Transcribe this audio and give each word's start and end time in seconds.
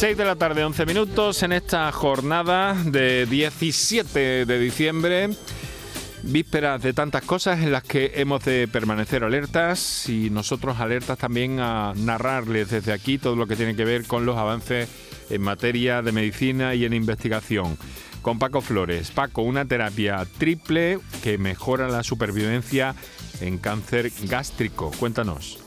6 0.00 0.16
de 0.16 0.24
la 0.24 0.36
tarde, 0.36 0.64
11 0.64 0.86
minutos 0.86 1.42
en 1.42 1.52
esta 1.52 1.92
jornada 1.92 2.72
de 2.86 3.26
17 3.26 4.46
de 4.46 4.58
diciembre. 4.58 5.28
Vísperas 6.22 6.80
de 6.80 6.94
tantas 6.94 7.22
cosas 7.22 7.60
en 7.60 7.70
las 7.70 7.82
que 7.82 8.12
hemos 8.14 8.42
de 8.46 8.66
permanecer 8.66 9.24
alertas 9.24 10.08
y 10.08 10.30
nosotros 10.30 10.80
alertas 10.80 11.18
también 11.18 11.60
a 11.60 11.92
narrarles 11.94 12.70
desde 12.70 12.94
aquí 12.94 13.18
todo 13.18 13.36
lo 13.36 13.46
que 13.46 13.56
tiene 13.56 13.76
que 13.76 13.84
ver 13.84 14.06
con 14.06 14.24
los 14.24 14.38
avances 14.38 14.88
en 15.28 15.42
materia 15.42 16.00
de 16.00 16.12
medicina 16.12 16.74
y 16.74 16.86
en 16.86 16.94
investigación. 16.94 17.76
Con 18.22 18.38
Paco 18.38 18.62
Flores. 18.62 19.10
Paco, 19.10 19.42
una 19.42 19.66
terapia 19.66 20.26
triple 20.38 20.98
que 21.22 21.36
mejora 21.36 21.88
la 21.88 22.02
supervivencia 22.04 22.94
en 23.42 23.58
cáncer 23.58 24.10
gástrico. 24.22 24.92
Cuéntanos. 24.98 25.59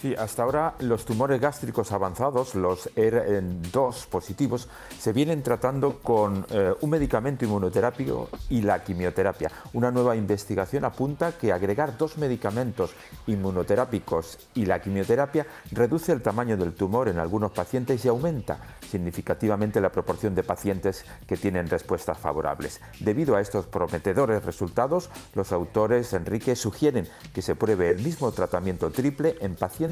Sí, 0.00 0.14
hasta 0.14 0.42
ahora 0.42 0.74
los 0.80 1.06
tumores 1.06 1.40
gástricos 1.40 1.90
avanzados, 1.90 2.54
los 2.54 2.94
ER2 2.96 4.06
positivos, 4.08 4.68
se 4.98 5.14
vienen 5.14 5.42
tratando 5.42 6.00
con 6.00 6.44
eh, 6.50 6.74
un 6.82 6.90
medicamento 6.90 7.46
inmunoterapio 7.46 8.28
y 8.50 8.60
la 8.60 8.84
quimioterapia. 8.84 9.50
Una 9.72 9.90
nueva 9.90 10.14
investigación 10.14 10.84
apunta 10.84 11.32
que 11.38 11.50
agregar 11.50 11.96
dos 11.96 12.18
medicamentos 12.18 12.90
inmunoterápicos 13.26 14.38
y 14.54 14.66
la 14.66 14.82
quimioterapia 14.82 15.46
reduce 15.72 16.12
el 16.12 16.20
tamaño 16.20 16.58
del 16.58 16.74
tumor 16.74 17.08
en 17.08 17.18
algunos 17.18 17.52
pacientes 17.52 18.04
y 18.04 18.08
aumenta 18.08 18.58
significativamente 18.86 19.80
la 19.80 19.90
proporción 19.90 20.34
de 20.34 20.42
pacientes 20.42 21.06
que 21.26 21.38
tienen 21.38 21.68
respuestas 21.68 22.18
favorables. 22.18 22.82
Debido 23.00 23.34
a 23.34 23.40
estos 23.40 23.66
prometedores 23.66 24.44
resultados, 24.44 25.08
los 25.34 25.52
autores 25.52 26.12
Enrique 26.12 26.54
sugieren 26.54 27.08
que 27.32 27.40
se 27.40 27.56
pruebe 27.56 27.90
el 27.90 28.02
mismo 28.02 28.30
tratamiento 28.32 28.90
triple 28.90 29.36
en 29.40 29.54
pacientes 29.54 29.86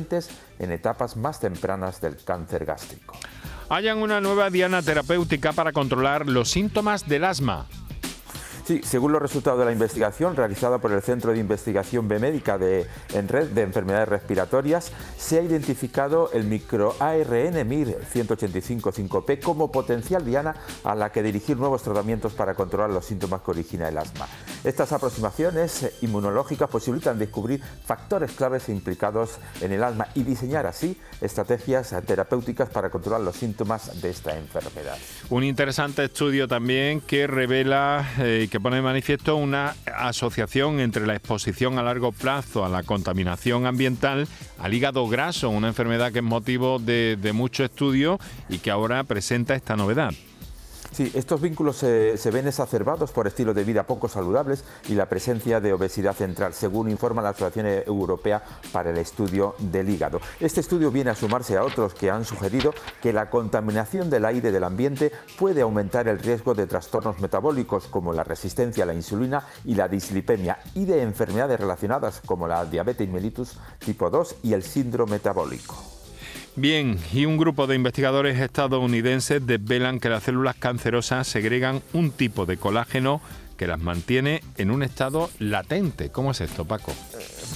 en 0.58 0.70
etapas 0.70 1.16
más 1.16 1.40
tempranas 1.40 2.00
del 2.00 2.16
cáncer 2.24 2.64
gástrico. 2.64 3.14
Hayan 3.68 3.98
una 3.98 4.20
nueva 4.20 4.50
diana 4.50 4.82
terapéutica 4.82 5.52
para 5.52 5.72
controlar 5.72 6.26
los 6.28 6.50
síntomas 6.50 7.08
del 7.08 7.24
asma. 7.24 7.66
Sí, 8.66 8.80
según 8.82 9.12
los 9.12 9.20
resultados 9.20 9.58
de 9.58 9.66
la 9.66 9.72
investigación 9.72 10.36
realizada 10.36 10.78
por 10.78 10.90
el 10.90 11.02
Centro 11.02 11.32
de 11.32 11.38
Investigación 11.38 12.08
Bemédica 12.08 12.56
de, 12.56 12.86
en 13.12 13.28
Red 13.28 13.48
de 13.48 13.60
Enfermedades 13.60 14.08
Respiratorias, 14.08 14.90
se 15.18 15.38
ha 15.38 15.42
identificado 15.42 16.30
el 16.32 16.44
microARN 16.44 17.68
MIR 17.68 18.00
185-5P 18.14 19.42
como 19.42 19.70
potencial 19.70 20.24
diana 20.24 20.56
a 20.82 20.94
la 20.94 21.12
que 21.12 21.22
dirigir 21.22 21.58
nuevos 21.58 21.82
tratamientos 21.82 22.32
para 22.32 22.54
controlar 22.54 22.88
los 22.88 23.04
síntomas 23.04 23.42
que 23.42 23.50
origina 23.50 23.88
el 23.88 23.98
asma. 23.98 24.26
Estas 24.64 24.92
aproximaciones 24.92 25.92
inmunológicas 26.00 26.70
posibilitan 26.70 27.18
descubrir 27.18 27.60
factores 27.84 28.32
claves 28.32 28.70
implicados 28.70 29.38
en 29.60 29.72
el 29.72 29.84
asma 29.84 30.08
y 30.14 30.22
diseñar 30.22 30.66
así 30.66 30.96
estrategias 31.20 31.94
terapéuticas 32.06 32.70
para 32.70 32.88
controlar 32.88 33.20
los 33.20 33.36
síntomas 33.36 34.00
de 34.00 34.08
esta 34.08 34.34
enfermedad. 34.34 34.96
Un 35.28 35.44
interesante 35.44 36.04
estudio 36.04 36.48
también 36.48 37.02
que 37.02 37.26
revela 37.26 38.08
eh, 38.18 38.48
que 38.50 38.58
pone 38.58 38.76
de 38.76 38.82
manifiesto 38.82 39.36
una 39.36 39.76
asociación 39.94 40.80
entre 40.80 41.06
la 41.06 41.14
exposición 41.14 41.78
a 41.78 41.82
largo 41.82 42.12
plazo 42.12 42.64
a 42.64 42.70
la 42.70 42.82
contaminación 42.84 43.66
ambiental, 43.66 44.26
al 44.58 44.72
hígado 44.72 45.06
graso, 45.08 45.50
una 45.50 45.68
enfermedad 45.68 46.10
que 46.10 46.20
es 46.20 46.24
motivo 46.24 46.78
de 46.78 47.32
mucho 47.34 47.64
estudio 47.64 48.18
y 48.48 48.60
que 48.60 48.70
ahora 48.70 49.04
presenta 49.04 49.54
esta 49.54 49.76
novedad. 49.76 50.14
Sí, 50.94 51.10
estos 51.16 51.40
vínculos 51.40 51.78
se, 51.78 52.30
ven 52.30 52.46
exacerbados 52.46 53.10
por 53.10 53.26
estilos 53.26 53.56
de 53.56 53.64
vida 53.64 53.82
poco 53.82 54.08
saludables 54.08 54.62
y 54.88 54.94
la 54.94 55.08
presencia 55.08 55.60
de 55.60 55.72
obesidad 55.72 56.14
central, 56.14 56.54
según 56.54 56.88
informa 56.88 57.20
la 57.20 57.30
Asociación 57.30 57.66
Europea 57.66 58.44
para 58.70 58.90
el 58.90 58.98
Estudio 58.98 59.56
del 59.58 59.88
Hígado. 59.90 60.20
Este 60.38 60.60
estudio 60.60 60.92
viene 60.92 61.10
a 61.10 61.16
sumarse 61.16 61.56
a 61.56 61.64
otros 61.64 61.94
que 61.94 62.12
han 62.12 62.24
sugerido 62.24 62.72
que 63.02 63.12
la 63.12 63.28
contaminación 63.28 64.08
del 64.08 64.24
aire 64.24 64.52
del 64.52 64.62
ambiente 64.62 65.10
puede 65.36 65.62
aumentar 65.62 66.06
el 66.06 66.20
riesgo 66.20 66.54
de 66.54 66.68
trastornos 66.68 67.18
metabólicos 67.18 67.88
como 67.88 68.12
la 68.12 68.22
resistencia 68.22 68.84
a 68.84 68.86
la 68.86 68.94
insulina 68.94 69.44
y 69.64 69.74
la 69.74 69.88
dislipemia 69.88 70.60
y 70.74 70.84
de 70.84 71.02
enfermedades 71.02 71.58
relacionadas 71.58 72.20
como 72.24 72.46
la 72.46 72.64
diabetes 72.66 73.08
mellitus 73.08 73.58
tipo 73.80 74.10
2 74.10 74.36
y 74.44 74.52
el 74.52 74.62
síndrome 74.62 75.14
metabólico. 75.14 75.93
Bien, 76.56 76.98
y 77.12 77.26
un 77.26 77.36
grupo 77.36 77.66
de 77.66 77.74
investigadores 77.74 78.38
estadounidenses 78.38 79.44
desvelan 79.44 79.98
que 79.98 80.08
las 80.08 80.22
células 80.22 80.54
cancerosas 80.54 81.26
segregan 81.26 81.82
un 81.92 82.12
tipo 82.12 82.46
de 82.46 82.56
colágeno 82.56 83.20
que 83.56 83.66
las 83.66 83.80
mantiene 83.80 84.40
en 84.56 84.70
un 84.70 84.84
estado 84.84 85.30
latente. 85.40 86.10
¿Cómo 86.10 86.30
es 86.30 86.40
esto, 86.40 86.64
Paco? 86.64 86.92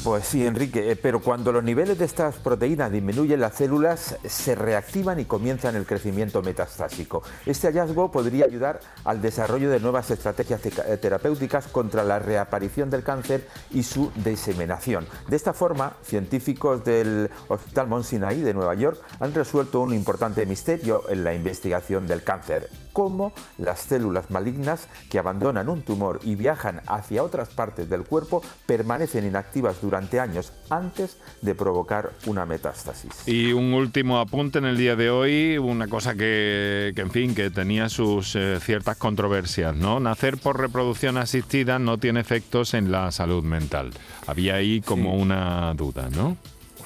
Pues 0.05 0.27
sí, 0.27 0.47
Enrique, 0.47 0.93
eh, 0.93 0.97
pero 0.97 1.21
cuando 1.21 1.51
los 1.51 1.65
niveles 1.65 1.99
de 1.99 2.05
estas 2.05 2.37
proteínas 2.37 2.93
disminuyen, 2.93 3.41
las 3.41 3.57
células 3.57 4.17
se 4.25 4.55
reactivan 4.55 5.19
y 5.19 5.25
comienzan 5.25 5.75
el 5.75 5.87
crecimiento 5.87 6.41
metastásico. 6.41 7.23
Este 7.45 7.67
hallazgo 7.67 8.11
podría 8.11 8.45
ayudar 8.45 8.81
al 9.05 9.21
desarrollo 9.21 9.69
de 9.71 9.81
nuevas 9.81 10.11
estrategias 10.11 10.65
eh, 10.65 10.97
terapéuticas 10.99 11.67
contra 11.67 12.05
la 12.05 12.21
reaparición 12.21 12.91
del 12.91 13.03
cáncer 13.03 13.49
y 13.73 13.83
su 13.83 14.13
diseminación. 14.15 15.07
De 15.29 15.37
esta 15.37 15.53
forma, 15.53 15.97
científicos 16.05 16.85
del 16.85 17.29
Hospital 17.49 17.89
Mount 17.89 18.05
Sinai 18.05 18.41
de 18.41 18.55
Nueva 18.55 18.75
York 18.77 19.01
han 19.19 19.35
resuelto 19.35 19.81
un 19.81 19.93
importante 19.93 20.47
misterio 20.47 21.05
en 21.11 21.25
la 21.25 21.35
investigación 21.35 22.07
del 22.07 22.23
cáncer, 22.23 22.71
cómo 22.99 23.33
las 23.59 23.79
células 23.79 24.29
malignas 24.33 24.89
que 25.09 25.21
abandonan 25.21 25.69
un 25.69 25.83
tumor 25.83 26.19
y 26.25 26.35
viajan 26.35 26.81
hacia 26.89 27.23
otras 27.23 27.49
partes 27.49 27.89
del 27.89 28.03
cuerpo 28.03 28.43
permanecen 28.67 29.25
inactivas 29.25 29.81
durante 29.81 30.19
años 30.19 30.53
antes 30.69 31.17
de 31.41 31.55
provocar 31.55 32.11
una 32.27 32.45
metástasis. 32.45 33.13
Y 33.29 33.53
un 33.53 33.73
último 33.73 34.19
apunte 34.19 34.59
en 34.59 34.65
el 34.65 34.77
día 34.77 34.97
de 34.97 35.11
hoy, 35.11 35.59
una 35.59 35.87
cosa 35.87 36.17
que, 36.17 36.93
en 36.97 37.11
fin, 37.13 37.37
que 37.37 37.51
tenía 37.51 37.89
sus 37.89 38.35
eh, 38.35 38.59
ciertas 38.61 38.97
controversias, 38.97 39.77
¿no? 39.77 40.01
Nacer 40.01 40.37
por 40.37 40.59
reproducción 40.59 41.19
asistida 41.19 41.79
no 41.79 41.99
tiene 41.99 42.19
efectos 42.19 42.75
en 42.75 42.91
la 42.91 43.13
salud 43.13 43.45
mental. 43.45 43.93
Había 44.27 44.57
ahí 44.57 44.81
como 44.81 45.15
una 45.15 45.73
duda, 45.75 46.09
¿no? 46.11 46.37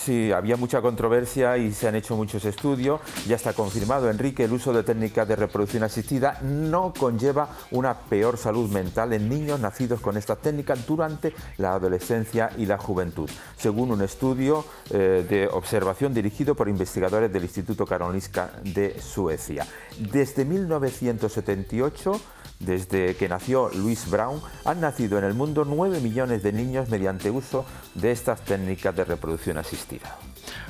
Sí, 0.05 0.33
había 0.33 0.57
mucha 0.57 0.83
controversia 0.83 1.57
y 1.59 1.71
se 1.71 1.87
han 1.87 1.95
hecho 1.95 2.17
muchos 2.17 2.45
estudios. 2.45 3.01
Ya 3.29 3.37
está 3.37 3.53
confirmado, 3.53 4.11
Enrique, 4.11 4.43
el 4.43 4.53
uso 4.53 4.73
de 4.73 4.83
técnicas 4.83 5.29
de 5.29 5.37
reproducción 5.37 5.85
asistida 5.85 6.41
no 6.43 6.93
conlleva 6.93 7.49
una 7.71 7.95
peor 7.95 8.37
salud 8.37 8.69
mental 8.69 9.13
en 9.13 9.29
niños 9.29 9.61
nacidos 9.61 10.01
con 10.01 10.17
estas 10.17 10.39
técnicas 10.39 10.85
durante 10.89 11.33
la 11.59 11.75
adolescencia 11.75 12.51
y 12.59 12.67
la 12.67 12.79
juventud, 12.79 13.31
según 13.57 13.93
un 13.93 14.03
estudio 14.03 14.65
eh, 14.91 15.25
de 15.29 15.47
observación 15.47 16.13
dirigido 16.13 16.57
por 16.57 16.69
investigadores 16.69 17.33
del 17.33 17.45
Instituto 17.45 17.87
Karolinska 17.87 18.55
de 18.65 19.01
Suecia. 19.01 19.69
Desde 20.11 20.45
1978, 20.45 22.21
desde 22.65 23.17
que 23.17 23.29
nació 23.29 23.71
Louis 23.75 24.09
Brown, 24.11 24.41
han 24.65 24.81
nacido 24.81 25.19
en 25.19 25.25
el 25.25 25.35
mundo 25.35 25.65
9 25.65 26.01
millones 26.01 26.43
de 26.43 26.53
niños 26.53 26.89
mediante 26.89 27.31
uso 27.31 27.65
de 27.95 28.13
estas 28.13 28.41
técnicas 28.43 28.95
de 28.97 29.05
reproducción 29.05 29.59
asistida. 29.59 30.17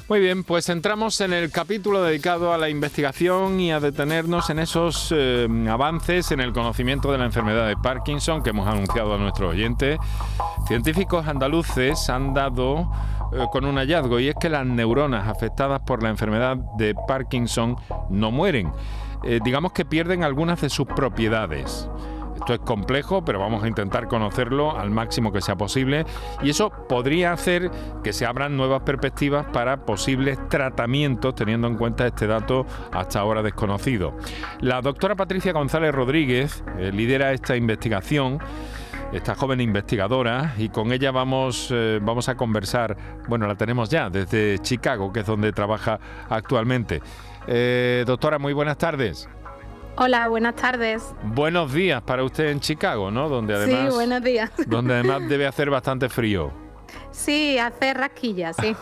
Muy 0.08 0.20
bien, 0.20 0.44
pues 0.44 0.68
entramos 0.68 1.20
en 1.20 1.32
el 1.32 1.50
capítulo 1.50 2.02
dedicado 2.02 2.52
a 2.52 2.58
la 2.58 2.68
investigación 2.68 3.60
y 3.60 3.72
a 3.72 3.80
detenernos 3.80 4.50
en 4.50 4.58
esos 4.58 5.08
eh, 5.16 5.48
avances 5.70 6.32
en 6.32 6.40
el 6.40 6.52
conocimiento 6.52 7.12
de 7.12 7.18
la 7.18 7.24
enfermedad 7.24 7.68
de 7.68 7.76
Parkinson 7.76 8.42
que 8.42 8.50
hemos 8.50 8.66
anunciado 8.66 9.14
a 9.14 9.18
nuestro 9.18 9.48
oyente. 9.50 9.98
Científicos 10.66 11.26
andaluces 11.26 12.10
han 12.10 12.34
dado 12.34 12.90
eh, 13.32 13.46
con 13.50 13.64
un 13.64 13.76
hallazgo 13.76 14.20
y 14.20 14.28
es 14.28 14.34
que 14.34 14.50
las 14.50 14.66
neuronas 14.66 15.28
afectadas 15.28 15.80
por 15.80 16.02
la 16.02 16.10
enfermedad 16.10 16.56
de 16.76 16.94
Parkinson 16.94 17.76
no 18.10 18.30
mueren. 18.30 18.72
Eh, 19.24 19.40
digamos 19.44 19.72
que 19.72 19.84
pierden 19.84 20.24
algunas 20.24 20.60
de 20.60 20.68
sus 20.68 20.86
propiedades. 20.86 21.88
Esto 22.42 22.54
es 22.54 22.60
complejo, 22.60 23.24
pero 23.24 23.38
vamos 23.38 23.62
a 23.62 23.68
intentar 23.68 24.08
conocerlo 24.08 24.76
al 24.76 24.90
máximo 24.90 25.30
que 25.30 25.40
sea 25.40 25.54
posible 25.54 26.04
y 26.42 26.50
eso 26.50 26.72
podría 26.88 27.32
hacer 27.32 27.70
que 28.02 28.12
se 28.12 28.26
abran 28.26 28.56
nuevas 28.56 28.82
perspectivas 28.82 29.46
para 29.52 29.84
posibles 29.84 30.40
tratamientos 30.48 31.36
teniendo 31.36 31.68
en 31.68 31.76
cuenta 31.76 32.04
este 32.04 32.26
dato 32.26 32.66
hasta 32.90 33.20
ahora 33.20 33.42
desconocido. 33.42 34.16
La 34.60 34.80
doctora 34.80 35.14
Patricia 35.14 35.52
González 35.52 35.94
Rodríguez 35.94 36.64
eh, 36.78 36.90
lidera 36.92 37.32
esta 37.32 37.54
investigación 37.54 38.40
esta 39.12 39.34
joven 39.34 39.60
investigadora 39.60 40.54
y 40.56 40.68
con 40.70 40.92
ella 40.92 41.10
vamos, 41.10 41.68
eh, 41.70 42.00
vamos 42.02 42.28
a 42.28 42.36
conversar, 42.36 42.96
bueno, 43.28 43.46
la 43.46 43.54
tenemos 43.54 43.90
ya 43.90 44.08
desde 44.08 44.58
Chicago, 44.60 45.12
que 45.12 45.20
es 45.20 45.26
donde 45.26 45.52
trabaja 45.52 46.00
actualmente. 46.28 47.02
Eh, 47.46 48.04
doctora, 48.06 48.38
muy 48.38 48.52
buenas 48.52 48.78
tardes. 48.78 49.28
Hola, 49.96 50.28
buenas 50.28 50.56
tardes. 50.56 51.14
Buenos 51.22 51.74
días 51.74 52.02
para 52.02 52.24
usted 52.24 52.48
en 52.48 52.60
Chicago, 52.60 53.10
¿no? 53.10 53.28
Donde 53.28 53.54
además, 53.54 53.88
sí, 53.90 53.94
buenos 53.94 54.22
días. 54.22 54.50
Donde 54.66 54.94
además 54.94 55.28
debe 55.28 55.46
hacer 55.46 55.68
bastante 55.68 56.08
frío. 56.08 56.50
Sí, 57.10 57.58
hace 57.58 57.92
rasquillas, 57.92 58.56
sí. 58.56 58.74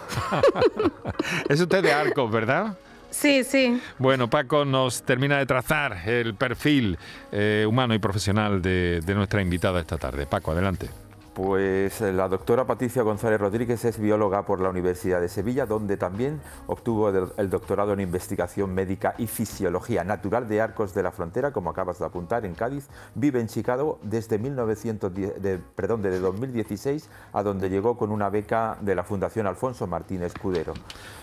es 1.49 1.61
usted 1.61 1.83
de 1.83 1.93
Arcos, 1.93 2.31
¿verdad? 2.31 2.79
Sí, 3.11 3.45
sí. 3.45 3.81
Bueno, 3.99 4.31
Paco 4.31 4.65
nos 4.65 5.03
termina 5.03 5.39
de 5.39 5.47
trazar 5.47 6.09
el 6.09 6.35
perfil 6.35 6.99
eh, 7.33 7.65
humano 7.69 7.95
y 7.95 7.99
profesional 7.99 8.63
de 8.63 9.13
nuestra 9.15 9.43
invitada 9.43 9.81
esta 9.81 9.99
tarde. 9.99 10.27
Paco, 10.27 10.53
adelante. 10.53 10.89
Pues 11.35 12.01
eh, 12.01 12.13
la 12.13 12.29
doctora 12.29 12.67
Patricia 12.67 13.03
González 13.03 13.41
Rodríguez 13.41 13.85
es 13.85 14.01
bióloga 14.01 14.45
por 14.45 14.61
la 14.61 14.69
Universidad 14.69 15.21
de 15.21 15.29
Sevilla, 15.29 15.65
donde 15.65 15.97
también 15.97 16.41
obtuvo 16.67 17.09
el 17.09 17.49
doctorado 17.49 17.93
en 17.93 18.01
investigación 18.01 18.75
médica 18.75 19.15
y 19.17 19.29
fisiología 19.29 20.03
natural 20.03 20.49
de 20.49 20.61
Arcos 20.61 20.93
de 20.93 21.05
la 21.05 21.13
Frontera, 21.13 21.53
como 21.53 21.71
acabas 21.71 22.01
de 22.01 22.05
apuntar, 22.05 22.45
en 22.45 22.55
Cádiz. 22.55 22.89
Vive 23.15 23.41
en 23.41 23.47
Chicago 23.47 24.01
desde 24.03 24.39
1910, 24.39 25.41
de, 25.41 25.59
perdón, 25.59 26.03
desde 26.03 26.19
2016, 26.19 27.09
a 27.33 27.43
donde 27.45 27.71
llegó 27.71 27.97
con 27.97 28.11
una 28.11 28.29
beca 28.29 28.77
de 28.81 28.97
la 28.97 29.05
Fundación 29.05 29.47
Alfonso 29.47 29.87
Martínez 29.87 30.35
Escudero. 30.35 30.75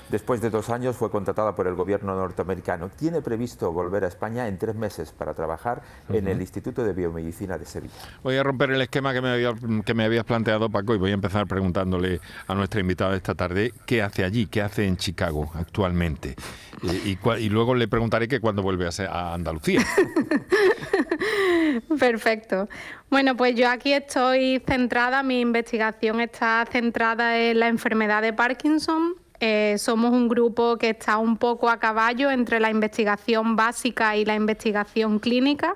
Después 0.09 0.41
de 0.41 0.49
dos 0.49 0.69
años 0.69 0.95
fue 0.95 1.11
contratada 1.11 1.55
por 1.55 1.67
el 1.67 1.75
gobierno 1.75 2.15
norteamericano. 2.15 2.89
Tiene 2.89 3.21
previsto 3.21 3.71
volver 3.71 4.05
a 4.05 4.07
España 4.07 4.47
en 4.47 4.57
tres 4.57 4.75
meses 4.75 5.11
para 5.11 5.33
trabajar 5.33 5.81
en 6.09 6.27
el 6.27 6.39
Instituto 6.39 6.83
de 6.83 6.93
Biomedicina 6.93 7.57
de 7.57 7.65
Sevilla. 7.65 7.93
Voy 8.23 8.37
a 8.37 8.43
romper 8.43 8.71
el 8.71 8.81
esquema 8.81 9.13
que 9.13 9.21
me, 9.21 9.29
había, 9.29 9.53
que 9.85 9.93
me 9.93 10.05
habías 10.05 10.23
planteado, 10.23 10.69
Paco, 10.69 10.95
y 10.95 10.97
voy 10.97 11.11
a 11.11 11.13
empezar 11.13 11.45
preguntándole 11.45 12.21
a 12.47 12.55
nuestra 12.55 12.79
invitada 12.79 13.15
esta 13.15 13.35
tarde 13.35 13.73
qué 13.85 14.01
hace 14.01 14.23
allí, 14.23 14.47
qué 14.47 14.61
hace 14.61 14.85
en 14.85 14.95
Chicago 14.95 15.51
actualmente. 15.53 16.35
Y, 16.83 17.17
y, 17.39 17.49
luego 17.49 17.75
le 17.75 17.87
preguntaré 17.87 18.27
que 18.27 18.39
cuándo 18.39 18.61
vuelve 18.61 18.87
a, 18.87 18.91
a 19.09 19.33
Andalucía. 19.33 19.81
Perfecto. 21.99 22.69
Bueno, 23.09 23.35
pues 23.35 23.55
yo 23.55 23.69
aquí 23.69 23.93
estoy 23.93 24.61
centrada, 24.65 25.23
mi 25.23 25.41
investigación 25.41 26.21
está 26.21 26.65
centrada 26.71 27.39
en 27.39 27.59
la 27.59 27.67
enfermedad 27.67 28.21
de 28.21 28.33
Parkinson 28.33 29.15
eh, 29.39 29.75
somos 29.77 30.11
un 30.11 30.27
grupo 30.27 30.77
que 30.77 30.89
está 30.89 31.17
un 31.17 31.37
poco 31.37 31.69
a 31.69 31.77
caballo 31.79 32.31
entre 32.31 32.59
la 32.59 32.71
investigación 32.71 33.55
básica 33.55 34.15
y 34.17 34.25
la 34.25 34.35
investigación 34.35 35.19
clínica. 35.19 35.75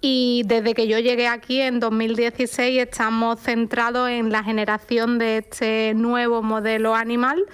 Y 0.00 0.42
desde 0.46 0.74
que 0.74 0.86
yo 0.86 0.98
llegué 0.98 1.26
aquí 1.26 1.60
en 1.60 1.80
2016 1.80 2.80
estamos 2.80 3.40
centrados 3.40 4.08
en 4.10 4.30
la 4.30 4.44
generación 4.44 5.18
de 5.18 5.38
este 5.38 5.92
nuevo 5.94 6.42
modelo 6.42 6.94
animal 6.94 7.44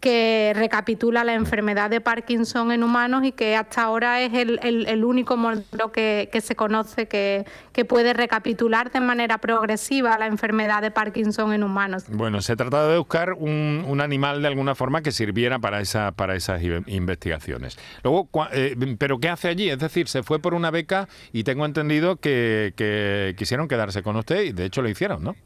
que 0.00 0.52
recapitula 0.54 1.24
la 1.24 1.34
enfermedad 1.34 1.90
de 1.90 2.00
Parkinson 2.00 2.72
en 2.72 2.82
humanos 2.82 3.22
y 3.24 3.32
que 3.32 3.54
hasta 3.54 3.82
ahora 3.82 4.22
es 4.22 4.32
el, 4.32 5.04
único 5.04 5.36
modelo 5.36 5.92
que, 5.92 6.28
se 6.42 6.56
conoce 6.56 7.06
que, 7.06 7.44
puede 7.88 8.12
recapitular 8.12 8.90
de 8.92 9.00
manera 9.00 9.38
progresiva 9.38 10.18
la 10.18 10.26
enfermedad 10.26 10.82
de 10.82 10.90
Parkinson 10.90 11.52
en 11.54 11.62
humanos. 11.62 12.04
Bueno, 12.08 12.42
se 12.42 12.54
trataba 12.56 12.88
de 12.88 12.98
buscar 12.98 13.32
un, 13.32 14.00
animal 14.00 14.40
de 14.40 14.48
alguna 14.48 14.74
forma 14.74 15.02
que 15.02 15.12
sirviera 15.12 15.58
para, 15.58 15.80
esa, 15.80 16.12
para 16.12 16.34
esas 16.34 16.62
investigaciones. 16.86 17.78
Luego, 18.02 18.28
eh, 18.52 18.76
¿pero 18.98 19.18
qué 19.18 19.28
hace 19.28 19.48
allí? 19.48 19.68
Es 19.68 19.78
decir, 19.78 20.08
se 20.08 20.22
fue 20.22 20.38
por 20.38 20.54
una 20.54 20.70
beca 20.70 21.08
y 21.32 21.44
tengo 21.44 21.66
entendido 21.66 22.16
que, 22.16 22.72
que 22.76 23.34
quisieron 23.36 23.68
quedarse 23.68 24.02
con 24.02 24.16
usted 24.16 24.42
y 24.42 24.52
de 24.52 24.64
hecho 24.64 24.80
lo 24.82 24.88
hicieron, 24.88 25.22
¿no? 25.22 25.36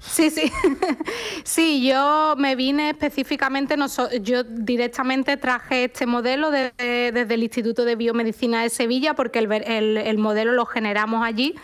Sí, 0.00 0.30
sí. 0.30 0.52
Sí, 1.44 1.86
yo 1.86 2.34
me 2.36 2.56
vine 2.56 2.90
específicamente, 2.90 3.76
yo 4.22 4.44
directamente 4.44 5.36
traje 5.36 5.84
este 5.84 6.06
modelo 6.06 6.50
desde, 6.50 7.08
el 7.08 7.42
Instituto 7.42 7.84
de 7.84 7.96
Biomedicina 7.96 8.62
de 8.62 8.70
Sevilla 8.70 9.14
porque 9.14 9.38
el, 9.38 10.18
modelo 10.18 10.52
lo 10.52 10.64
generamos 10.64 11.24
allí 11.24 11.54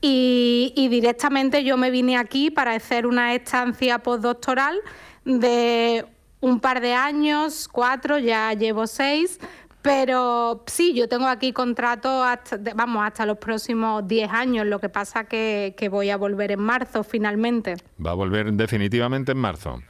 Y, 0.00 0.72
y 0.76 0.88
directamente 0.88 1.64
yo 1.64 1.76
me 1.76 1.90
vine 1.90 2.18
aquí 2.18 2.50
para 2.50 2.72
hacer 2.72 3.06
una 3.06 3.34
estancia 3.34 3.98
postdoctoral 4.00 4.78
de 5.24 6.04
un 6.42 6.58
par 6.58 6.80
de 6.80 6.92
años, 6.92 7.68
cuatro, 7.68 8.18
ya 8.18 8.52
llevo 8.52 8.88
seis, 8.88 9.38
pero 9.82 10.62
sí, 10.66 10.94
yo 10.94 11.08
tengo 11.08 11.26
aquí 11.26 11.52
contrato 11.52 12.22
hasta, 12.22 12.58
vamos, 12.74 13.04
hasta 13.04 13.26
los 13.26 13.38
próximos 13.38 14.06
10 14.06 14.30
años. 14.30 14.66
Lo 14.66 14.78
que 14.78 14.88
pasa 14.88 15.24
que, 15.24 15.74
que 15.76 15.88
voy 15.88 16.10
a 16.10 16.16
volver 16.16 16.52
en 16.52 16.60
marzo 16.60 17.02
finalmente. 17.02 17.74
Va 18.04 18.12
a 18.12 18.14
volver 18.14 18.52
definitivamente 18.52 19.32
en 19.32 19.38
marzo. 19.38 19.82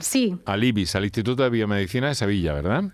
Sí. 0.00 0.36
Al 0.44 0.64
IBIS, 0.64 0.96
al 0.96 1.04
Instituto 1.04 1.44
de 1.44 1.50
Biomedicina 1.50 2.08
de 2.08 2.14
Sevilla, 2.14 2.52
¿verdad? 2.52 2.84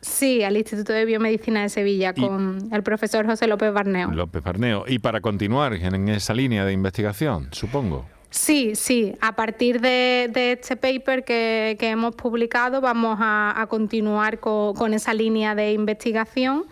Sí, 0.00 0.44
al 0.44 0.56
Instituto 0.56 0.92
de 0.92 1.04
Biomedicina 1.04 1.62
de 1.62 1.68
Sevilla 1.68 2.14
con 2.14 2.68
el 2.72 2.82
profesor 2.84 3.26
José 3.26 3.48
López 3.48 3.72
Barneo. 3.72 4.12
López 4.12 4.42
Barneo. 4.42 4.84
Y 4.86 5.00
para 5.00 5.20
continuar 5.20 5.74
en 5.74 6.08
esa 6.08 6.34
línea 6.34 6.64
de 6.64 6.72
investigación, 6.72 7.48
supongo. 7.50 8.06
Sí, 8.30 8.74
sí. 8.74 9.14
A 9.20 9.32
partir 9.32 9.80
de, 9.80 10.30
este 10.34 10.76
paper 10.76 11.24
que, 11.24 11.76
hemos 11.80 12.14
publicado 12.14 12.80
vamos 12.80 13.18
a, 13.20 13.66
continuar 13.68 14.38
con, 14.40 14.94
esa 14.94 15.14
línea 15.14 15.54
de 15.54 15.72
investigación. 15.72 16.64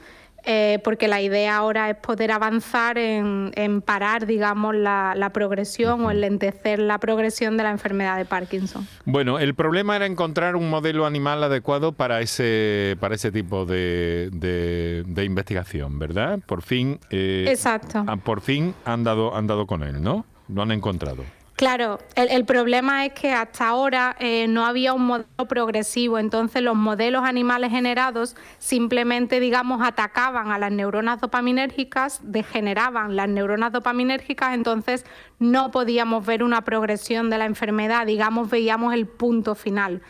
Eh, 0.48 0.78
porque 0.84 1.08
la 1.08 1.20
idea 1.20 1.56
ahora 1.56 1.90
es 1.90 1.96
poder 1.96 2.30
avanzar 2.30 2.98
en, 2.98 3.82
parar, 3.84 4.26
digamos, 4.26 4.76
la, 4.76 5.30
progresión 5.34 6.04
o 6.04 6.10
enlentecer 6.12 6.78
la 6.78 6.98
progresión 6.98 7.56
de 7.56 7.64
la 7.64 7.72
enfermedad 7.72 8.16
de 8.16 8.26
Parkinson. 8.26 8.86
Bueno, 9.04 9.40
el 9.40 9.56
problema 9.56 9.96
era 9.96 10.06
encontrar 10.06 10.54
un 10.54 10.70
modelo 10.70 11.04
animal 11.04 11.42
adecuado 11.42 11.90
para 11.90 12.20
ese, 12.20 12.96
para 13.00 13.16
ese 13.16 13.32
tipo 13.32 13.66
de, 13.66 15.02
investigación, 15.24 15.98
¿verdad? 15.98 16.38
Por 16.46 16.62
fin, 16.62 17.00
eh, 17.10 17.46
Exacto. 17.48 18.04
por 18.22 18.40
fin 18.40 18.72
han 18.84 19.02
dado, 19.02 19.34
han 19.34 19.48
dado 19.48 19.66
con 19.66 19.82
él, 19.82 20.00
¿no? 20.00 20.24
Lo 20.48 20.62
han 20.62 20.70
encontrado. 20.70 21.24
Claro, 21.56 21.98
el, 22.16 22.44
problema 22.44 23.06
es 23.06 23.14
que 23.14 23.32
hasta 23.32 23.66
ahora 23.68 24.14
eh, 24.20 24.46
no 24.46 24.66
había 24.66 24.92
un 24.92 25.06
modelo 25.06 25.48
progresivo, 25.48 26.18
entonces 26.18 26.60
los 26.62 26.76
modelos 26.76 27.24
animales 27.24 27.70
generados 27.70 28.36
simplemente, 28.58 29.40
digamos, 29.40 29.80
atacaban 29.80 30.50
a 30.50 30.58
las 30.58 30.70
neuronas 30.70 31.18
dopaminérgicas, 31.18 32.20
degeneraban 32.22 33.16
las 33.16 33.30
neuronas 33.30 33.72
dopaminérgicas, 33.72 34.52
entonces 34.52 35.06
no 35.38 35.70
podíamos 35.70 36.26
ver 36.26 36.42
una 36.42 36.62
progresión 36.62 37.30
de 37.30 37.38
la 37.38 37.46
enfermedad, 37.46 38.04
digamos, 38.04 38.50
veíamos 38.50 38.92
el 38.92 39.06
punto 39.06 39.54
final. 39.54 40.02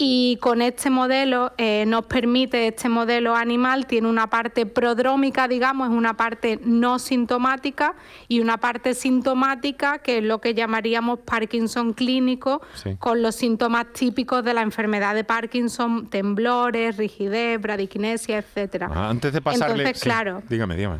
Y 0.00 0.36
con 0.40 0.62
este 0.62 0.90
modelo 0.90 1.52
eh, 1.58 1.84
nos 1.84 2.06
permite, 2.06 2.68
este 2.68 2.88
modelo 2.88 3.34
animal 3.34 3.86
tiene 3.86 4.06
una 4.06 4.30
parte 4.30 4.64
prodrómica, 4.64 5.48
digamos, 5.48 5.90
es 5.90 5.94
una 5.94 6.14
parte 6.14 6.60
no 6.62 7.00
sintomática 7.00 7.96
y 8.28 8.38
una 8.38 8.58
parte 8.58 8.94
sintomática 8.94 9.98
que 9.98 10.18
es 10.18 10.24
lo 10.24 10.40
que 10.40 10.54
llamaríamos 10.54 11.18
Parkinson 11.18 11.94
clínico, 11.94 12.62
con 13.00 13.22
los 13.22 13.34
síntomas 13.34 13.92
típicos 13.92 14.44
de 14.44 14.54
la 14.54 14.62
enfermedad 14.62 15.16
de 15.16 15.24
Parkinson, 15.24 16.08
temblores, 16.08 16.96
rigidez, 16.96 17.60
bradiquinesia, 17.60 18.38
etcétera. 18.38 18.88
antes 19.10 19.32
de 19.32 19.42
pasarle, 19.42 19.82
Entonces, 19.82 20.00
claro. 20.00 20.42
Dígame, 20.48 20.76
dígame. 20.76 20.98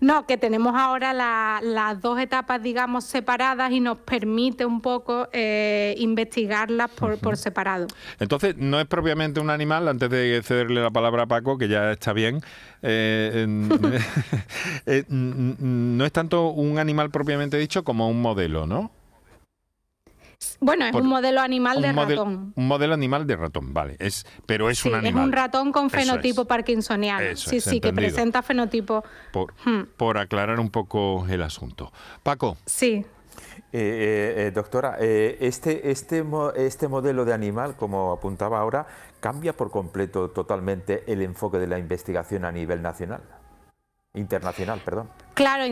No, 0.00 0.26
que 0.26 0.36
tenemos 0.36 0.74
ahora 0.76 1.12
las 1.12 2.00
dos 2.00 2.18
etapas, 2.18 2.62
digamos, 2.62 3.04
separadas 3.04 3.72
y 3.72 3.80
nos 3.80 3.98
permite 3.98 4.64
un 4.64 4.80
poco 4.80 5.28
eh, 5.32 5.94
investigarlas 5.98 6.90
por, 6.90 7.36
separado. 7.36 7.86
Entonces, 8.18 8.56
no 8.56 8.80
es 8.80 8.86
propiamente 8.86 9.40
un 9.40 9.50
animal, 9.50 9.88
antes 9.88 10.10
de 10.10 10.40
cederle 10.42 10.82
la 10.82 10.90
palabra 10.90 11.24
a 11.24 11.26
Paco, 11.26 11.58
que 11.58 11.68
ya 11.68 11.92
está 11.92 12.12
bien, 12.12 12.40
eh, 12.82 13.46
eh, 14.86 15.04
no 15.08 16.04
es 16.04 16.12
tanto 16.12 16.48
un 16.50 16.78
animal 16.78 17.10
propiamente 17.10 17.58
dicho 17.58 17.84
como 17.84 18.08
un 18.08 18.20
modelo, 18.20 18.66
¿no? 18.66 18.90
Bueno, 20.60 20.86
es 20.86 20.94
un 20.94 21.06
modelo 21.06 21.40
animal 21.40 21.80
de 21.80 21.92
ratón. 21.92 22.52
Un 22.56 22.66
modelo 22.66 22.94
animal 22.94 23.26
de 23.26 23.36
ratón, 23.36 23.72
vale. 23.72 23.96
Es, 23.98 24.26
pero 24.46 24.70
es 24.70 24.84
un 24.84 24.94
animal. 24.94 25.22
Es 25.22 25.26
un 25.26 25.32
ratón 25.32 25.72
con 25.72 25.88
fenotipo 25.88 26.46
parkinsoniano. 26.46 27.36
sí, 27.36 27.60
sí, 27.60 27.80
que 27.80 27.92
presenta 27.92 28.42
fenotipo. 28.42 29.04
Hmm. 29.64 29.82
Por, 29.96 30.18
aclarar 30.18 30.58
un 30.58 30.70
poco 30.70 31.26
el 31.28 31.42
asunto. 31.42 31.92
Paco. 32.22 32.56
Sí. 32.66 33.04
Eh, 33.70 33.72
eh, 33.72 34.34
eh, 34.46 34.50
doctora, 34.52 34.96
este, 34.98 35.90
este, 35.90 36.24
este 36.56 36.88
modelo 36.88 37.24
de 37.24 37.34
animal, 37.34 37.76
como 37.76 38.12
apuntaba 38.12 38.58
ahora, 38.58 38.86
cambia 39.20 39.52
por 39.52 39.70
completo 39.70 40.30
totalmente 40.30 41.04
el 41.06 41.22
enfoque 41.22 41.58
de 41.58 41.68
la 41.68 41.78
investigación 41.78 42.44
a 42.44 42.50
nivel 42.50 42.82
nacional. 42.82 43.20
Internacional, 44.14 44.80
perdón. 44.84 45.08
Claro, 45.34 45.64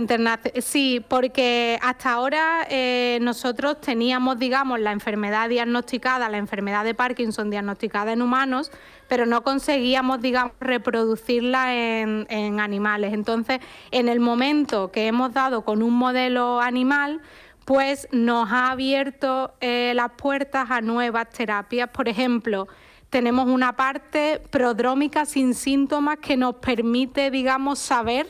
sí, 0.60 1.04
porque 1.08 1.78
hasta 1.82 2.12
ahora 2.12 2.66
eh, 2.70 3.18
nosotros 3.22 3.80
teníamos, 3.80 4.38
digamos, 4.38 4.78
la 4.78 4.92
enfermedad 4.92 5.48
diagnosticada, 5.48 6.28
la 6.28 6.36
enfermedad 6.36 6.84
de 6.84 6.94
Parkinson 6.94 7.50
diagnosticada 7.50 8.12
en 8.12 8.22
humanos, 8.22 8.70
pero 9.08 9.26
no 9.26 9.42
conseguíamos, 9.42 10.20
digamos, 10.20 10.52
reproducirla 10.60 11.74
en, 11.74 12.60
animales. 12.60 13.12
Entonces, 13.12 13.58
en 13.90 14.08
el 14.08 14.20
momento 14.20 14.92
que 14.92 15.08
hemos 15.08 15.32
dado 15.32 15.64
con 15.64 15.82
un 15.82 15.94
modelo 15.94 16.60
animal, 16.60 17.22
pues 17.64 18.06
nos 18.12 18.52
ha 18.52 18.70
abierto 18.70 19.54
eh, 19.60 19.92
las 19.96 20.12
puertas 20.12 20.70
a 20.70 20.80
nuevas 20.80 21.30
terapias. 21.30 21.88
Por 21.88 22.08
ejemplo, 22.08 22.68
tenemos 23.16 23.48
una 23.48 23.74
parte 23.76 24.42
prodrómica 24.50 25.24
sin 25.24 25.54
síntomas 25.54 26.18
que 26.18 26.36
nos 26.36 26.56
permite, 26.56 27.30
digamos, 27.30 27.78
saber 27.78 28.26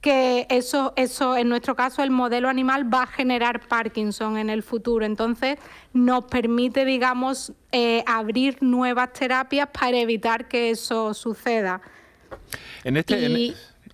que 0.00 0.46
eso, 0.48 0.92
eso, 0.94 1.36
en 1.36 1.48
nuestro 1.48 1.74
caso, 1.74 2.04
el 2.04 2.12
modelo 2.12 2.48
animal 2.48 2.94
va 2.94 3.02
a 3.02 3.06
generar 3.08 3.66
Parkinson 3.66 4.38
en 4.38 4.48
el 4.48 4.62
futuro. 4.62 5.04
Entonces, 5.04 5.58
nos 5.92 6.26
permite, 6.26 6.84
digamos, 6.84 7.52
eh, 7.72 8.04
abrir 8.06 8.58
nuevas 8.60 9.12
terapias 9.14 9.68
para 9.72 9.98
evitar 9.98 10.46
que 10.46 10.70
eso 10.70 11.12
suceda. 11.12 11.80
En 12.84 12.98
este, 12.98 13.16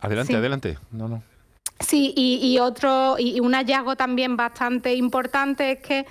adelante, 0.00 0.36
adelante. 0.36 0.78
No, 0.90 1.08
no. 1.08 1.22
Sí, 1.80 2.12
y, 2.14 2.58
otro, 2.58 3.16
y 3.18 3.40
un 3.40 3.54
hallazgo 3.54 3.96
también 3.96 4.36
bastante 4.36 4.94
importante 4.96 5.72
es 5.72 5.78
que 5.78 6.06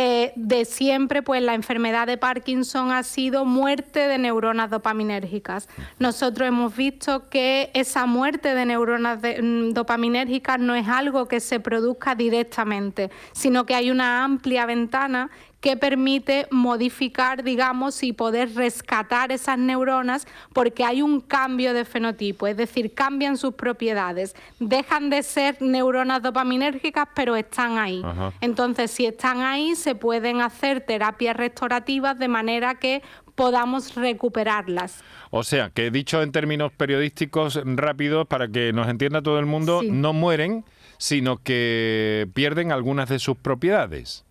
eh, 0.00 0.32
de 0.36 0.64
siempre, 0.64 1.24
pues 1.24 1.42
la 1.42 1.54
enfermedad 1.54 2.06
de 2.06 2.16
Parkinson 2.16 2.92
ha 2.92 3.02
sido 3.02 3.44
muerte 3.44 4.06
de 4.06 4.16
neuronas 4.16 4.70
dopaminérgicas. 4.70 5.68
Nosotros 5.98 6.46
hemos 6.46 6.76
visto 6.76 7.28
que 7.28 7.72
esa 7.74 8.06
muerte 8.06 8.54
de 8.54 8.64
neuronas 8.64 9.18
mm, 9.18 9.70
dopaminérgicas 9.70 10.60
no 10.60 10.76
es 10.76 10.86
algo 10.86 11.26
que 11.26 11.40
se 11.40 11.58
produzca 11.58 12.14
directamente, 12.14 13.10
sino 13.32 13.66
que 13.66 13.74
hay 13.74 13.90
una 13.90 14.22
amplia 14.22 14.66
ventana 14.66 15.30
que 15.60 15.76
permite 15.76 16.46
modificar, 16.50 17.42
digamos, 17.42 18.02
y 18.02 18.12
poder 18.12 18.54
rescatar 18.54 19.32
esas 19.32 19.58
neuronas 19.58 20.26
porque 20.52 20.84
hay 20.84 21.02
un 21.02 21.20
cambio 21.20 21.74
de 21.74 21.84
fenotipo, 21.84 22.46
es 22.46 22.56
decir, 22.56 22.94
cambian 22.94 23.36
sus 23.36 23.54
propiedades, 23.54 24.36
dejan 24.60 25.10
de 25.10 25.22
ser 25.22 25.60
neuronas 25.60 26.22
dopaminérgicas, 26.22 27.08
pero 27.14 27.34
están 27.34 27.78
ahí. 27.78 28.02
Entonces, 28.40 28.90
si 28.90 29.06
están 29.06 29.40
ahí, 29.40 29.74
se 29.74 29.94
pueden 29.94 30.40
hacer 30.40 30.80
terapias 30.80 31.36
restaurativas 31.36 32.18
de 32.18 32.28
manera 32.28 32.76
que 32.76 33.02
podamos 33.34 33.94
recuperarlas. 33.94 35.02
O 35.30 35.42
sea, 35.42 35.70
que 35.70 35.90
dicho 35.90 36.22
en 36.22 36.32
términos 36.32 36.72
periodísticos 36.72 37.60
rápidos, 37.64 38.26
para 38.26 38.48
que 38.48 38.72
nos 38.72 38.88
entienda 38.88 39.22
todo 39.22 39.38
el 39.38 39.46
mundo, 39.46 39.82
no 39.84 40.12
mueren, 40.12 40.64
sino 40.98 41.36
que 41.36 42.28
pierden 42.34 42.72
algunas 42.72 43.08
de 43.08 43.18
sus 43.18 43.36
propiedades. 43.36 44.24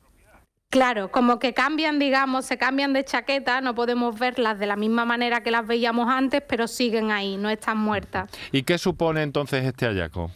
Claro, 0.69 1.11
como 1.11 1.39
que 1.39 1.53
cambian, 1.53 1.97
digamos, 1.97 2.45
se 2.45 2.57
cambian 2.57 2.91
de 2.91 3.05
chaqueta, 3.05 3.61
no 3.61 3.73
podemos 3.73 4.19
verlas 4.19 4.59
de 4.59 4.67
la 4.67 4.75
misma 4.75 5.05
manera 5.05 5.41
que 5.41 5.49
las 5.49 5.65
veíamos 5.65 6.09
antes, 6.09 6.43
pero 6.45 6.67
siguen 6.67 7.09
ahí, 7.09 7.37
no 7.37 7.49
están 7.49 7.77
muertas. 7.77 8.29
¿Y 8.51 8.63
qué 8.63 8.77
supone 8.77 9.23
entonces 9.23 9.63
este 9.63 9.85
hallazgo? 9.85 10.29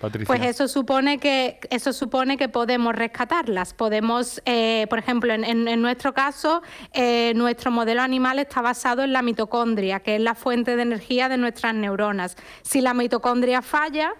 Patricia. 0.00 0.26
Pues 0.26 0.42
eso 0.42 0.68
supone 0.68 1.18
que 1.18 1.58
eso 1.70 1.92
supone 1.92 2.36
que 2.36 2.48
podemos 2.48 2.94
rescatarlas. 2.94 3.74
Podemos, 3.74 4.40
eh, 4.46 4.86
por 4.90 4.98
ejemplo, 4.98 5.32
en, 5.32 5.82
nuestro 5.82 6.12
caso, 6.12 6.62
eh, 6.92 7.32
nuestro 7.34 7.70
modelo 7.70 8.02
animal 8.02 8.38
está 8.38 8.62
basado 8.62 9.02
en 9.02 9.12
la 9.12 9.22
mitocondria, 9.22 10.00
que 10.00 10.16
es 10.16 10.20
la 10.20 10.34
fuente 10.34 10.76
de 10.76 10.82
energía 10.82 11.28
de 11.28 11.36
nuestras 11.36 11.74
neuronas. 11.74 12.36
Si 12.62 12.80
la 12.80 12.94
mitocondria 12.94 13.62
falla, 13.62 14.12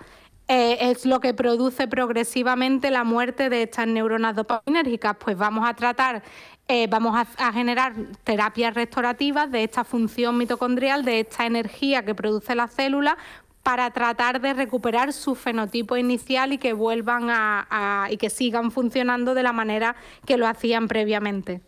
eh, 0.49 0.90
es 0.90 1.06
lo 1.06 1.20
que 1.20 1.34
produce 1.34 1.87
progresivamente 1.88 2.90
la 2.90 3.04
muerte 3.04 3.49
de 3.49 3.62
estas 3.62 3.87
neuronas 3.87 4.37
dopaminérgicas. 4.37 5.16
Pues 5.18 5.37
vamos 5.37 5.68
a 5.68 5.75
tratar, 5.75 6.22
eh, 6.68 6.87
vamos 6.88 7.26
a, 7.38 7.52
generar 7.52 7.94
terapias 8.25 8.75
restaurativas 8.75 9.50
de 9.50 9.64
esta 9.64 9.84
función 9.84 10.37
mitocondrial, 10.37 11.04
de 11.04 11.20
esta 11.20 11.46
energía 11.46 12.04
que 12.04 12.14
produce 12.14 12.54
la 12.54 12.68
célula, 12.68 13.16
para 13.62 13.90
tratar 13.92 14.40
de 14.40 14.54
recuperar 14.54 15.12
su 15.12 15.37
fenotipo 15.37 15.96
inicial 15.96 16.52
y 16.52 16.58
que 16.58 16.72
vuelvan 16.72 17.28
a, 17.30 18.08
y 18.11 18.16
que 18.16 18.28
sigan 18.28 18.72
funcionando 18.72 19.34
de 19.34 19.44
la 19.44 19.52
manera 19.52 19.94
que 20.26 20.37
lo 20.37 20.49
hacían 20.49 20.88
previamente. 20.88 21.61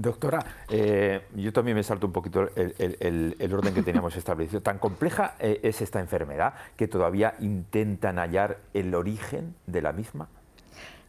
Doctora, 0.00 0.42
eh, 0.70 1.26
yo 1.34 1.52
también 1.52 1.76
me 1.76 1.82
salto 1.82 2.06
un 2.06 2.12
poquito 2.12 2.48
el, 2.56 3.52
orden 3.52 3.74
que 3.74 3.82
teníamos 3.82 4.16
establecido. 4.18 4.62
¿Tan 4.62 4.78
compleja 4.78 5.34
eh, 5.38 5.60
es 5.62 5.82
esta 5.82 6.00
enfermedad 6.00 6.54
que 6.76 6.88
todavía 6.88 7.34
intentan 7.40 8.16
hallar 8.16 8.58
el 8.72 8.94
origen 8.94 9.54
de 9.66 9.82
la 9.82 9.92
misma? 9.92 10.28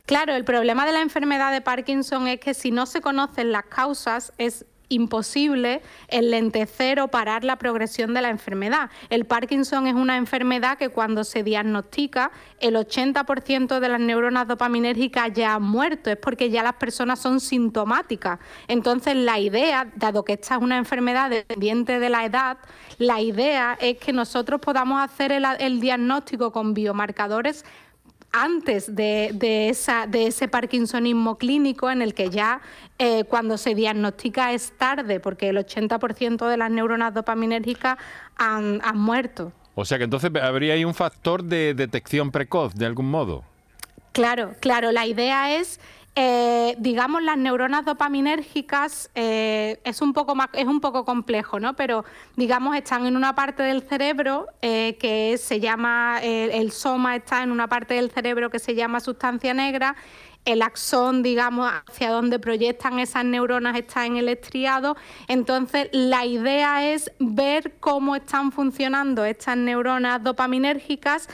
Claro, 0.06 0.34
el 0.34 0.44
problema 0.44 0.86
de 0.86 0.92
la 0.92 1.02
enfermedad 1.02 1.54
de 1.54 1.62
Parkinson 1.62 2.28
es 2.28 2.42
que 2.42 2.54
si 2.54 2.72
no 2.72 2.86
se 2.86 3.00
conocen 3.00 3.54
las 3.54 3.64
causas 3.66 4.34
es 4.38 4.66
imposible 4.92 5.82
enlentecer 6.08 7.00
o 7.00 7.08
parar 7.08 7.44
la 7.44 7.56
progresión 7.56 8.14
de 8.14 8.22
la 8.22 8.30
enfermedad. 8.30 8.90
El 9.10 9.26
Parkinson 9.26 9.88
es 9.88 9.96
una 9.96 10.18
enfermedad 10.18 10.78
que 10.78 10.90
cuando 10.90 11.24
se 11.24 11.44
diagnostica, 11.44 12.32
el 12.60 12.76
80% 12.76 13.80
de 13.80 13.90
las 13.90 14.00
neuronas 14.00 14.48
dopaminérgicas 14.48 15.34
ya 15.34 15.56
han 15.56 15.64
muerto, 15.64 16.10
es 16.10 16.18
porque 16.18 16.50
ya 16.50 16.62
las 16.64 16.74
personas 16.74 17.20
son 17.20 17.40
sintomáticas. 17.40 18.40
Entonces, 18.68 19.16
la 19.16 19.40
idea, 19.40 19.88
dado 19.96 20.24
que 20.24 20.34
esta 20.34 20.56
es 20.56 20.62
una 20.62 20.78
enfermedad 20.78 21.30
dependiente 21.30 22.00
de 22.00 22.10
la 22.10 22.26
edad, 22.26 22.58
la 22.98 23.22
idea 23.22 23.78
es 23.80 23.98
que 23.98 24.14
nosotros 24.14 24.60
podamos 24.60 25.02
hacer 25.02 25.32
el 25.32 25.80
diagnóstico 25.80 26.52
con 26.52 26.74
biomarcadores 26.74 27.64
antes 28.32 28.96
de, 28.96 29.70
esa, 29.70 30.08
de 30.08 30.28
ese 30.28 30.48
parkinsonismo 30.48 31.38
clínico 31.38 31.92
en 31.92 32.02
el 32.02 32.14
que 32.14 32.30
ya 32.30 32.62
eh, 32.98 33.24
cuando 33.26 33.58
se 33.58 33.76
diagnostica 33.76 34.54
es 34.54 34.72
tarde, 34.78 35.20
porque 35.20 35.50
el 35.50 35.58
80% 35.58 36.48
de 36.48 36.58
las 36.58 36.72
neuronas 36.72 37.14
dopaminérgicas 37.14 37.98
han, 38.38 38.82
han 38.84 38.98
muerto. 38.98 39.52
O 39.76 39.86
sea 39.86 39.98
que 39.98 40.04
entonces 40.04 40.32
habría 40.42 40.74
ahí 40.74 40.86
un 40.86 40.94
factor 40.94 41.44
de 41.44 41.74
detección 41.74 42.32
precoz, 42.32 42.74
de 42.76 42.86
algún 42.86 43.10
modo. 43.10 43.44
Claro, 44.12 44.56
claro, 44.60 44.92
la 44.92 45.06
idea 45.06 45.56
es 45.56 45.80
eh, 46.16 46.76
digamos, 46.78 47.24
las 47.24 47.38
neuronas 47.38 47.86
dopaminérgicas 47.86 49.10
eh, 49.16 49.80
es, 49.86 50.02
un 50.02 50.12
poco 50.12 50.36
más, 50.36 50.50
es 50.54 50.66
un 50.66 50.82
poco 50.82 51.06
complejo, 51.06 51.60
¿no? 51.60 51.76
Pero, 51.76 52.04
digamos, 52.36 52.76
están 52.76 53.06
en 53.06 53.16
una 53.16 53.34
parte 53.34 53.64
del 53.64 53.82
cerebro 53.82 54.48
eh, 54.62 54.98
que 55.00 55.38
se 55.38 55.62
llama, 55.62 56.20
el 56.22 56.72
soma 56.72 57.16
está 57.16 57.44
en 57.44 57.52
una 57.52 57.68
parte 57.68 57.94
del 57.94 58.12
cerebro 58.12 58.50
que 58.50 58.60
se 58.60 58.76
llama 58.76 59.00
sustancia 59.00 59.54
negra 59.54 59.96
el 60.46 60.62
axón, 60.64 61.22
digamos, 61.22 61.72
hacia 61.88 62.10
donde 62.10 62.40
proyectan 62.40 63.00
esas 63.00 63.26
neuronas 63.26 63.78
está 63.78 64.06
en 64.06 64.18
el 64.18 64.28
estriado. 64.28 64.98
Entonces, 65.28 65.90
la 65.92 66.26
idea 66.26 66.92
es 66.92 67.12
ver 67.20 67.76
cómo 67.80 68.16
están 68.16 68.52
funcionando 68.52 69.24
estas 69.24 69.58
neuronas 69.58 70.24
dopaminérgicas 70.24 71.30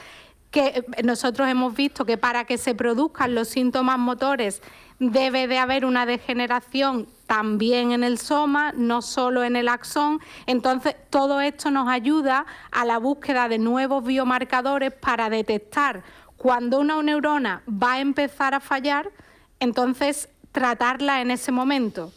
que 0.51 0.67
eh, 0.97 1.03
nosotros 1.03 1.47
hemos 1.47 1.75
visto 1.75 2.05
que 2.05 2.17
para 2.17 2.45
que 2.45 2.57
se 2.57 2.75
produzcan 2.75 3.35
los 3.35 3.47
síntomas 3.49 3.99
motores 3.99 4.61
debe 4.99 5.47
de 5.47 5.59
haber 5.59 5.85
una 5.85 6.05
degeneración 6.05 7.07
también 7.27 7.91
en 7.91 8.03
el 8.03 8.17
soma, 8.17 8.71
no 8.75 9.01
solo 9.01 9.43
en 9.43 9.55
el 9.55 9.67
axón. 9.67 10.19
Entonces, 10.45 10.95
todo 11.09 11.41
esto 11.41 11.69
nos 11.69 11.87
ayuda 11.87 12.45
a 12.71 12.85
la 12.85 12.97
búsqueda 12.97 13.47
de 13.47 13.59
nuevos 13.59 14.03
biomarcadores 14.03 14.93
para 14.93 15.29
detectar 15.29 16.03
cuando 16.37 16.79
una 16.79 17.01
neurona 17.01 17.63
va 17.67 17.93
a 17.93 17.99
empezar 17.99 18.53
a 18.53 18.59
fallar, 18.59 19.11
entonces 19.59 20.29
tratarla 20.51 21.21
en 21.21 21.31
ese 21.31 21.51
momento, 21.51 22.13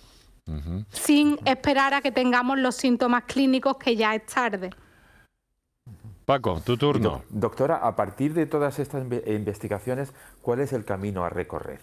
sin 0.91 1.39
esperar 1.45 1.95
a 1.95 2.01
que 2.01 2.13
tengamos 2.13 2.59
los 2.59 2.77
síntomas 2.77 3.25
clínicos 3.25 3.77
que 3.79 3.97
ya 3.97 4.15
es 4.15 4.27
tarde. 4.27 4.71
Paco, 6.31 6.63
tu 6.65 6.77
turno. 6.77 7.25
doctora, 7.29 7.79
a 7.79 7.97
partir 7.97 8.35
de 8.35 8.47
todas 8.47 8.79
estas 8.79 9.05
investigaciones, 9.27 10.13
¿cuál 10.43 10.61
es 10.61 10.73
el 10.73 10.85
camino 10.85 11.25
a 11.25 11.29
recorrer? 11.29 11.81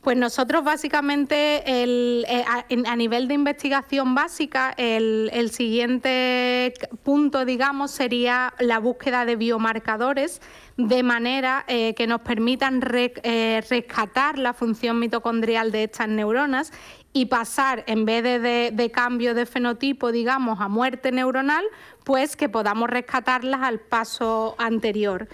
Pues 0.00 0.16
nosotros 0.16 0.64
básicamente 0.64 1.62
eh, 1.66 2.44
a, 2.86 2.96
nivel 2.96 3.28
de 3.28 3.34
investigación 3.34 4.14
básica, 4.14 4.72
el, 4.78 5.50
siguiente 5.50 6.72
punto, 7.02 7.44
digamos, 7.44 7.90
sería 7.90 8.54
la 8.58 8.78
búsqueda 8.78 9.26
de 9.26 9.36
biomarcadores 9.36 10.40
de 10.78 11.02
manera 11.02 11.64
eh, 11.68 11.94
que 11.94 12.06
nos 12.06 12.22
permitan 12.22 12.82
eh, 12.92 13.62
rescatar 13.68 14.38
la 14.38 14.54
función 14.54 14.98
mitocondrial 14.98 15.72
de 15.72 15.84
estas 15.84 16.08
neuronas 16.08 16.72
y 17.16 17.26
pasar, 17.26 17.84
en 17.86 18.04
vez 18.04 18.24
de, 18.24 18.90
cambio 18.92 19.34
de 19.34 19.46
fenotipo, 19.46 20.10
digamos, 20.10 20.60
a 20.60 20.68
muerte 20.68 21.12
neuronal, 21.12 21.64
pues 22.02 22.36
que 22.36 22.48
podamos 22.48 22.90
rescatarlas 22.90 23.62
al 23.62 23.78
paso 23.78 24.56
anterior. 24.58 25.28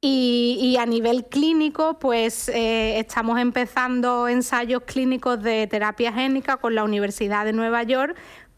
Y, 0.00 0.76
a 0.78 0.86
nivel 0.86 1.24
clínico, 1.24 1.98
pues 1.98 2.48
eh, 2.48 3.00
estamos 3.00 3.40
empezando 3.40 4.28
ensayos 4.28 4.82
clínicos 4.84 5.42
de 5.42 5.66
terapia 5.66 6.12
génica 6.12 6.58
con 6.58 6.74
la 6.76 6.84
Universidad 6.84 7.44
de 7.44 7.54
Nueva 7.54 7.82
York 7.82 8.16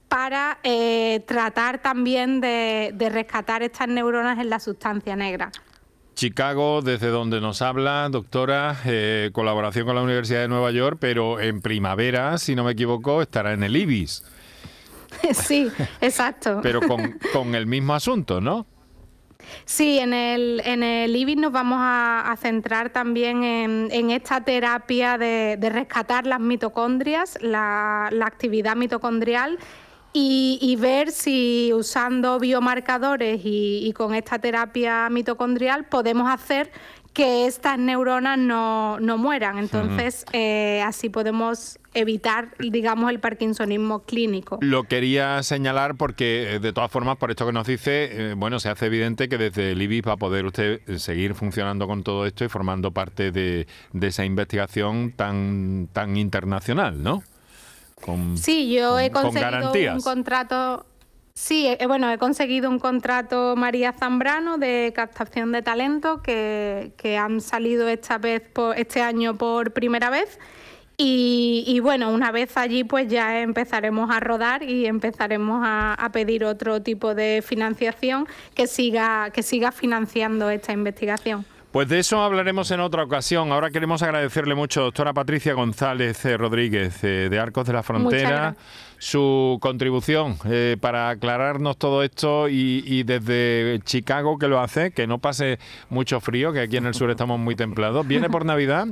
para 0.09 0.59
eh, 0.62 1.25
tratar 1.26 1.81
también 1.81 2.40
de 2.40 3.09
rescatar 3.11 3.62
estas 3.62 3.88
neuronas 3.88 4.38
en 4.38 4.50
la 4.50 4.61
sustancia 4.61 5.16
negra. 5.16 5.52
Chicago, 6.17 6.81
desde 6.81 7.09
donde 7.09 7.43
nos 7.43 7.61
habla, 7.61 8.09
doctora, 8.11 8.79
eh, 8.87 9.29
colaboración 9.35 9.85
con 9.85 9.95
la 9.97 10.03
Universidad 10.03 10.41
de 10.41 10.49
Nueva 10.49 10.71
York, 10.71 10.97
pero 10.99 11.41
en 11.41 11.61
primavera, 11.61 12.39
si 12.39 12.57
no 12.57 12.65
me 12.65 12.73
equivoco, 12.73 13.21
estará 13.21 13.53
en 13.53 13.63
el 13.63 13.77
IBIS. 13.77 14.25
Sí, 15.33 15.71
exacto. 16.01 16.61
pero 16.63 16.81
con, 16.83 17.55
el 17.55 17.67
mismo 17.67 17.95
asunto, 17.95 18.41
¿no? 18.41 18.67
Sí, 19.65 19.99
en 19.99 20.13
el, 20.13 20.61
en 20.65 20.83
el 20.83 21.15
IBIS 21.15 21.37
nos 21.37 21.53
vamos 21.53 21.79
a, 21.81 22.35
centrar 22.41 22.91
también 22.91 23.45
en, 23.45 24.11
esta 24.11 24.43
terapia 24.43 25.19
de, 25.19 25.59
rescatar 25.71 26.27
las 26.27 26.41
mitocondrias, 26.41 27.39
la, 27.41 28.09
la 28.11 28.27
actividad 28.27 28.75
mitocondrial 28.75 29.59
y, 30.19 30.77
ver 30.77 31.11
si 31.11 31.73
usando 31.75 32.39
biomarcadores 32.39 33.41
y, 33.45 33.93
con 33.95 34.15
esta 34.15 34.39
terapia 34.39 35.09
mitocondrial 35.11 35.85
podemos 35.85 36.31
hacer 36.31 36.71
que 37.13 37.47
estas 37.47 37.79
neuronas 37.79 38.39
no, 38.39 38.99
mueran. 39.19 39.59
Entonces, 39.59 40.25
eh, 40.33 40.83
así 40.87 41.09
podemos 41.09 41.79
evitar, 41.95 42.55
digamos, 42.59 43.11
el 43.11 43.21
parkinsonismo 43.21 44.05
clínico. 44.05 44.59
Lo 44.61 44.85
quería 44.85 45.43
señalar 45.43 45.97
porque, 45.97 46.59
de 46.61 46.73
todas 46.73 46.91
formas, 46.91 47.17
por 47.17 47.31
esto 47.31 47.47
que 47.47 47.53
nos 47.53 47.67
dice, 47.67 48.35
bueno, 48.37 48.59
se 48.59 48.69
hace 48.69 48.87
evidente 48.87 49.29
que 49.29 49.39
desde 49.39 49.73
el 49.73 49.83
IBIS 49.83 50.03
va 50.09 50.13
a 50.13 50.17
poder 50.19 50.45
usted 50.47 50.81
seguir 50.97 51.35
funcionando 51.35 51.87
con 51.87 52.03
todo 52.03 52.27
esto 52.27 52.45
y 52.45 52.49
formando 52.49 52.91
parte 52.91 53.33
de, 53.33 53.67
esa 54.01 54.25
investigación 54.25 55.13
tan, 55.13 55.89
tan 55.93 56.17
internacional, 56.17 57.03
¿no? 57.03 57.23
Sí, 58.37 58.73
yo 58.73 58.99
he 58.99 59.11
conseguido 59.11 59.73
un 59.95 60.00
contrato 60.00 60.87
Sí, 61.37 61.67
eh, 61.67 61.87
bueno, 61.87 62.11
he 62.11 62.17
conseguido 62.17 62.71
un 62.71 62.79
contrato 62.79 63.57
María 63.57 63.93
Zambrano 63.93 64.57
de 64.57 64.95
captación 64.97 65.53
de 65.53 65.61
talento 65.61 66.23
que, 66.23 67.19
han 67.21 67.43
salido 67.43 67.87
esta 67.88 68.17
vez 68.17 68.41
por, 68.41 68.79
este 68.79 69.03
año 69.03 69.37
por 69.37 69.75
primera 69.75 70.09
vez. 70.09 70.38
Y, 70.97 71.79
bueno, 71.83 72.11
una 72.11 72.33
vez 72.33 72.57
allí 72.57 72.85
pues 72.85 73.09
ya 73.09 73.43
empezaremos 73.43 74.11
a 74.11 74.19
rodar 74.19 74.62
y 74.62 74.87
empezaremos 74.87 75.61
a, 75.62 75.93
a, 75.93 76.11
pedir 76.11 76.43
otro 76.43 76.81
tipo 76.81 77.15
de 77.15 77.43
financiación 77.47 78.26
que 78.55 78.67
siga, 78.67 79.29
que 79.31 79.43
siga 79.43 79.73
financiando 79.73 80.49
esta 80.49 80.73
investigación. 80.73 81.45
Pues 81.76 81.90
de 81.90 81.99
eso 81.99 82.23
hablaremos 82.23 82.71
en 82.71 82.80
otra 82.80 83.02
ocasión. 83.02 83.52
Ahora 83.52 83.71
queremos 83.71 84.02
agradecerle 84.02 84.54
mucho, 84.54 84.80
doctora 84.80 85.12
Patricia 85.12 85.52
González 85.52 86.25
eh, 86.25 86.38
Rodríguez, 86.38 87.04
eh, 87.04 87.28
de 87.28 87.38
Arcos 87.38 87.66
de 87.66 87.75
la 87.75 87.83
Frontera, 87.83 88.56
su 88.97 89.59
contribución 89.61 90.38
eh, 90.47 90.78
para 90.80 91.11
aclararnos 91.11 91.76
todo 91.76 92.02
esto 92.02 92.49
y, 92.49 92.83
y, 92.87 93.02
desde 93.02 93.78
Chicago 93.85 94.38
que 94.38 94.49
lo 94.49 94.59
hace, 94.59 94.90
que 94.92 95.06
no 95.06 95.18
pase 95.18 95.59
mucho 95.90 96.18
frío, 96.18 96.50
que 96.54 96.61
aquí 96.61 96.78
en 96.78 96.87
el 96.87 96.95
sur 96.95 97.11
estamos 97.11 97.38
muy 97.38 97.54
templados. 97.54 98.09
¿Viene 98.09 98.30
por 98.30 98.45
Navidad? 98.47 98.87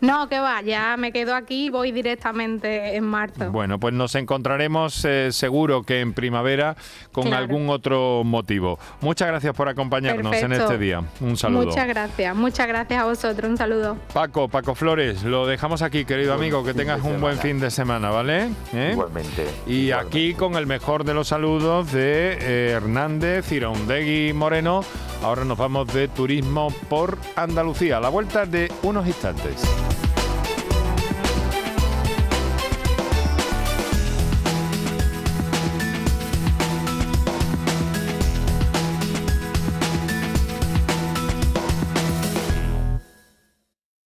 No, 0.00 0.28
que 0.28 0.40
va, 0.40 0.60
ya 0.62 0.96
me 0.96 1.12
quedo 1.12 1.34
aquí 1.34 1.66
y 1.66 1.70
voy 1.70 1.92
directamente 1.92 2.96
en 2.96 3.04
marzo. 3.04 3.50
Bueno, 3.50 3.78
pues 3.78 3.94
nos 3.94 4.14
encontraremos 4.14 5.04
eh, 5.04 5.30
seguro 5.32 5.82
que 5.82 6.00
en 6.00 6.12
primavera 6.12 6.76
con 7.12 7.32
algún 7.32 7.68
otro 7.70 8.22
motivo. 8.24 8.78
Muchas 9.00 9.28
gracias 9.28 9.54
por 9.54 9.68
acompañarnos 9.68 10.34
en 10.34 10.52
este 10.52 10.78
día. 10.78 11.02
Un 11.20 11.36
saludo. 11.36 11.66
Muchas 11.66 11.86
gracias, 11.86 12.34
muchas 12.34 12.66
gracias 12.66 13.00
a 13.00 13.04
vosotros. 13.04 13.50
Un 13.50 13.56
saludo. 13.56 13.96
Paco, 14.12 14.48
Paco 14.48 14.74
Flores, 14.74 15.22
lo 15.22 15.46
dejamos 15.46 15.82
aquí, 15.82 16.04
querido 16.04 16.34
amigo. 16.34 16.64
Que 16.64 16.74
tengas 16.74 17.02
un 17.02 17.20
buen 17.20 17.38
fin 17.38 17.60
de 17.60 17.70
semana, 17.70 18.10
¿vale? 18.10 18.48
¿Eh? 18.72 18.90
Igualmente. 18.92 19.46
Y 19.66 19.90
aquí 19.92 20.34
con 20.34 20.56
el 20.56 20.66
mejor 20.66 21.04
de 21.04 21.14
los 21.14 21.28
saludos 21.28 21.92
de 21.92 22.38
eh, 22.40 22.70
Hernández, 22.72 23.50
Iraundegui 23.52 24.32
Moreno. 24.32 24.84
Ahora 25.22 25.44
nos 25.44 25.56
vamos 25.56 25.92
de 25.92 26.08
turismo 26.08 26.68
por 26.88 27.16
Andalucía. 27.36 27.98
A 27.98 28.00
la 28.00 28.08
vuelta 28.08 28.44
de 28.44 28.70
unos 28.82 29.06
instantes. 29.06 29.51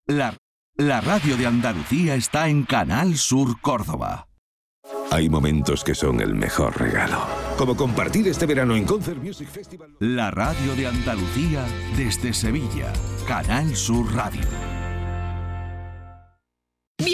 La, 0.09 0.37
la 0.77 1.01
radio 1.01 1.37
de 1.37 1.47
Andalucía 1.47 2.15
está 2.15 2.49
en 2.49 2.63
Canal 2.63 3.17
Sur 3.17 3.61
Córdoba. 3.61 4.29
Hay 5.11 5.29
momentos 5.29 5.83
que 5.83 5.95
son 5.95 6.21
el 6.21 6.35
mejor 6.35 6.79
regalo. 6.79 7.27
Como 7.59 7.77
compartir 7.77 8.29
este 8.29 8.47
verano 8.47 8.77
en 8.77 8.85
Concert 8.85 9.21
Music 9.23 9.49
Festival. 9.49 9.97
La 9.99 10.31
radio 10.31 10.77
de 10.77 10.87
Andalucía 10.87 11.65
desde 11.97 12.33
Sevilla. 12.33 12.93
Canal 13.27 13.75
Sur 13.75 14.15
Radio. 14.15 14.76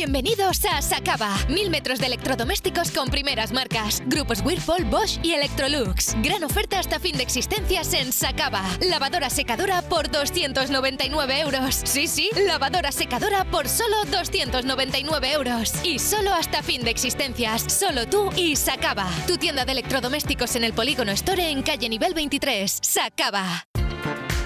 Bienvenidos 0.05 0.65
a 0.65 0.83
Sacaba. 0.83 1.33
Mil 1.49 1.71
metros 1.71 2.01
de 2.01 2.07
electrodomésticos 2.07 2.91
con 2.91 3.09
primeras 3.09 3.53
marcas. 3.53 4.03
Grupos 4.07 4.41
Whirlpool, 4.45 4.85
Bosch 4.87 5.21
y 5.23 5.35
Electrolux. 5.35 6.17
Gran 6.25 6.43
oferta 6.43 6.81
hasta 6.81 6.99
fin 6.99 7.17
de 7.17 7.23
existencias 7.23 7.95
en 7.95 8.13
Sacaba. 8.13 8.65
Lavadora 8.81 9.31
secadora 9.31 9.81
por 9.83 10.11
299 10.11 11.41
euros. 11.43 11.83
Sí, 11.85 12.09
sí, 12.09 12.31
lavadora 12.35 12.91
secadora 12.91 13.45
por 13.45 13.69
solo 13.69 13.95
299 14.11 15.33
euros. 15.35 15.73
Y 15.85 16.01
solo 16.01 16.35
hasta 16.35 16.65
fin 16.65 16.83
de 16.83 16.91
existencias. 16.91 17.63
Solo 17.73 18.09
tú 18.09 18.29
y 18.37 18.57
Sacaba. 18.57 19.09
Tu 19.29 19.39
tienda 19.39 19.65
de 19.65 19.71
electrodomésticos 19.71 20.57
en 20.57 20.65
el 20.65 20.73
Polígono 20.73 21.13
Store 21.13 21.49
en 21.49 21.63
calle 21.63 21.89
nivel 21.89 22.13
23. 22.13 22.81
Sacaba. 22.83 23.69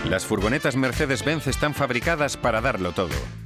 Las 0.04 0.26
furgonetas 0.26 0.76
Mercedes-Benz 0.76 1.46
están 1.46 1.72
fabricadas 1.72 2.36
para 2.36 2.60
darlo 2.60 2.92
todo 2.92 3.45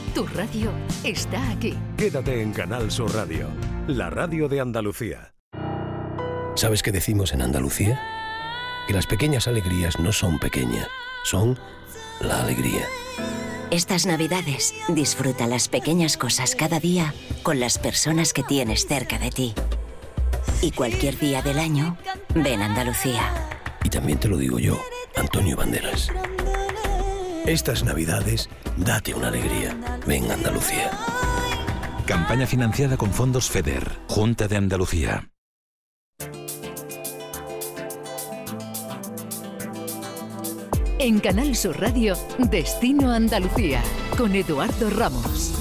tu 0.13 0.25
radio 0.27 0.71
está 1.03 1.51
aquí. 1.51 1.77
Quédate 1.97 2.41
en 2.41 2.51
Canal 2.51 2.91
Sur 2.91 3.13
Radio, 3.13 3.47
la 3.87 4.09
radio 4.09 4.49
de 4.49 4.59
Andalucía. 4.59 5.33
¿Sabes 6.55 6.83
qué 6.83 6.91
decimos 6.91 7.33
en 7.33 7.41
Andalucía? 7.41 8.01
Que 8.87 8.93
las 8.93 9.07
pequeñas 9.07 9.47
alegrías 9.47 9.99
no 9.99 10.11
son 10.11 10.39
pequeñas, 10.39 10.87
son 11.23 11.57
la 12.19 12.41
alegría. 12.41 12.85
Estas 13.69 14.05
navidades 14.05 14.73
disfruta 14.89 15.47
las 15.47 15.69
pequeñas 15.69 16.17
cosas 16.17 16.55
cada 16.55 16.79
día 16.79 17.13
con 17.41 17.59
las 17.59 17.77
personas 17.77 18.33
que 18.33 18.43
tienes 18.43 18.85
cerca 18.85 19.17
de 19.17 19.29
ti. 19.29 19.53
Y 20.61 20.71
cualquier 20.71 21.17
día 21.17 21.41
del 21.41 21.57
año, 21.57 21.97
ven 22.35 22.61
Andalucía. 22.61 23.31
Y 23.83 23.89
también 23.89 24.19
te 24.19 24.27
lo 24.27 24.37
digo 24.37 24.59
yo, 24.59 24.77
Antonio 25.15 25.55
Banderas. 25.55 26.11
Estas 27.45 27.83
navidades, 27.83 28.49
date 28.77 29.15
una 29.15 29.29
alegría. 29.29 29.75
Ven 30.05 30.29
Andalucía. 30.31 30.91
Campaña 32.05 32.45
financiada 32.45 32.97
con 32.97 33.11
fondos 33.11 33.49
FEDER, 33.49 33.97
Junta 34.07 34.47
de 34.47 34.57
Andalucía. 34.57 35.27
En 40.99 41.19
Canal 41.19 41.55
Sur 41.55 41.81
Radio, 41.81 42.15
Destino 42.37 43.11
Andalucía, 43.11 43.81
con 44.15 44.35
Eduardo 44.35 44.91
Ramos. 44.91 45.51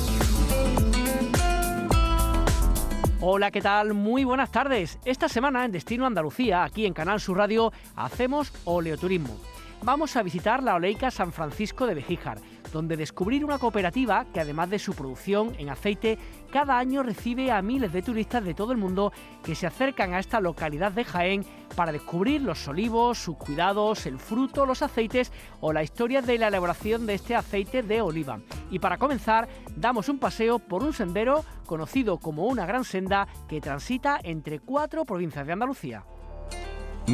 Hola, 3.23 3.51
¿qué 3.51 3.63
tal? 3.63 3.95
Muy 3.95 4.25
buenas 4.25 4.51
tardes. 4.53 4.99
Esta 5.07 5.31
semana 5.31 5.65
en 5.65 5.73
Destino 5.73 6.05
Andalucía, 6.05 6.63
aquí 6.63 6.85
en 6.85 6.93
Canal 6.93 7.21
Sur 7.21 7.39
Radio, 7.39 7.73
hacemos 7.97 8.53
oleoturismo 8.65 9.39
vamos 9.83 10.17
a 10.17 10.23
visitar 10.23 10.63
la 10.63 10.75
oleica 10.75 11.11
San 11.11 11.33
Francisco 11.33 11.87
de 11.87 11.95
Bejíjar, 11.95 12.39
donde 12.73 12.97
descubrir 12.97 13.45
una 13.45 13.59
cooperativa 13.59 14.27
que 14.33 14.41
además 14.41 14.71
de 14.71 14.79
su 14.79 14.95
producción 14.95 15.55
en 15.59 15.71
aceite, 15.71 16.19
cada 16.53 16.79
año 16.79 17.03
recibe 17.03 17.51
a 17.51 17.63
miles 17.63 17.93
de 17.93 18.03
turistas 18.03 18.45
de 18.45 18.55
todo 18.55 18.73
el 18.73 18.79
mundo 18.79 19.13
que 19.43 19.55
se 19.55 19.67
acercan 19.67 20.15
a 20.15 20.19
esta 20.19 20.41
localidad 20.41 20.93
de 20.93 21.05
Jaén 21.05 21.45
para 21.75 21.93
descubrir 21.93 22.43
los 22.43 22.67
olivos, 22.69 23.19
sus 23.19 23.37
cuidados, 23.37 24.07
el 24.07 24.19
fruto, 24.19 24.67
los 24.67 24.83
aceites 24.83 25.33
o 25.61 25.73
la 25.73 25.83
historia 25.83 26.23
de 26.23 26.39
la 26.39 26.49
elaboración 26.49 27.07
de 27.07 27.15
este 27.15 27.35
aceite 27.35 27.83
de 27.83 28.03
oliva. 28.03 28.41
Y 28.71 28.79
para 28.79 28.99
comenzar, 28.99 29.49
damos 29.77 30.09
un 30.09 30.19
paseo 30.19 30.59
por 30.59 30.83
un 30.83 30.93
sendero 30.93 31.45
conocido 31.67 32.19
como 32.19 32.47
una 32.47 32.67
gran 32.67 32.85
senda 32.85 33.29
que 33.49 33.61
transita 33.61 34.19
entre 34.23 34.59
cuatro 34.61 35.05
provincias 35.05 35.47
de 35.47 35.53
Andalucía. 35.53 36.05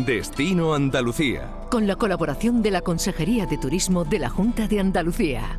Destino 0.04 0.74
Andalucía. 0.74 1.50
Con 1.70 1.86
la 1.86 1.96
colaboración 1.96 2.62
de 2.62 2.70
la 2.70 2.82
Consejería 2.82 3.46
de 3.46 3.56
Turismo 3.56 4.04
de 4.04 4.18
la 4.18 4.28
Junta 4.28 4.68
de 4.68 4.80
Andalucía. 4.80 5.58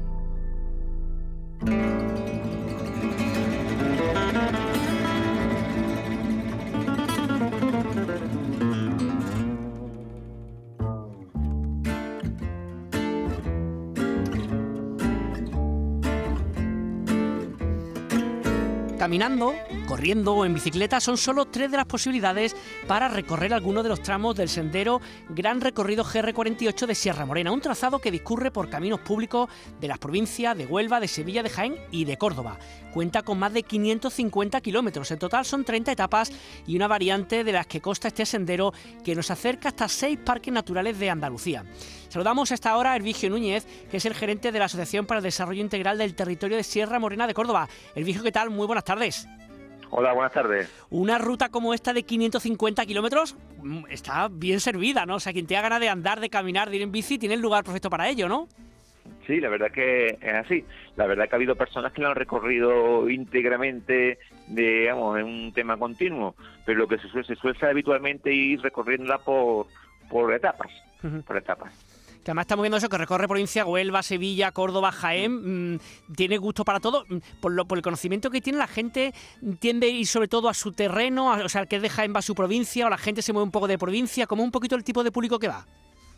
Caminando, 19.07 19.55
corriendo 19.87 20.35
o 20.35 20.43
en 20.43 20.53
bicicleta 20.53 20.99
son 20.99 21.15
solo 21.15 21.45
tres 21.45 21.71
de 21.71 21.77
las 21.77 21.85
posibilidades 21.85 22.57
para 22.87 23.07
recorrer 23.07 23.53
alguno 23.53 23.81
de 23.81 23.87
los 23.87 24.03
tramos 24.03 24.35
del 24.35 24.49
sendero 24.49 24.99
Gran 25.29 25.61
Recorrido 25.61 26.03
GR48 26.03 26.85
de 26.85 26.93
Sierra 26.93 27.25
Morena, 27.25 27.53
un 27.53 27.61
trazado 27.61 27.99
que 27.99 28.11
discurre 28.11 28.51
por 28.51 28.69
caminos 28.69 28.99
públicos 28.99 29.49
de 29.79 29.87
las 29.87 29.97
provincias 29.97 30.57
de 30.57 30.65
Huelva, 30.65 30.99
de 30.99 31.07
Sevilla, 31.07 31.41
de 31.41 31.49
Jaén 31.49 31.77
y 31.89 32.03
de 32.03 32.17
Córdoba. 32.17 32.59
Cuenta 32.93 33.21
con 33.21 33.39
más 33.39 33.53
de 33.53 33.63
550 33.63 34.59
kilómetros, 34.59 35.09
en 35.11 35.19
total 35.19 35.45
son 35.45 35.63
30 35.63 35.93
etapas 35.93 36.29
y 36.65 36.75
una 36.75 36.89
variante 36.89 37.45
de 37.45 37.51
las 37.53 37.65
que 37.65 37.79
consta 37.79 38.09
este 38.09 38.25
sendero 38.25 38.73
que 39.05 39.15
nos 39.15 39.31
acerca 39.31 39.69
hasta 39.69 39.87
seis 39.87 40.19
parques 40.21 40.53
naturales 40.53 40.99
de 40.99 41.09
Andalucía. 41.09 41.63
Saludamos 42.09 42.51
a 42.51 42.53
esta 42.53 42.77
hora 42.77 42.93
a 42.93 42.95
Hervigio 42.95 43.29
Núñez, 43.29 43.65
que 43.91 43.97
es 43.97 44.05
el 44.05 44.13
gerente 44.13 44.51
de 44.51 44.59
la 44.59 44.65
Asociación 44.65 45.05
para 45.05 45.19
el 45.19 45.23
Desarrollo 45.23 45.61
Integral 45.61 45.97
del 45.97 46.15
Territorio 46.15 46.57
de 46.57 46.63
Sierra 46.63 46.99
Morena 46.99 47.27
de 47.27 47.33
Córdoba. 47.33 47.67
Hervigio, 47.95 48.23
¿qué 48.23 48.31
tal? 48.31 48.49
Muy 48.49 48.65
buenas 48.65 48.85
tardes. 48.85 49.27
Hola, 49.89 50.13
buenas 50.13 50.33
tardes. 50.33 50.69
Una 50.89 51.17
ruta 51.17 51.49
como 51.49 51.73
esta 51.73 51.93
de 51.93 52.03
550 52.03 52.85
kilómetros 52.85 53.35
mm, 53.63 53.85
está 53.89 54.27
bien 54.29 54.59
servida, 54.59 55.05
¿no? 55.05 55.15
O 55.15 55.19
sea, 55.19 55.33
quien 55.33 55.47
tenga 55.47 55.61
ganas 55.61 55.79
de 55.79 55.89
andar, 55.89 56.19
de 56.19 56.29
caminar, 56.29 56.69
de 56.69 56.77
ir 56.77 56.81
en 56.81 56.91
bici, 56.91 57.17
tiene 57.17 57.35
el 57.35 57.41
lugar 57.41 57.63
perfecto 57.63 57.89
para 57.89 58.09
ello, 58.09 58.27
¿no? 58.27 58.47
Sí, 59.25 59.39
la 59.41 59.49
verdad 59.49 59.71
que 59.71 60.17
es 60.21 60.33
así. 60.33 60.65
La 60.95 61.07
verdad 61.07 61.27
que 61.27 61.35
ha 61.35 61.37
habido 61.37 61.55
personas 61.55 61.91
que 61.91 62.01
lo 62.01 62.09
han 62.09 62.15
recorrido 62.15 63.09
íntegramente, 63.09 64.19
digamos, 64.47 65.19
en 65.19 65.25
un 65.25 65.53
tema 65.53 65.77
continuo, 65.77 66.35
pero 66.65 66.79
lo 66.79 66.87
que 66.87 66.97
se 66.97 67.09
suele, 67.09 67.27
se 67.27 67.35
suele 67.35 67.57
habitualmente 67.61 68.33
ir 68.33 68.61
recorriéndola 68.61 69.19
por, 69.19 69.67
por 70.09 70.33
etapas, 70.33 70.71
por 71.25 71.37
etapas 71.37 71.86
además 72.31 72.43
estamos 72.43 72.63
viendo 72.63 72.77
eso, 72.77 72.89
que 72.89 72.97
recorre 72.97 73.27
provincia 73.27 73.65
Huelva, 73.65 74.03
Sevilla, 74.03 74.51
Córdoba, 74.51 74.91
Jaén, 74.91 75.73
mm, 75.73 75.79
tiene 76.15 76.37
gusto 76.37 76.63
para 76.65 76.79
todo. 76.79 77.05
Mm, 77.07 77.17
por, 77.39 77.51
lo, 77.51 77.65
por 77.65 77.77
el 77.77 77.81
conocimiento 77.81 78.29
que 78.29 78.41
tiene 78.41 78.59
la 78.59 78.67
gente, 78.67 79.13
tiende 79.59 79.87
a 79.87 79.89
ir 79.89 80.07
sobre 80.07 80.27
todo 80.27 80.49
a 80.49 80.53
su 80.53 80.71
terreno, 80.71 81.31
o 81.31 81.49
sea, 81.49 81.65
que 81.65 81.79
de 81.79 81.89
Jaén 81.89 82.13
va 82.13 82.19
a 82.19 82.23
su 82.23 82.35
provincia, 82.35 82.87
o 82.87 82.89
la 82.89 82.97
gente 82.97 83.21
se 83.21 83.33
mueve 83.33 83.45
un 83.45 83.51
poco 83.51 83.67
de 83.67 83.77
provincia, 83.77 84.27
como 84.27 84.43
un 84.43 84.51
poquito 84.51 84.75
el 84.75 84.83
tipo 84.83 85.03
de 85.03 85.11
público 85.11 85.39
que 85.39 85.47
va. 85.47 85.65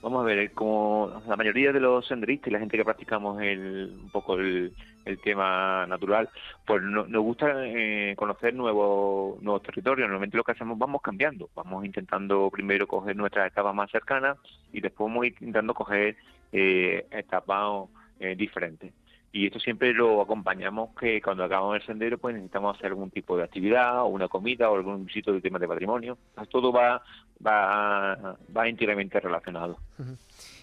Vamos 0.01 0.21
a 0.21 0.25
ver, 0.25 0.51
como 0.53 1.21
la 1.27 1.35
mayoría 1.35 1.73
de 1.73 1.81
los 1.81 2.07
senderistas 2.07 2.47
y 2.47 2.51
la 2.51 2.59
gente 2.59 2.77
que 2.77 2.85
practicamos 2.85 3.41
el, 3.41 3.97
un 4.01 4.09
poco 4.09 4.35
el, 4.35 4.73
tema 5.23 5.87
natural, 5.87 6.29
pues 6.65 6.83
nos 6.83 7.23
gusta 7.23 7.65
eh, 7.65 8.13
conocer 8.15 8.53
nuevos, 8.53 9.41
nuevos 9.41 9.63
territorios. 9.63 10.07
Normalmente 10.07 10.37
lo 10.37 10.43
que 10.43 10.51
hacemos 10.51 10.77
vamos 10.77 11.01
cambiando, 11.01 11.49
vamos 11.55 11.83
intentando 11.83 12.49
primero 12.51 12.87
coger 12.87 13.15
nuestras 13.15 13.51
etapas 13.51 13.73
más 13.73 13.89
cercanas 13.91 14.37
y 14.71 14.79
después 14.79 15.09
vamos 15.09 15.25
intentando 15.25 15.73
coger 15.73 16.15
eh, 16.51 17.07
etapas 17.11 17.89
eh, 18.19 18.35
diferentes 18.35 18.93
y 19.31 19.45
esto 19.45 19.59
siempre 19.59 19.93
lo 19.93 20.21
acompañamos 20.21 20.89
que 20.99 21.21
cuando 21.21 21.43
acabamos 21.43 21.75
el 21.75 21.85
sendero 21.85 22.17
pues 22.17 22.33
necesitamos 22.35 22.75
hacer 22.75 22.87
algún 22.87 23.11
tipo 23.11 23.37
de 23.37 23.43
actividad 23.43 24.01
o 24.01 24.07
una 24.07 24.27
comida 24.27 24.69
o 24.69 24.75
algún 24.75 25.05
visito 25.05 25.31
de 25.31 25.41
temas 25.41 25.61
de 25.61 25.67
patrimonio 25.67 26.17
todo 26.49 26.71
va 26.71 27.01
va 27.45 28.37
va 28.55 28.69
íntimamente 28.69 29.19
relacionado 29.19 29.77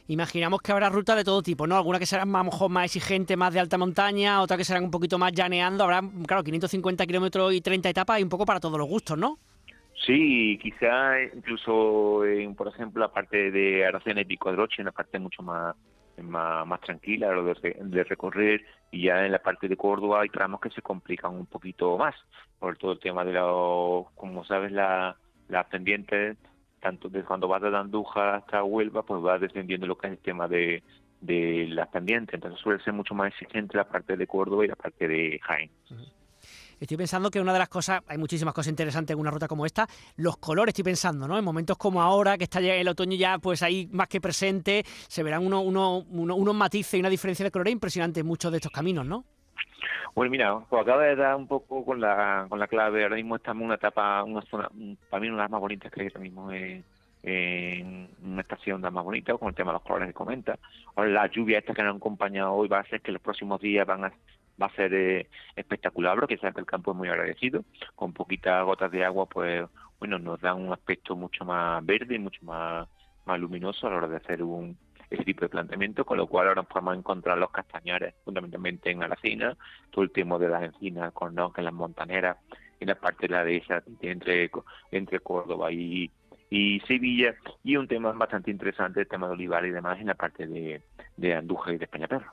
Imaginamos 0.09 0.63
que 0.63 0.71
habrá 0.71 0.89
rutas 0.89 1.17
de 1.17 1.25
todo 1.25 1.43
tipo, 1.43 1.67
¿no? 1.67 1.77
Algunas 1.77 1.99
que 1.99 2.07
serán 2.07 2.29
más, 2.29 2.47
más 2.71 2.85
exigentes, 2.85 3.37
más 3.37 3.53
de 3.53 3.59
alta 3.59 3.77
montaña, 3.77 4.41
otras 4.41 4.57
que 4.57 4.65
serán 4.65 4.85
un 4.85 4.91
poquito 4.91 5.19
más 5.19 5.33
llaneando. 5.33 5.83
Habrá, 5.83 6.01
claro, 6.27 6.45
550 6.45 7.07
kilómetros 7.07 7.53
y 7.53 7.61
30 7.61 7.89
etapas 7.89 8.21
y 8.21 8.23
un 8.23 8.29
poco 8.29 8.47
para 8.47 8.61
todos 8.61 8.79
los 8.79 8.87
gustos, 8.87 9.19
¿no? 9.19 9.39
Sí, 10.05 10.59
quizá 10.63 11.21
incluso, 11.35 12.25
en, 12.25 12.55
por 12.55 12.69
ejemplo, 12.69 13.01
la 13.01 13.13
parte 13.13 13.51
de 13.51 13.85
Aracena 13.85 14.21
y 14.21 14.27
Pico 14.27 14.51
de 14.51 14.57
Roche, 14.57 14.81
una 14.81 14.93
parte 14.93 15.19
mucho 15.19 15.43
más 15.43 15.75
más, 16.23 16.67
más 16.67 16.81
tranquila 16.81 17.33
lo 17.33 17.45
de, 17.45 18.05
recorrer 18.05 18.65
y 18.91 19.05
ya 19.05 19.25
en 19.25 19.33
la 19.33 19.39
parte 19.39 19.69
de 19.69 19.77
Córdoba 19.77 20.23
hay 20.23 20.29
tramos 20.29 20.61
que 20.61 20.71
se 20.71 20.83
complican 20.83 21.35
un 21.35 21.47
poquito 21.47 21.99
más 21.99 22.15
por 22.59 22.77
todo 22.79 22.93
el 22.93 23.01
tema 23.01 23.25
de 23.25 23.33
los, 23.33 24.11
como 24.15 24.45
sabes, 24.45 24.73
la, 24.73 25.17
las 25.49 25.67
pendientes, 25.67 26.37
tanto 26.81 27.09
de 27.09 27.23
cuando 27.23 27.49
vas 27.49 27.63
de 27.63 27.77
Andújar 27.77 28.37
hasta 28.37 28.65
Huelva, 28.65 29.03
pues 29.03 29.23
vas 29.23 29.41
descendiendo 29.41 29.87
lo 29.87 29.99
que 29.99 30.07
es 30.07 30.13
el 30.15 30.19
tema 30.19 30.49
de, 30.49 30.83
de 31.21 31.67
las 31.69 31.89
pendientes, 31.89 32.35
entonces 32.35 32.61
suele 32.61 32.83
ser 32.83 32.93
mucho 32.93 33.15
más 33.15 33.29
exigente 33.29 33.77
la 33.77 33.89
parte 33.89 34.17
de 34.17 34.27
Córdoba 34.27 34.65
y 34.65 34.69
la 34.69 34.77
parte 34.77 35.09
de 35.09 35.39
Jaén. 35.43 35.71
Estoy 36.79 36.99
pensando 36.99 37.31
que 37.31 37.41
una 37.41 37.55
de 37.55 37.59
las 37.59 37.69
cosas, 37.69 38.03
hay 38.07 38.19
muchísimas 38.19 38.53
cosas 38.53 38.71
interesantes 38.71 39.15
en 39.15 39.21
una 39.21 39.31
ruta 39.31 39.49
como 39.49 39.65
esta, 39.65 39.87
los 40.17 40.37
colores, 40.37 40.73
estoy 40.73 40.85
pensando, 40.85 41.27
¿no? 41.27 41.39
En 41.39 41.45
momentos 41.45 41.79
como 41.79 42.03
ahora, 42.03 42.37
que 42.37 42.45
está 42.45 42.61
ya 42.61 42.75
el 42.75 42.87
otoño 42.89 43.17
ya 43.17 43.39
pues 43.39 43.63
ahí 43.63 43.89
más 43.93 44.09
que 44.09 44.21
presente, 44.21 44.85
se 45.09 45.23
verán 45.23 45.47
uno, 45.47 45.63
uno, 45.63 46.05
unos 46.09 46.55
matices 46.55 46.95
y 46.95 47.01
una 47.01 47.09
diferencia 47.09 47.45
de 47.45 47.51
colores 47.51 47.73
impresionante 47.73 48.21
en 48.21 48.27
muchos 48.27 48.51
de 48.53 48.59
estos 48.59 48.73
caminos, 48.73 49.07
¿no? 49.07 49.25
Bueno, 50.15 50.31
mira, 50.31 50.59
pues 50.69 50.83
acaba 50.83 51.03
de 51.03 51.17
dar 51.17 51.37
un 51.37 51.47
poco 51.47 51.85
con 51.85 52.01
la, 52.01 52.47
con 52.49 52.59
la 52.59 52.67
clave. 52.67 53.03
Ahora 53.03 53.17
mismo 53.17 53.37
estamos 53.37 53.61
en 53.61 53.67
una 53.67 53.75
etapa, 53.75 54.23
una 54.25 54.43
zona, 54.43 54.69
para 55.11 55.21
mí 55.21 55.29
una 55.29 55.37
de 55.37 55.43
las 55.43 55.51
más 55.51 55.61
bonitas 55.61 55.93
que 55.93 56.03
hay 56.03 56.07
ahora 56.09 56.21
mismo 56.21 56.51
en 56.53 58.09
una 58.25 58.41
estación 58.41 58.81
más 58.81 59.05
bonitas, 59.05 59.39
con 59.39 59.49
el 59.49 59.55
tema 59.55 59.73
de 59.73 59.75
los 59.75 59.83
colores 59.83 60.09
que 60.09 60.15
comenta. 60.15 60.59
Ahora 60.95 61.11
la 61.11 61.27
lluvia 61.27 61.59
esta 61.59 61.75
que 61.75 61.83
nos 61.83 61.91
han 61.91 61.97
acompañado 61.97 62.53
hoy 62.53 62.69
va 62.69 62.79
a 62.79 62.81
hacer 62.81 63.01
que 63.01 63.13
los 63.13 63.21
próximos 63.21 63.61
días 63.61 63.87
van 63.87 64.05
a 64.05 64.13
va 64.61 64.67
a 64.67 64.75
ser 64.75 64.95
eh, 64.95 65.29
espectacular, 65.55 66.15
pero 66.15 66.27
que 66.27 66.39
que 66.39 66.61
el 66.61 66.67
campo 66.67 66.93
es 66.93 66.97
muy 66.97 67.09
agradecido, 67.09 67.65
con 67.95 68.13
poquitas 68.13 68.65
gotas 68.65 68.91
de 68.91 69.05
agua, 69.05 69.27
pues 69.27 69.65
bueno, 69.99 70.19
nos 70.19 70.41
da 70.41 70.55
un 70.55 70.73
aspecto 70.73 71.17
mucho 71.17 71.45
más 71.45 71.85
verde 71.85 72.17
y 72.17 72.19
mucho 72.19 72.45
más, 72.45 72.89
más 73.25 73.41
luminoso 73.41 73.87
a 73.87 73.91
la 73.91 73.97
hora 73.97 74.09
de 74.09 74.17
hacer 74.17 74.43
un 74.43 74.77
ese 75.11 75.25
tipo 75.25 75.43
de 75.43 75.49
planteamiento, 75.49 76.05
con 76.05 76.19
lo 76.19 76.27
cual 76.27 76.49
ahora 76.49 76.63
podemos 76.63 76.97
encontrar 76.97 77.39
los 77.39 77.51
castañares 77.51 78.15
fundamentalmente 78.25 78.91
en 78.91 79.03
Alacina, 79.03 79.57
todo 79.91 80.05
el 80.05 80.11
tema 80.11 80.39
de 80.39 80.49
las 80.49 80.63
encinas, 80.65 81.13
con 81.13 81.37
que 81.53 81.63
las 81.63 81.73
montaneras, 81.73 82.39
en 82.81 82.89
la 82.89 82.95
parte 82.97 83.27
de 83.27 83.35
la 83.35 83.45
dehesa 83.45 83.83
entre, 84.01 84.51
entre 84.91 85.21
Córdoba 85.21 85.71
y, 85.73 86.11
y 86.51 86.81
Sevilla, 86.81 87.35
y 87.63 87.77
un 87.77 87.89
tema 87.89 88.13
bastante 88.13 88.51
interesante, 88.51 89.01
el 89.01 89.09
tema 89.09 89.29
de 89.29 89.35
olivar 89.35 89.65
y 89.65 89.71
demás, 89.71 89.99
en 90.01 90.09
la 90.09 90.15
parte 90.15 90.47
de, 90.47 90.83
de 91.17 91.35
Andújar 91.35 91.75
y 91.75 91.79
de 91.79 91.87
Peñaperro. 91.87 92.33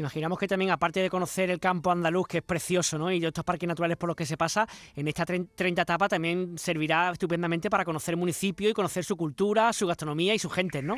Imaginamos 0.00 0.38
que 0.38 0.48
también, 0.48 0.70
aparte 0.70 1.00
de 1.00 1.10
conocer 1.10 1.50
el 1.50 1.60
campo 1.60 1.90
andaluz, 1.90 2.26
que 2.26 2.38
es 2.38 2.42
precioso, 2.42 2.96
¿no? 2.96 3.12
y 3.12 3.22
estos 3.22 3.44
parques 3.44 3.68
naturales 3.68 3.98
por 3.98 4.08
los 4.08 4.16
que 4.16 4.24
se 4.24 4.38
pasa, 4.38 4.66
en 4.96 5.06
esta 5.06 5.26
30 5.26 5.82
etapa 5.82 6.08
también 6.08 6.56
servirá 6.56 7.10
estupendamente 7.10 7.68
para 7.68 7.84
conocer 7.84 8.14
el 8.14 8.18
municipio 8.18 8.70
y 8.70 8.72
conocer 8.72 9.04
su 9.04 9.14
cultura, 9.14 9.72
su 9.74 9.86
gastronomía 9.86 10.34
y 10.34 10.38
su 10.38 10.48
gente, 10.48 10.82
¿no? 10.82 10.96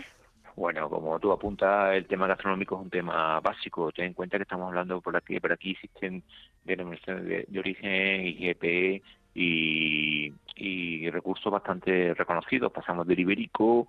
Bueno, 0.55 0.89
como 0.89 1.19
tú 1.19 1.33
apuntas, 1.33 1.95
el 1.95 2.07
tema 2.07 2.29
gastronómico 2.29 2.77
es 2.77 2.83
un 2.83 2.91
tema 2.91 3.41
básico. 3.41 3.91
Ten 3.91 4.07
en 4.07 4.13
cuenta 4.13 4.37
que 4.37 4.43
estamos 4.43 4.69
hablando 4.69 5.01
por 5.01 5.17
aquí, 5.17 5.41
por 5.41 5.53
aquí 5.53 5.73
existen 5.73 6.23
denominaciones 6.63 7.25
de, 7.25 7.45
de 7.49 7.59
origen, 7.59 8.27
IGP 8.27 9.03
y, 9.35 10.33
y 10.57 11.11
recursos 11.11 11.51
bastante 11.51 12.15
reconocidos. 12.15 12.71
Pasamos 12.71 13.07
del 13.07 13.19
ibérico, 13.19 13.89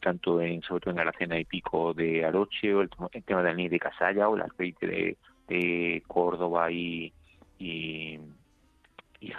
tanto 0.00 0.40
en, 0.40 0.62
sobre 0.62 0.80
todo 0.80 0.94
en 0.94 1.00
Aracena 1.00 1.38
y 1.38 1.44
Pico 1.44 1.94
de 1.94 2.24
Aroche, 2.24 2.74
o 2.74 2.82
el, 2.82 2.90
tema 3.24 3.42
del 3.42 3.52
anís 3.52 3.70
de 3.70 3.78
Casalla, 3.78 4.28
o 4.28 4.36
el 4.36 4.42
aceite 4.42 4.86
de, 4.86 5.16
de 5.48 6.02
Córdoba 6.06 6.70
y, 6.70 7.12
y, 7.58 8.18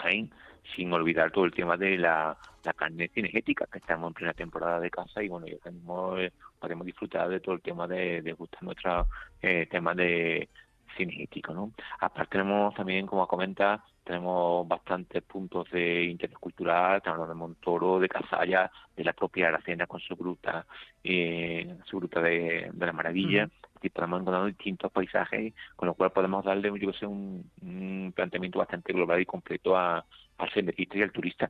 Jaén, 0.02 0.32
sin 0.76 0.92
olvidar 0.94 1.32
todo 1.32 1.46
el 1.46 1.54
tema 1.54 1.78
de 1.78 1.98
la, 1.98 2.38
la 2.64 2.74
carne 2.74 3.10
cinegética, 3.14 3.68
que 3.72 3.78
estamos 3.78 4.10
en 4.10 4.14
plena 4.14 4.34
temporada 4.34 4.80
de 4.80 4.90
caza 4.90 5.22
y 5.22 5.28
bueno, 5.28 5.46
ya 5.46 5.58
tenemos, 5.58 6.20
eh, 6.20 6.32
podemos 6.60 6.86
disfrutar 6.86 7.30
de 7.30 7.40
todo 7.40 7.56
el 7.56 7.62
tema 7.62 7.88
de, 7.88 8.22
de 8.22 8.34
gustar 8.34 8.64
nuestro 8.64 9.08
eh, 9.42 9.68
tema 9.70 9.94
de 9.94 10.50
cinegético, 10.96 11.54
¿no? 11.54 11.72
Aparte 12.00 12.32
tenemos 12.32 12.74
también, 12.74 13.06
como 13.06 13.28
comenta, 13.28 13.84
tenemos 14.04 14.68
bastantes 14.68 15.24
puntos 15.24 15.70
de 15.72 16.06
interés 16.06 16.38
cultural, 16.38 17.02
tenemos 17.02 17.28
de 17.28 17.36
Montoro, 17.36 18.00
de 18.00 18.08
Casalla, 18.08 18.72
de 18.96 19.04
la 19.04 19.14
propia 19.14 19.48
Aracena 19.48 19.88
con 19.88 20.00
su 20.00 20.16
gruta, 20.16 20.66
eh, 21.04 21.76
su 21.86 21.98
gruta 21.98 22.22
de, 22.22 22.72
la 22.78 22.94
maravilla, 22.94 23.50
y 23.82 23.90
podemos 23.90 24.22
encontrar 24.22 24.46
distintos 24.46 24.92
paisajes, 24.92 25.54
con 25.76 25.88
lo 25.88 25.94
cual 25.94 26.12
podemos 26.12 26.44
darle 26.44 26.72
yo 26.80 26.94
sé, 26.94 27.06
un, 27.06 27.50
un 27.62 28.14
planteamiento 28.16 28.60
bastante 28.60 28.94
global 28.94 29.22
y 29.22 29.26
completo 29.26 29.76
a, 29.76 30.06
al 30.38 30.52
senderista 30.52 30.98
y 30.98 31.02
al 31.02 31.12
turista. 31.12 31.50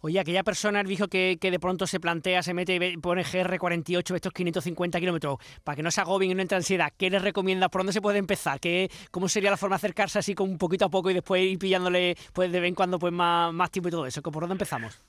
Oye, 0.00 0.18
aquella 0.18 0.42
persona 0.42 0.82
dijo 0.82 1.08
que, 1.08 1.38
que 1.40 1.50
de 1.50 1.60
pronto 1.60 1.86
se 1.86 2.00
plantea, 2.00 2.42
se 2.42 2.54
mete 2.54 2.74
y 2.74 2.96
pone 2.96 3.22
GR48 3.22 4.14
estos 4.14 4.32
550 4.32 5.00
kilómetros, 5.00 5.38
para 5.62 5.76
que 5.76 5.82
no 5.82 5.90
se 5.90 6.00
agobien 6.00 6.32
y 6.32 6.34
no 6.34 6.42
entre 6.42 6.56
ansiedad, 6.56 6.92
¿qué 6.96 7.10
les 7.10 7.22
recomienda? 7.22 7.68
¿Por 7.68 7.80
dónde 7.80 7.92
se 7.92 8.00
puede 8.00 8.18
empezar? 8.18 8.58
¿Qué, 8.60 8.90
¿Cómo 9.10 9.28
sería 9.28 9.50
la 9.50 9.56
forma 9.56 9.76
de 9.76 9.78
acercarse 9.78 10.18
así 10.18 10.34
con 10.34 10.50
un 10.50 10.58
poquito 10.58 10.84
a 10.84 10.88
poco 10.88 11.10
y 11.10 11.14
después 11.14 11.42
ir 11.42 11.58
pillándole 11.58 12.16
pues 12.32 12.50
de 12.50 12.60
vez 12.60 12.68
en 12.68 12.74
cuando 12.74 12.98
pues 12.98 13.12
más, 13.12 13.52
más 13.52 13.70
tiempo 13.70 13.88
y 13.88 13.92
todo 13.92 14.06
eso? 14.06 14.22
¿Por 14.22 14.42
dónde 14.42 14.54
empezamos? 14.54 15.02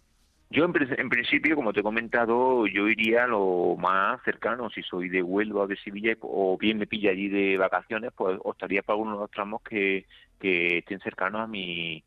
Yo 0.51 0.63
en, 0.63 1.09
principio, 1.09 1.55
como 1.55 1.73
te 1.73 1.79
he 1.79 1.83
comentado, 1.83 2.67
yo 2.67 2.87
iría 2.87 3.23
a 3.23 3.27
lo 3.27 3.75
más 3.77 4.21
cercano. 4.23 4.69
Si 4.69 4.83
soy 4.83 5.09
de 5.09 5.23
Huelva 5.23 5.63
o 5.63 5.67
de 5.67 5.75
Sevilla 5.75 6.15
o 6.21 6.55
bien 6.57 6.77
me 6.77 6.85
pilla 6.85 7.09
allí 7.09 7.29
de 7.29 7.57
vacaciones, 7.57 8.11
pues 8.15 8.37
optaría 8.43 8.83
para 8.83 8.97
uno 8.97 9.13
de 9.13 9.19
los 9.21 9.31
tramos 9.31 9.63
que, 9.63 10.05
que 10.39 10.77
estén 10.77 10.99
cercanos 10.99 11.41
a 11.41 11.47
mi, 11.47 12.03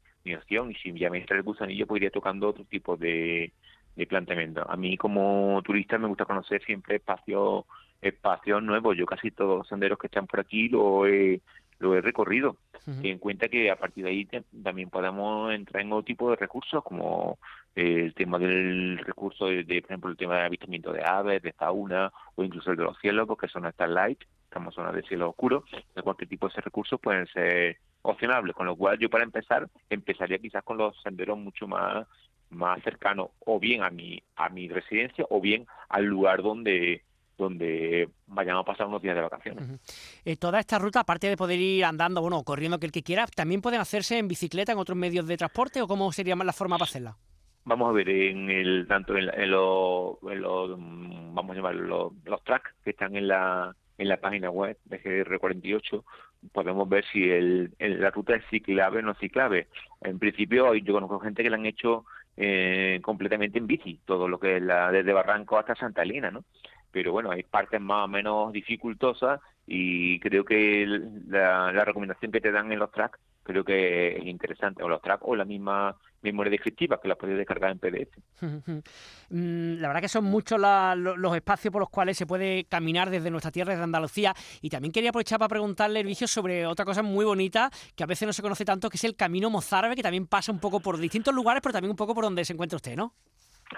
Y 0.71 0.75
si 0.75 0.93
ya 0.99 1.11
me 1.11 1.19
entra 1.19 1.37
el 1.37 1.43
gusanillo, 1.43 1.87
pues 1.87 1.99
iría 2.01 2.11
tocando 2.11 2.49
otro 2.49 2.65
tipo 2.65 2.97
de, 2.97 3.53
de 3.97 4.07
planteamiento. 4.07 4.65
A 4.69 4.77
mí 4.77 4.97
como 4.97 5.61
turista 5.65 5.99
me 5.99 6.09
gusta 6.09 6.25
conocer 6.25 6.63
siempre 6.65 6.97
espacios 6.97 7.65
espacios 8.01 8.63
nuevos. 8.63 8.97
Yo 8.97 9.07
casi 9.07 9.31
todos 9.31 9.59
los 9.59 9.69
senderos 9.69 9.99
que 9.99 10.07
están 10.07 10.27
por 10.27 10.41
aquí 10.41 10.69
lo 10.69 11.07
he, 11.07 11.41
lo 11.79 11.95
he 11.95 12.01
recorrido. 12.01 12.57
en 13.03 13.19
cuenta 13.19 13.49
que 13.49 13.71
a 13.71 13.77
partir 13.77 14.05
de 14.05 14.11
ahí 14.11 14.29
también 14.63 14.89
podemos 14.89 15.53
entrar 15.53 15.83
en 15.83 15.93
otro 15.93 16.05
tipo 16.05 16.31
de 16.31 16.37
recursos, 16.37 16.83
como 16.83 17.39
el 17.75 18.15
tema 18.15 18.39
del 18.39 18.99
recurso 18.99 19.47
de, 19.47 19.65
por 19.65 19.91
ejemplo, 19.91 20.11
el 20.11 20.17
tema 20.17 20.37
de 20.37 20.47
avistamiento 20.47 20.93
de 20.93 21.05
aves, 21.05 21.43
de 21.43 21.53
fauna, 21.53 22.11
o 22.35 22.43
incluso 22.43 22.71
el 22.71 22.79
de 22.79 22.85
los 22.85 22.99
cielos, 22.99 23.27
porque 23.27 23.49
son 23.49 23.71
Starlight, 23.71 24.21
estamos 24.45 24.73
en 24.73 24.77
zonas 24.77 24.95
de 24.95 25.03
cielo 25.03 25.29
oscuro, 25.29 25.65
de 25.95 26.03
cualquier 26.03 26.29
tipo 26.29 26.49
de 26.49 26.61
recursos 26.63 26.99
pueden 26.99 27.27
ser 27.27 27.79
opcionables, 28.03 28.55
con 28.55 28.67
lo 28.67 28.77
cual 28.77 28.99
yo 28.99 29.11
para 29.11 29.25
empezar 29.25 29.69
empezaría 29.91 30.39
quizás 30.39 30.63
con 30.63 30.79
los 30.79 31.01
senderos 31.03 31.39
mucho 31.39 31.67
más 31.67 32.07
más 32.51 32.83
cercanos 32.83 33.29
o 33.41 33.61
bien 33.61 33.83
a 33.83 33.91
mi 33.91 34.23
a 34.37 34.49
mi 34.49 34.69
residencia 34.69 35.27
o 35.29 35.41
bien 35.41 35.67
al 35.89 36.05
lugar 36.05 36.43
donde 36.43 37.03
donde 37.37 38.09
vayamos 38.27 38.63
a 38.63 38.67
pasar 38.67 38.87
unos 38.89 39.01
días 39.01 39.15
de 39.15 39.23
vacaciones. 39.23 39.81
Eh, 40.25 40.37
toda 40.37 40.59
esta 40.59 40.79
ruta, 40.79 41.01
aparte 41.01 41.29
de 41.29 41.37
poder 41.37 41.61
ir 41.61 41.85
andando, 41.85 42.21
bueno, 42.21 42.43
corriendo 42.43 42.81
que 42.81 42.87
el 42.87 42.93
que 42.93 43.05
quiera, 43.05 43.27
¿también 43.29 43.63
pueden 43.63 43.81
hacerse 43.81 44.19
en 44.19 44.27
bicicleta, 44.27 44.73
en 44.73 44.79
otros 44.79 44.99
medios 44.99 45.27
de 45.27 45.37
transporte 45.37 45.81
o 45.81 45.87
cómo 45.87 46.11
sería 46.11 46.35
más 46.35 46.47
la 46.47 46.53
forma 46.53 46.77
para 46.77 46.89
hacerla? 46.89 47.17
Vamos 47.65 47.89
a 47.91 47.93
ver 47.93 48.09
en 48.09 48.51
el 48.51 48.87
tanto 48.89 49.17
en, 49.17 49.51
los, 49.51 50.19
vamos 50.21 51.51
a 51.51 51.55
llamar 51.55 51.75
los, 51.77 52.13
tracks 52.45 52.71
que 52.83 52.91
están 52.91 53.15
en 53.15 53.29
la 53.29 53.75
en 53.99 54.09
la 54.09 54.17
página 54.17 54.49
web 54.49 54.79
de 54.85 55.03
GR48 55.03 56.05
podemos 56.53 56.89
ver 56.89 57.05
si 57.13 57.29
el, 57.31 57.75
la 57.79 58.11
ruta 58.11 58.37
es 58.37 58.45
ciclable 58.51 59.01
o 59.01 59.03
no 59.03 59.15
ciclable. 59.15 59.69
En 60.01 60.19
principio, 60.19 60.75
yo 60.75 60.93
conozco 60.95 61.21
gente 61.21 61.43
que 61.43 61.51
la 61.51 61.57
han 61.57 61.67
hecho 61.67 62.05
eh, 62.37 63.01
completamente 63.03 63.59
en 63.59 63.67
bici, 63.67 64.01
todo 64.05 64.29
lo 64.29 64.39
que 64.39 64.57
es 64.57 64.63
la 64.63 64.93
desde 64.93 65.13
Barranco 65.13 65.59
hasta 65.59 65.75
Santa 65.75 66.03
Elena, 66.03 66.31
¿no? 66.31 66.45
pero 66.91 67.13
bueno, 67.13 67.31
hay 67.31 67.43
partes 67.43 67.81
más 67.81 68.05
o 68.05 68.09
menos 68.09 68.53
dificultosas 68.53 69.41
y 69.67 70.19
creo 70.21 70.45
que 70.45 70.87
la, 71.29 71.71
recomendación 71.85 72.33
que 72.33 72.41
te 72.41 72.51
dan 72.51 72.73
en 72.73 72.79
los 72.79 72.91
tracks 72.91 73.19
creo 73.43 73.65
que 73.65 74.17
es 74.17 74.27
interesante, 74.27 74.83
o 74.83 74.89
los 74.89 75.03
tracks 75.03 75.23
o 75.27 75.37
la 75.37 75.45
misma 75.45 75.97
memoria 76.23 76.51
descriptiva 76.51 77.01
que 77.01 77.09
la 77.09 77.17
puedes 77.17 77.37
descargar 77.37 77.73
en 77.73 77.79
PDF. 77.79 78.19
Mm, 79.31 79.75
la 79.81 79.89
verdad 79.89 80.01
que 80.01 80.09
son 80.09 80.25
muchos 80.25 80.59
los 80.59 81.37
espacios 81.37 81.71
por 81.71 81.81
los 81.81 81.91
cuales 81.91 82.17
se 82.17 82.25
puede 82.25 82.65
caminar 82.65 83.11
desde 83.11 83.31
nuestra 83.31 83.51
tierra, 83.51 83.75
desde 83.75 83.85
Andalucía. 83.85 84.35
Y 84.63 84.71
también 84.71 84.91
quería 84.91 85.11
aprovechar 85.11 85.39
para 85.39 85.51
preguntarle, 85.51 86.01
Ervigio, 86.01 86.27
sobre 86.27 86.67
otra 86.67 86.87
cosa 86.87 87.03
muy 87.03 87.27
bonita 87.27 87.71
que 87.95 88.05
a 88.05 88.07
veces 88.07 88.25
no 88.27 88.33
se 88.33 88.41
conoce 88.41 88.65
tanto, 88.65 88.89
que 88.89 88.97
es 88.97 89.05
el 89.05 89.17
Camino 89.17 89.51
Mozárabe, 89.51 89.97
que 89.97 90.03
también 90.03 90.27
pasa 90.27 90.51
un 90.51 90.61
poco 90.61 90.81
por 90.81 90.97
distintos 90.97 91.35
lugares, 91.35 91.61
pero 91.63 91.75
también 91.75 91.91
un 91.91 91.97
poco 91.97 92.15
por 92.15 92.25
donde 92.25 92.43
se 92.47 92.55
encuentra 92.55 92.77
usted, 92.77 92.97
¿no? 92.97 93.13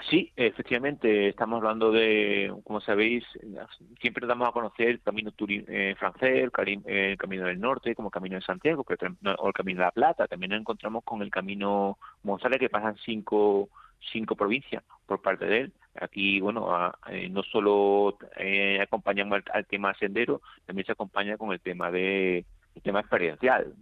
Sí, 0.09 0.33
efectivamente, 0.37 1.29
estamos 1.29 1.59
hablando 1.59 1.91
de, 1.91 2.53
como 2.65 2.81
sabéis, 2.81 3.25
siempre 4.01 4.27
damos 4.27 4.49
a 4.49 4.53
conocer 4.53 4.89
el 4.89 5.01
camino 5.01 5.33
eh, 5.49 5.97
francés, 5.99 6.45
el, 6.45 7.17
camino 7.19 7.47
del 7.47 7.61
norte, 7.61 7.97
como 7.97 8.09
el 8.09 8.13
camino 8.13 8.37
de 8.37 8.43
Santiago, 8.43 8.85
o 8.87 9.49
el 9.49 9.53
camino 9.53 9.81
de 9.81 9.87
la 9.87 9.91
Plata. 9.91 10.29
También 10.29 10.51
nos 10.51 10.61
encontramos 10.61 11.03
con 11.03 11.23
el 11.23 11.31
camino 11.31 11.99
Monsalve, 12.23 12.61
que 12.61 12.71
pasan 12.71 12.97
cinco, 13.05 13.69
cinco 14.13 14.37
provincias 14.37 14.85
por 15.07 15.21
parte 15.23 15.47
de 15.47 15.59
él. 15.63 15.73
Aquí, 16.01 16.41
bueno, 16.41 16.93
eh, 17.09 17.29
no 17.29 17.43
solo 17.43 18.17
eh, 18.37 18.81
acompañamos 18.81 19.43
al, 19.53 19.67
tema 19.67 19.93
sendero, 19.95 20.41
también 20.67 20.87
se 20.87 20.93
acompaña 20.93 21.37
con 21.37 21.53
el 21.53 21.61
tema 21.61 21.91
de 21.91 22.45
el 22.77 22.83
tema 22.83 23.01
experiencial. 23.01 23.75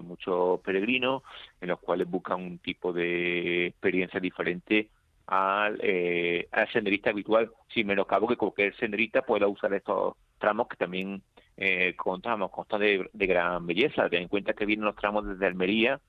muchos 0.00 0.60
peregrinos 0.60 1.22
en 1.60 1.68
los 1.68 1.78
cuales 1.78 2.10
buscan 2.10 2.42
un 2.42 2.58
tipo 2.58 2.92
de 2.92 3.66
experiencia 3.66 4.18
diferente 4.18 4.90
al, 5.32 5.78
eh, 5.82 6.46
al 6.52 6.70
senderista 6.70 7.08
habitual, 7.08 7.50
sin 7.72 7.86
menoscabo 7.86 8.28
que 8.28 8.36
cualquier 8.36 8.76
senderista 8.76 9.22
pueda 9.22 9.48
usar 9.48 9.72
estos 9.72 10.14
tramos 10.38 10.68
que 10.68 10.76
también 10.76 11.22
eh, 11.56 11.94
contamos, 11.96 12.50
constan 12.50 12.80
de, 12.80 13.08
gran 13.14 13.66
belleza. 13.66 14.10
Ten 14.10 14.22
en 14.22 14.28
cuenta 14.28 14.52
que 14.52 14.66
vienen 14.66 14.84
los 14.84 14.94
tramos 14.94 15.26
desde 15.26 15.46
Almería, 15.46 16.00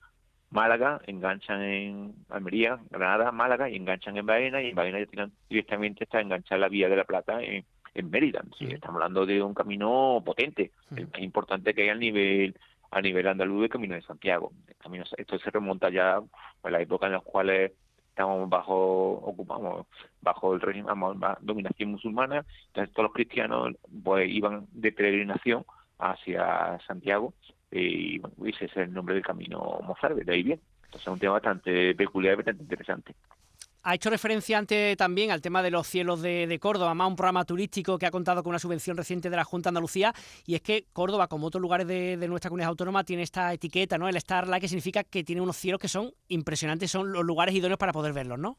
Málaga, 0.50 1.00
enganchan 1.06 1.62
en 1.62 2.14
Almería, 2.28 2.78
Granada, 2.90 3.32
Málaga 3.32 3.70
y 3.70 3.76
enganchan 3.76 4.18
en 4.18 4.26
Baena 4.26 4.60
y 4.60 4.68
en 4.68 4.74
Baena 4.74 5.00
ya 5.00 5.06
tienen 5.06 5.32
directamente 5.48 6.04
está 6.04 6.20
enganchada 6.20 6.60
la 6.60 6.68
Vía 6.68 6.90
de 6.90 6.96
la 6.96 7.04
Plata 7.04 7.42
en, 7.42 7.64
en 7.94 8.10
Mérida. 8.10 8.42
Estamos 8.60 8.96
hablando 8.96 9.24
de 9.24 9.42
un 9.42 9.54
camino 9.54 10.22
potente, 10.22 10.70
el 10.94 11.08
más 11.08 11.20
importante 11.20 11.72
que 11.72 11.82
hay 11.82 11.88
al 11.88 11.98
nivel 11.98 12.54
a 12.90 13.00
nivel 13.00 13.26
andaluz 13.26 13.62
del 13.62 13.70
Camino 13.70 13.94
de 13.94 14.02
Santiago. 14.02 14.52
esto 15.16 15.38
se 15.38 15.50
remonta 15.50 15.88
ya 15.88 16.20
a 16.62 16.70
la 16.70 16.80
época 16.80 17.06
en 17.06 17.12
la 17.12 17.20
cuales 17.20 17.72
estamos 18.14 18.48
bajo 18.48 19.12
ocupamos 19.24 19.86
bajo 20.22 20.54
el 20.54 20.60
régimen 20.60 20.94
dominación 21.40 21.90
musulmana 21.90 22.44
entonces 22.68 22.94
todos 22.94 23.06
los 23.08 23.12
cristianos 23.12 23.74
pues 24.04 24.30
iban 24.30 24.66
de 24.70 24.92
peregrinación 24.92 25.64
hacia 25.98 26.78
Santiago 26.86 27.34
y 27.72 28.20
bueno, 28.20 28.36
ese 28.46 28.66
es 28.66 28.76
el 28.76 28.92
nombre 28.92 29.16
del 29.16 29.24
camino 29.24 29.80
Mozart 29.82 30.14
de 30.14 30.32
ahí 30.32 30.44
bien 30.44 30.60
entonces 30.84 31.02
es 31.02 31.08
un 31.08 31.18
tema 31.18 31.32
bastante 31.34 31.94
peculiar 31.96 32.34
y 32.34 32.36
bastante 32.36 32.62
interesante 32.62 33.14
ha 33.84 33.94
hecho 33.94 34.10
referencia 34.10 34.56
antes 34.58 34.96
también 34.96 35.30
al 35.30 35.42
tema 35.42 35.62
de 35.62 35.70
los 35.70 35.86
cielos 35.86 36.22
de, 36.22 36.58
Córdoba, 36.60 36.94
más 36.94 37.08
un 37.08 37.16
programa 37.16 37.44
turístico 37.44 37.98
que 37.98 38.06
ha 38.06 38.10
contado 38.10 38.42
con 38.42 38.50
una 38.50 38.58
subvención 38.58 38.96
reciente 38.96 39.28
de 39.28 39.36
la 39.36 39.44
Junta 39.44 39.68
de 39.68 39.72
Andalucía, 39.72 40.12
y 40.46 40.54
es 40.54 40.62
que 40.62 40.86
Córdoba, 40.92 41.28
como 41.28 41.48
otros 41.48 41.60
lugares 41.60 41.86
de, 41.86 42.16
nuestra 42.26 42.48
comunidad 42.48 42.70
autónoma, 42.70 43.04
tiene 43.04 43.22
esta 43.22 43.52
etiqueta, 43.52 43.98
¿no? 43.98 44.08
El 44.08 44.18
Starlight, 44.18 44.62
que 44.62 44.68
significa 44.68 45.04
que 45.04 45.22
tiene 45.22 45.42
unos 45.42 45.56
cielos 45.56 45.78
que 45.78 45.88
son 45.88 46.10
impresionantes, 46.28 46.90
son 46.90 47.12
los 47.12 47.24
lugares 47.24 47.54
idóneos 47.54 47.78
para 47.78 47.92
poder 47.92 48.14
verlos, 48.14 48.38
¿no? 48.38 48.56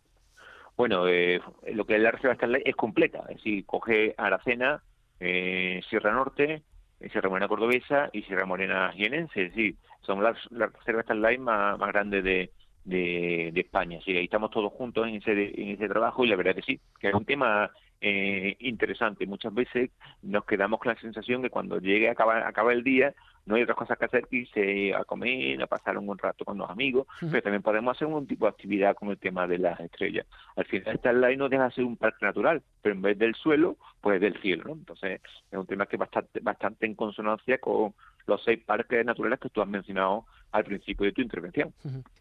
Bueno, 0.78 1.08
eh, 1.08 1.42
lo 1.74 1.86
que 1.86 1.96
es 1.96 2.02
la 2.02 2.12
reserva 2.12 2.36
Starlight 2.36 2.68
es 2.68 2.76
completa, 2.76 3.24
es 3.30 3.38
decir, 3.38 3.66
coge 3.66 4.14
Aracena, 4.18 4.84
eh, 5.20 5.82
Sierra 5.90 6.14
Norte, 6.14 6.62
eh, 7.00 7.10
Sierra 7.10 7.30
Morena 7.30 7.48
Cordobesa 7.48 8.10
y 8.14 8.22
Sierra 8.24 8.46
Morena 8.46 8.92
Jienense, 8.94 9.46
es 9.46 9.56
decir, 9.56 9.76
son 10.02 10.22
las, 10.22 10.38
las 10.52 10.72
reservas 10.74 11.06
Starlight 11.06 11.40
más, 11.40 11.80
más 11.80 11.92
grandes 11.92 12.24
de, 12.24 12.52
de, 12.86 13.52
España. 13.56 14.00
Sí, 14.06 14.16
ahí 14.16 14.26
estamos 14.26 14.52
todos 14.52 14.72
juntos 14.72 15.08
en 15.08 15.16
ese, 15.16 15.32
en 15.62 15.70
ese 15.70 15.88
trabajo 15.88 16.24
y 16.24 16.28
la 16.28 16.36
verdad 16.36 16.56
que 16.56 16.62
sí, 16.62 16.80
que 17.00 17.10
es 17.10 17.14
un 17.14 17.26
tema 17.26 17.72
eh, 18.00 18.56
interesante. 18.60 19.26
Muchas 19.26 19.54
veces 19.54 19.90
nos 20.22 20.46
quedamos 20.46 20.80
con 20.80 20.94
la 20.94 21.02
sensación 21.02 21.42
que 21.42 21.50
cuando 21.50 21.80
llegue, 21.80 22.10
acaba, 22.10 22.48
acaba 22.48 22.72
el 22.72 22.84
día, 22.84 23.14
no 23.46 23.56
hay 23.56 23.64
otras 23.64 23.78
cosas 23.78 23.98
que 23.98 24.06
hacer 24.06 24.28
que 24.28 24.38
irse 24.38 24.94
a 24.94 25.04
comer, 25.04 25.62
a 25.62 25.68
pasar 25.68 25.98
un 25.98 26.06
buen 26.06 26.18
rato 26.18 26.46
con 26.46 26.58
los 26.58 26.70
amigos, 26.70 27.08
pero 27.20 27.42
también 27.42 27.62
podemos 27.62 27.96
hacer 27.96 28.08
un 28.08 28.28
tipo 28.28 28.46
de 28.46 28.50
actividad 28.50 28.96
con 28.96 29.10
el 29.10 29.18
tema 29.18 29.48
de 29.48 29.60
las 29.60 29.80
estrellas. 29.80 30.26
Al 30.56 30.66
final, 30.66 30.96
esta 30.96 31.14
ley 31.14 31.38
no 31.38 31.50
deja 31.50 31.66
de 31.66 31.72
ser 31.72 31.84
un 31.84 31.98
parque 31.98 32.26
natural, 32.26 32.62
pero 32.82 32.96
en 32.96 33.02
vez 33.02 33.18
del 33.18 33.36
suelo, 33.36 33.78
pues 34.02 34.20
del 34.22 34.40
cielo. 34.42 34.64
¿no? 34.66 34.74
Entonces, 34.74 35.22
es 35.52 35.58
un 35.58 35.66
tema 35.66 35.86
que 35.86 35.96
es 35.96 36.00
bastante, 36.00 36.40
bastante 36.42 36.86
en 36.86 36.96
consonancia 36.96 37.58
con 37.60 37.94
los 38.28 38.44
seis 38.44 38.64
parques 38.66 39.06
naturales 39.06 39.40
que 39.40 39.50
tú 39.50 39.62
has 39.62 39.68
mencionado 39.68 40.26
al 40.52 40.64
principio 40.64 41.06
de 41.06 41.12
tu 41.12 41.22
intervención. 41.22 41.74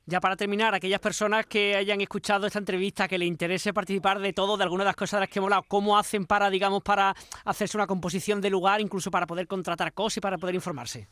Ya 0.06 0.20
para 0.20 0.36
terminar, 0.36 0.74
aquellas 0.74 1.00
personas 1.00 1.46
que 1.46 1.76
hayan 1.76 2.00
escuchado 2.00 2.46
esta 2.46 2.58
entrevista, 2.58 3.06
que 3.06 3.16
les 3.16 3.28
interese 3.28 3.72
participar 3.72 4.18
de 4.18 4.32
todo, 4.32 4.56
de 4.56 4.64
alguna 4.64 4.82
de 4.82 4.88
las 4.88 4.96
cosas 4.96 5.18
de 5.18 5.26
las 5.26 5.28
que 5.28 5.38
hemos 5.38 5.46
hablado, 5.46 5.64
¿cómo 5.68 5.96
hacen 5.96 6.26
para, 6.26 6.50
digamos, 6.50 6.82
para 6.82 7.14
hacerse 7.44 7.76
una 7.76 7.86
composición 7.86 8.40
de 8.40 8.50
lugar, 8.50 8.80
incluso 8.80 9.10
para 9.10 9.26
poder 9.26 9.46
contratar 9.46 9.92
cosas 9.92 10.18
y 10.18 10.20
para 10.20 10.38
poder 10.38 10.56
informarse? 10.56 11.06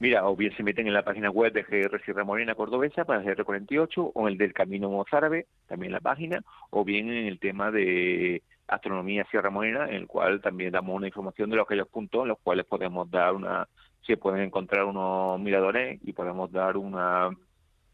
Mira, 0.00 0.24
o 0.28 0.36
bien 0.36 0.56
se 0.56 0.62
meten 0.62 0.86
en 0.86 0.94
la 0.94 1.04
página 1.04 1.28
web 1.28 1.52
de 1.52 1.64
GR 1.64 2.00
Sierra 2.04 2.22
Morena 2.22 2.54
Cordobesa 2.54 3.04
para 3.04 3.22
GR48 3.22 4.12
o 4.14 4.28
en 4.28 4.32
el 4.34 4.38
del 4.38 4.52
Camino 4.52 4.88
Mozárabe, 4.88 5.46
también 5.66 5.90
la 5.90 6.00
página, 6.00 6.44
o 6.70 6.84
bien 6.84 7.10
en 7.10 7.26
el 7.26 7.40
tema 7.40 7.72
de 7.72 8.44
Astronomía 8.68 9.26
Sierra 9.28 9.50
Morena, 9.50 9.88
en 9.88 9.96
el 9.96 10.06
cual 10.06 10.40
también 10.40 10.70
damos 10.70 10.94
una 10.94 11.08
información 11.08 11.50
de 11.50 11.56
los 11.56 11.64
aquellos 11.64 11.88
puntos 11.88 12.22
en 12.22 12.28
los 12.28 12.38
cuales 12.38 12.64
podemos 12.66 13.10
dar 13.10 13.34
una 13.34 13.66
se 14.08 14.16
pueden 14.16 14.40
encontrar 14.40 14.84
unos 14.86 15.38
miradores 15.38 16.00
y 16.02 16.12
podemos 16.12 16.50
dar 16.50 16.78
una 16.78 17.30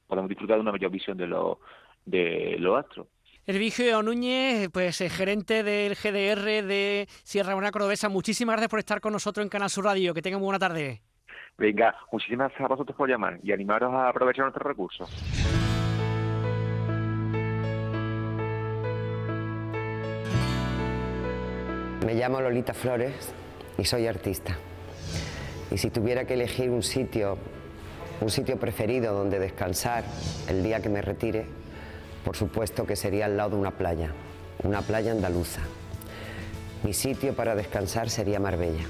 podemos 0.06 0.28
disfrutar 0.28 0.56
de 0.56 0.60
una 0.60 0.70
mayor 0.70 0.90
visión 0.90 1.16
de 1.18 1.26
los 1.26 1.58
de 2.04 2.56
los 2.60 2.78
astros. 2.78 3.08
Hervigio 3.46 4.02
Núñez, 4.02 4.70
pues 4.70 5.00
eh, 5.00 5.10
gerente 5.10 5.62
del 5.64 5.96
GDR 5.96 6.64
de 6.64 7.06
Sierra 7.24 7.54
Buena 7.54 7.72
Cordobesa, 7.72 8.08
muchísimas 8.08 8.54
gracias 8.54 8.70
por 8.70 8.78
estar 8.78 9.00
con 9.00 9.12
nosotros 9.12 9.42
en 9.44 9.50
Canal 9.50 9.68
Sur 9.68 9.84
Radio. 9.84 10.14
Que 10.14 10.22
tengan 10.22 10.40
buena 10.40 10.58
tarde. 10.58 11.02
Venga, 11.58 11.94
muchísimas 12.12 12.48
gracias 12.48 12.64
a 12.64 12.68
vosotros 12.68 12.96
por 12.96 13.08
llamar 13.08 13.40
y 13.42 13.52
animaros 13.52 13.92
a 13.92 14.08
aprovechar 14.08 14.44
nuestros 14.44 14.66
recursos. 14.66 15.10
Me 22.06 22.14
llamo 22.14 22.40
Lolita 22.40 22.72
Flores 22.72 23.34
y 23.78 23.84
soy 23.84 24.06
artista. 24.06 24.56
Y 25.74 25.78
si 25.78 25.90
tuviera 25.90 26.24
que 26.24 26.34
elegir 26.34 26.70
un 26.70 26.84
sitio, 26.84 27.36
un 28.20 28.30
sitio 28.30 28.60
preferido 28.60 29.12
donde 29.12 29.40
descansar 29.40 30.04
el 30.46 30.62
día 30.62 30.78
que 30.78 30.88
me 30.88 31.02
retire, 31.02 31.46
por 32.24 32.36
supuesto 32.36 32.86
que 32.86 32.94
sería 32.94 33.24
al 33.24 33.36
lado 33.36 33.50
de 33.50 33.56
una 33.56 33.72
playa, 33.72 34.12
una 34.62 34.82
playa 34.82 35.10
andaluza. 35.10 35.62
Mi 36.84 36.92
sitio 36.92 37.34
para 37.34 37.56
descansar 37.56 38.08
sería 38.08 38.38
Marbella. 38.38 38.84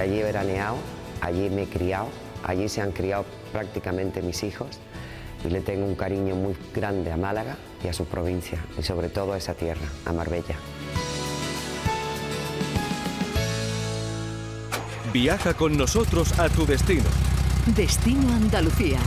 Allí 0.00 0.18
he 0.18 0.24
veraneado, 0.24 0.76
allí 1.20 1.50
me 1.50 1.64
he 1.64 1.66
criado, 1.66 2.08
allí 2.44 2.70
se 2.70 2.80
han 2.80 2.92
criado 2.92 3.26
prácticamente 3.52 4.22
mis 4.22 4.42
hijos 4.42 4.68
y 5.44 5.50
le 5.50 5.60
tengo 5.60 5.84
un 5.84 5.96
cariño 5.96 6.34
muy 6.34 6.56
grande 6.74 7.12
a 7.12 7.18
Málaga 7.18 7.58
y 7.84 7.88
a 7.88 7.92
su 7.92 8.06
provincia 8.06 8.58
y 8.78 8.82
sobre 8.82 9.10
todo 9.10 9.34
a 9.34 9.36
esa 9.36 9.52
tierra, 9.52 9.86
a 10.06 10.14
Marbella. 10.14 10.56
Viaja 15.16 15.54
con 15.54 15.78
nosotros 15.78 16.38
a 16.38 16.50
tu 16.50 16.66
destino. 16.66 17.08
Destino 17.74 18.34
Andalucía. 18.34 18.98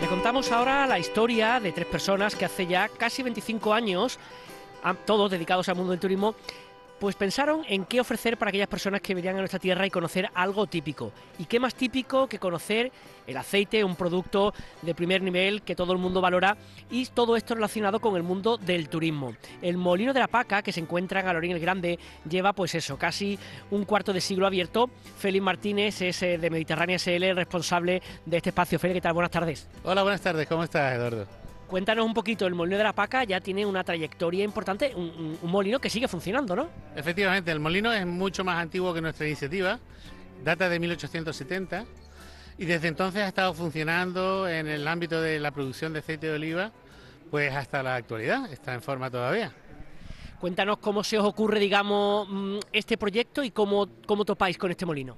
Le 0.00 0.08
contamos 0.08 0.50
ahora 0.50 0.88
la 0.88 0.98
historia 0.98 1.60
de 1.60 1.70
tres 1.70 1.86
personas 1.86 2.34
que 2.34 2.46
hace 2.46 2.66
ya 2.66 2.88
casi 2.88 3.22
25 3.22 3.72
años, 3.72 4.18
todos 5.06 5.30
dedicados 5.30 5.68
al 5.68 5.76
mundo 5.76 5.92
del 5.92 6.00
turismo, 6.00 6.34
pues 7.00 7.16
pensaron 7.16 7.62
en 7.66 7.86
qué 7.86 7.98
ofrecer 7.98 8.36
para 8.36 8.50
aquellas 8.50 8.68
personas 8.68 9.00
que 9.00 9.14
venían 9.14 9.36
a 9.36 9.38
nuestra 9.38 9.58
tierra 9.58 9.86
y 9.86 9.90
conocer 9.90 10.28
algo 10.34 10.66
típico. 10.66 11.12
¿Y 11.38 11.46
qué 11.46 11.58
más 11.58 11.74
típico 11.74 12.28
que 12.28 12.38
conocer 12.38 12.92
el 13.26 13.36
aceite, 13.38 13.82
un 13.82 13.96
producto 13.96 14.52
de 14.82 14.94
primer 14.94 15.22
nivel 15.22 15.62
que 15.62 15.74
todo 15.74 15.94
el 15.94 15.98
mundo 15.98 16.20
valora 16.20 16.58
y 16.90 17.06
todo 17.06 17.36
esto 17.36 17.54
relacionado 17.54 18.00
con 18.00 18.16
el 18.16 18.22
mundo 18.22 18.58
del 18.58 18.90
turismo? 18.90 19.34
El 19.62 19.78
Molino 19.78 20.12
de 20.12 20.20
la 20.20 20.28
Paca, 20.28 20.62
que 20.62 20.72
se 20.72 20.80
encuentra 20.80 21.20
en 21.20 21.26
Galorín 21.26 21.52
el 21.52 21.60
Grande, 21.60 21.98
lleva 22.28 22.52
pues 22.52 22.74
eso, 22.74 22.98
casi 22.98 23.38
un 23.70 23.86
cuarto 23.86 24.12
de 24.12 24.20
siglo 24.20 24.46
abierto. 24.46 24.90
Félix 25.18 25.42
Martínez 25.42 26.02
es 26.02 26.22
eh, 26.22 26.36
de 26.36 26.50
Mediterránea 26.50 26.98
SL, 26.98 27.34
responsable 27.34 28.02
de 28.26 28.36
este 28.36 28.50
espacio. 28.50 28.78
Félix, 28.78 28.98
¿qué 28.98 29.00
tal? 29.00 29.14
Buenas 29.14 29.30
tardes. 29.30 29.68
Hola, 29.84 30.02
buenas 30.02 30.20
tardes. 30.20 30.46
¿Cómo 30.46 30.64
estás, 30.64 30.94
Eduardo? 30.94 31.39
Cuéntanos 31.70 32.04
un 32.04 32.14
poquito, 32.14 32.48
el 32.48 32.56
molino 32.56 32.78
de 32.78 32.82
la 32.82 32.92
Paca 32.92 33.22
ya 33.22 33.40
tiene 33.40 33.64
una 33.64 33.84
trayectoria 33.84 34.42
importante, 34.42 34.92
un, 34.92 35.38
molino 35.44 35.78
que 35.78 35.88
sigue 35.88 36.08
funcionando, 36.08 36.56
¿no? 36.56 36.68
Efectivamente, 36.96 37.52
el 37.52 37.60
molino 37.60 37.92
es 37.92 38.04
mucho 38.04 38.42
más 38.42 38.58
antiguo 38.58 38.92
que 38.92 39.00
nuestra 39.00 39.24
iniciativa, 39.24 39.78
data 40.42 40.68
de 40.68 40.80
1870 40.80 41.84
y 42.58 42.64
desde 42.64 42.88
entonces 42.88 43.22
ha 43.22 43.28
estado 43.28 43.54
funcionando 43.54 44.48
en 44.48 44.66
el 44.66 44.88
ámbito 44.88 45.22
de 45.22 45.38
la 45.38 45.52
producción 45.52 45.92
de 45.92 46.00
aceite 46.00 46.26
de 46.26 46.32
oliva, 46.34 46.72
pues 47.30 47.54
hasta 47.54 47.84
la 47.84 47.94
actualidad, 47.94 48.52
está 48.52 48.74
en 48.74 48.82
forma 48.82 49.08
todavía. 49.08 49.52
Cuéntanos 50.40 50.78
cómo 50.78 51.04
se 51.04 51.18
os 51.18 51.24
ocurre, 51.24 51.60
digamos, 51.60 52.26
mm, 52.28 52.58
este 52.72 52.98
proyecto 52.98 53.44
y 53.44 53.52
cómo, 53.52 53.86
cómo 54.06 54.24
topáis 54.24 54.58
con 54.58 54.72
este 54.72 54.86
molino. 54.86 55.16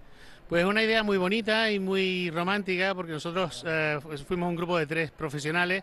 Pues 0.50 0.66
una 0.66 0.82
idea 0.82 1.02
muy 1.02 1.16
bonita 1.16 1.70
y 1.70 1.78
muy 1.78 2.28
romántica, 2.28 2.94
porque 2.94 3.12
nosotros 3.12 3.64
eh, 3.66 3.98
fuimos 4.26 4.50
un 4.50 4.56
grupo 4.56 4.76
de 4.76 4.86
tres 4.86 5.10
profesionales 5.10 5.82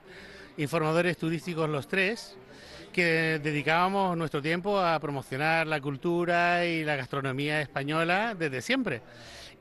informadores 0.60 1.18
turísticos 1.18 1.70
los 1.70 1.88
tres, 1.88 2.36
que 2.92 3.40
dedicábamos 3.42 4.18
nuestro 4.18 4.42
tiempo 4.42 4.78
a 4.78 5.00
promocionar 5.00 5.66
la 5.68 5.80
cultura 5.80 6.66
y 6.66 6.84
la 6.84 6.98
gastronomía 6.98 7.62
española 7.62 8.36
desde 8.38 8.62
siempre. 8.62 9.02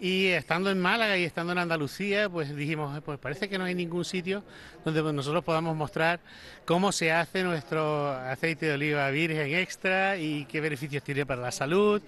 Y 0.00 0.26
estando 0.26 0.70
en 0.70 0.80
Málaga 0.80 1.16
y 1.16 1.22
estando 1.24 1.52
en 1.52 1.58
Andalucía, 1.58 2.28
pues 2.28 2.54
dijimos, 2.54 3.00
pues 3.04 3.18
parece 3.18 3.48
que 3.48 3.58
no 3.58 3.64
hay 3.64 3.76
ningún 3.76 4.04
sitio 4.04 4.42
donde 4.84 5.00
nosotros 5.12 5.44
podamos 5.44 5.76
mostrar 5.76 6.20
cómo 6.64 6.90
se 6.90 7.12
hace 7.12 7.44
nuestro 7.44 8.10
aceite 8.10 8.66
de 8.66 8.72
oliva 8.72 9.08
virgen 9.10 9.54
extra 9.54 10.16
y 10.16 10.46
qué 10.46 10.60
beneficios 10.60 11.02
tiene 11.04 11.26
para 11.26 11.42
la 11.42 11.52
salud. 11.52 12.02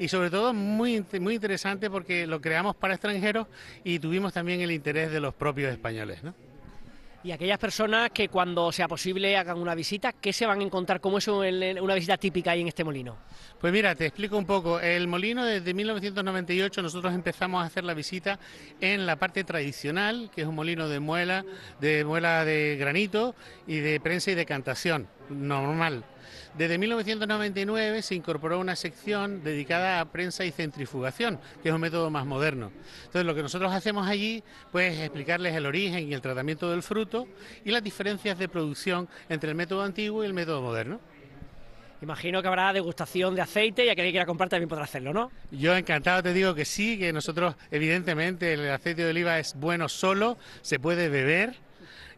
Y 0.00 0.08
sobre 0.08 0.30
todo 0.30 0.52
muy, 0.52 1.04
muy 1.20 1.34
interesante 1.34 1.90
porque 1.90 2.26
lo 2.26 2.40
creamos 2.40 2.74
para 2.74 2.94
extranjeros 2.94 3.46
y 3.84 4.00
tuvimos 4.00 4.32
también 4.32 4.60
el 4.60 4.72
interés 4.72 5.12
de 5.12 5.20
los 5.20 5.34
propios 5.34 5.72
españoles. 5.72 6.24
¿no? 6.24 6.51
Y 7.24 7.30
aquellas 7.30 7.58
personas 7.58 8.10
que 8.10 8.28
cuando 8.28 8.72
sea 8.72 8.88
posible 8.88 9.36
hagan 9.36 9.58
una 9.58 9.76
visita, 9.76 10.12
¿qué 10.12 10.32
se 10.32 10.44
van 10.44 10.60
a 10.60 10.64
encontrar? 10.64 11.00
¿Cómo 11.00 11.18
es 11.18 11.28
una 11.28 11.94
visita 11.94 12.16
típica 12.16 12.50
ahí 12.50 12.62
en 12.62 12.68
este 12.68 12.82
molino? 12.82 13.16
Pues 13.60 13.72
mira, 13.72 13.94
te 13.94 14.06
explico 14.06 14.36
un 14.36 14.44
poco. 14.44 14.80
El 14.80 15.06
molino 15.06 15.44
desde 15.44 15.72
1998 15.72 16.82
nosotros 16.82 17.14
empezamos 17.14 17.62
a 17.62 17.66
hacer 17.66 17.84
la 17.84 17.94
visita 17.94 18.40
en 18.80 19.06
la 19.06 19.16
parte 19.16 19.44
tradicional, 19.44 20.30
que 20.34 20.40
es 20.40 20.48
un 20.48 20.56
molino 20.56 20.88
de 20.88 20.98
muela, 20.98 21.44
de 21.80 22.04
muela 22.04 22.44
de 22.44 22.76
granito 22.76 23.36
y 23.68 23.76
de 23.78 24.00
prensa 24.00 24.32
y 24.32 24.34
decantación, 24.34 25.06
normal. 25.30 26.04
Desde 26.56 26.76
1999 26.76 28.02
se 28.02 28.14
incorporó 28.14 28.58
una 28.60 28.76
sección 28.76 29.42
dedicada 29.42 30.00
a 30.00 30.04
prensa 30.04 30.44
y 30.44 30.50
centrifugación, 30.50 31.40
que 31.62 31.70
es 31.70 31.74
un 31.74 31.80
método 31.80 32.10
más 32.10 32.26
moderno. 32.26 32.70
Entonces 33.04 33.24
lo 33.24 33.34
que 33.34 33.42
nosotros 33.42 33.72
hacemos 33.72 34.06
allí 34.06 34.44
pues, 34.70 34.92
es 34.92 35.00
explicarles 35.00 35.54
el 35.54 35.64
origen 35.64 36.06
y 36.06 36.12
el 36.12 36.20
tratamiento 36.20 36.70
del 36.70 36.82
fruto 36.82 37.26
y 37.64 37.70
las 37.70 37.82
diferencias 37.82 38.38
de 38.38 38.48
producción 38.48 39.08
entre 39.30 39.48
el 39.48 39.56
método 39.56 39.82
antiguo 39.82 40.22
y 40.22 40.26
el 40.26 40.34
método 40.34 40.60
moderno. 40.60 41.00
Imagino 42.02 42.42
que 42.42 42.48
habrá 42.48 42.72
degustación 42.72 43.34
de 43.34 43.42
aceite 43.42 43.86
y 43.86 43.88
a 43.88 43.94
que 43.94 44.10
quiera 44.10 44.26
comprar 44.26 44.50
también 44.50 44.68
podrá 44.68 44.84
hacerlo, 44.84 45.14
¿no? 45.14 45.30
Yo 45.52 45.74
encantado 45.74 46.22
te 46.22 46.34
digo 46.34 46.54
que 46.54 46.64
sí, 46.64 46.98
que 46.98 47.12
nosotros 47.12 47.54
evidentemente 47.70 48.54
el 48.54 48.68
aceite 48.70 49.04
de 49.04 49.10
oliva 49.10 49.38
es 49.38 49.54
bueno 49.54 49.88
solo, 49.88 50.36
se 50.62 50.80
puede 50.80 51.08
beber 51.08 51.54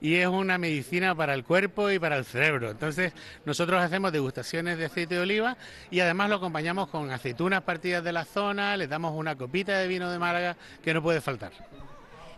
y 0.04 0.16
es 0.16 0.26
una 0.26 0.58
medicina 0.58 1.14
para 1.14 1.32
el 1.32 1.44
cuerpo 1.44 1.90
y 1.90 1.98
para 1.98 2.18
el 2.18 2.26
cerebro. 2.26 2.70
Entonces, 2.70 3.14
nosotros 3.46 3.82
hacemos 3.82 4.12
degustaciones 4.12 4.76
de 4.76 4.84
aceite 4.84 5.14
de 5.14 5.22
oliva 5.22 5.56
y 5.90 6.00
además 6.00 6.28
lo 6.28 6.36
acompañamos 6.36 6.88
con 6.88 7.10
aceitunas 7.10 7.62
partidas 7.62 8.04
de 8.04 8.12
la 8.12 8.26
zona, 8.26 8.76
les 8.76 8.90
damos 8.90 9.14
una 9.14 9.34
copita 9.34 9.78
de 9.78 9.88
vino 9.88 10.10
de 10.10 10.18
Málaga 10.18 10.58
que 10.82 10.92
no 10.92 11.02
puede 11.02 11.22
faltar. 11.22 11.52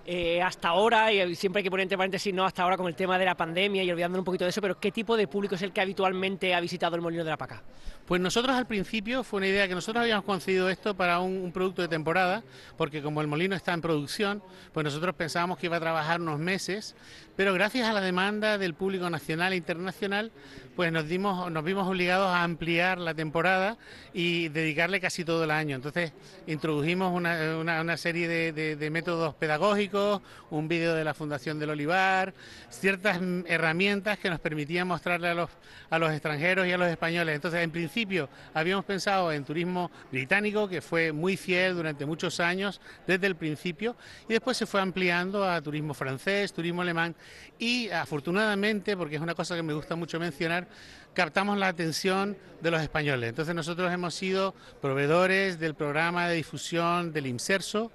Eh, 0.08 0.40
hasta 0.40 0.68
ahora, 0.68 1.12
y 1.12 1.34
siempre 1.34 1.58
hay 1.58 1.64
que 1.64 1.70
poner 1.70 1.82
entre 1.82 1.98
paréntesis, 1.98 2.32
no 2.32 2.44
hasta 2.44 2.62
ahora 2.62 2.76
con 2.76 2.86
el 2.86 2.94
tema 2.94 3.18
de 3.18 3.24
la 3.24 3.36
pandemia 3.36 3.82
y 3.82 3.90
olvidándonos 3.90 4.20
un 4.20 4.24
poquito 4.24 4.44
de 4.44 4.50
eso, 4.50 4.60
pero 4.60 4.78
¿qué 4.78 4.92
tipo 4.92 5.16
de 5.16 5.26
público 5.26 5.56
es 5.56 5.62
el 5.62 5.72
que 5.72 5.80
habitualmente 5.80 6.54
ha 6.54 6.60
visitado 6.60 6.94
el 6.94 7.02
Molino 7.02 7.24
de 7.24 7.30
la 7.30 7.36
Paca? 7.36 7.60
Pues 8.06 8.20
nosotros 8.20 8.54
al 8.54 8.68
principio 8.68 9.24
fue 9.24 9.38
una 9.38 9.48
idea 9.48 9.66
que 9.66 9.74
nosotros 9.74 10.02
habíamos 10.02 10.24
concebido 10.24 10.70
esto 10.70 10.94
para 10.94 11.18
un, 11.18 11.50
producto 11.50 11.82
de 11.82 11.88
temporada, 11.88 12.44
porque 12.76 13.02
como 13.02 13.20
el 13.20 13.26
molino 13.26 13.56
está 13.56 13.72
en 13.72 13.80
producción, 13.80 14.44
pues 14.72 14.84
nosotros 14.84 15.12
pensábamos 15.16 15.58
que 15.58 15.66
iba 15.66 15.76
a 15.76 15.80
trabajar 15.80 16.20
unos 16.20 16.38
meses, 16.38 16.94
pero 17.34 17.52
gracias 17.52 17.88
a 17.88 17.92
la 17.92 18.00
demanda 18.00 18.58
del 18.58 18.74
público 18.74 19.10
nacional 19.10 19.54
e 19.54 19.56
internacional, 19.56 20.30
pues 20.76 20.92
nos, 20.92 21.08
dimos, 21.08 21.50
nos 21.50 21.64
vimos 21.64 21.88
obligados 21.88 22.28
a 22.28 22.42
ampliar 22.42 22.98
la 22.98 23.14
temporada 23.14 23.78
y 24.12 24.50
dedicarle 24.50 25.00
casi 25.00 25.24
todo 25.24 25.42
el 25.44 25.50
año. 25.50 25.74
Entonces 25.74 26.12
introdujimos 26.46 27.12
una, 27.14 27.96
serie 27.96 28.52
de, 28.52 28.90
métodos 28.90 29.34
pedagógicos, 29.34 30.20
un 30.50 30.68
vídeo 30.68 30.94
de 30.94 31.02
la 31.02 31.14
Fundación 31.14 31.58
del 31.58 31.70
Olivar, 31.70 32.34
ciertas 32.68 33.18
herramientas 33.46 34.18
que 34.18 34.28
nos 34.28 34.38
permitían 34.38 34.86
mostrarle 34.86 35.28
a 35.28 35.34
los, 35.34 35.50
a 35.88 35.98
los 35.98 36.12
extranjeros 36.12 36.66
y 36.66 36.72
a 36.72 36.78
los 36.78 36.88
españoles. 36.88 37.34
Entonces, 37.34 37.62
en 37.62 37.70
principio, 37.70 38.28
habíamos 38.52 38.84
pensado 38.84 39.32
en 39.32 39.44
turismo 39.44 39.90
británico, 40.12 40.68
que 40.68 40.82
fue 40.82 41.10
muy 41.10 41.38
fiel 41.38 41.74
durante 41.74 42.04
muchos 42.04 42.38
años, 42.38 42.82
desde 43.06 43.26
el 43.26 43.36
principio, 43.36 43.96
y 44.28 44.34
después 44.34 44.58
se 44.58 44.66
fue 44.66 44.82
ampliando 44.82 45.48
a 45.48 45.60
turismo 45.62 45.94
francés, 45.94 46.52
turismo 46.52 46.82
alemán, 46.82 47.16
y 47.58 47.88
afortunadamente, 47.88 48.94
porque 48.94 49.16
es 49.16 49.22
una 49.22 49.34
cosa 49.34 49.56
que 49.56 49.62
me 49.62 49.72
gusta 49.72 49.96
mucho 49.96 50.20
mencionar, 50.20 50.65
captamos 51.14 51.56
la 51.58 51.68
atención 51.68 52.36
de 52.60 52.70
los 52.70 52.82
españoles. 52.82 53.30
Entonces 53.30 53.54
nosotros 53.54 53.92
hemos 53.92 54.14
sido 54.14 54.54
proveedores 54.80 55.58
del 55.58 55.74
programa 55.74 56.28
de 56.28 56.36
difusión 56.36 57.12
del 57.12 57.26
IMSERSO 57.26 57.90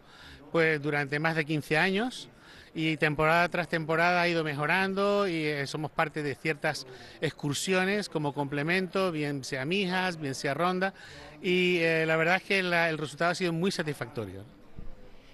pues 0.51 0.81
durante 0.81 1.19
más 1.19 1.35
de 1.35 1.45
15 1.45 1.77
años 1.77 2.29
y 2.73 2.97
temporada 2.97 3.47
tras 3.49 3.67
temporada 3.67 4.21
ha 4.21 4.27
ido 4.27 4.43
mejorando 4.43 5.27
y 5.27 5.45
eh, 5.45 5.67
somos 5.67 5.91
parte 5.91 6.23
de 6.23 6.35
ciertas 6.35 6.87
excursiones 7.21 8.09
como 8.09 8.33
complemento, 8.33 9.11
bien 9.11 9.43
sea 9.43 9.65
Mijas, 9.65 10.19
bien 10.19 10.35
sea 10.35 10.53
Ronda 10.53 10.93
y 11.41 11.77
eh, 11.79 12.05
la 12.05 12.15
verdad 12.15 12.37
es 12.37 12.43
que 12.43 12.59
el 12.59 12.97
resultado 12.97 13.31
ha 13.31 13.35
sido 13.35 13.53
muy 13.53 13.71
satisfactorio 13.71 14.60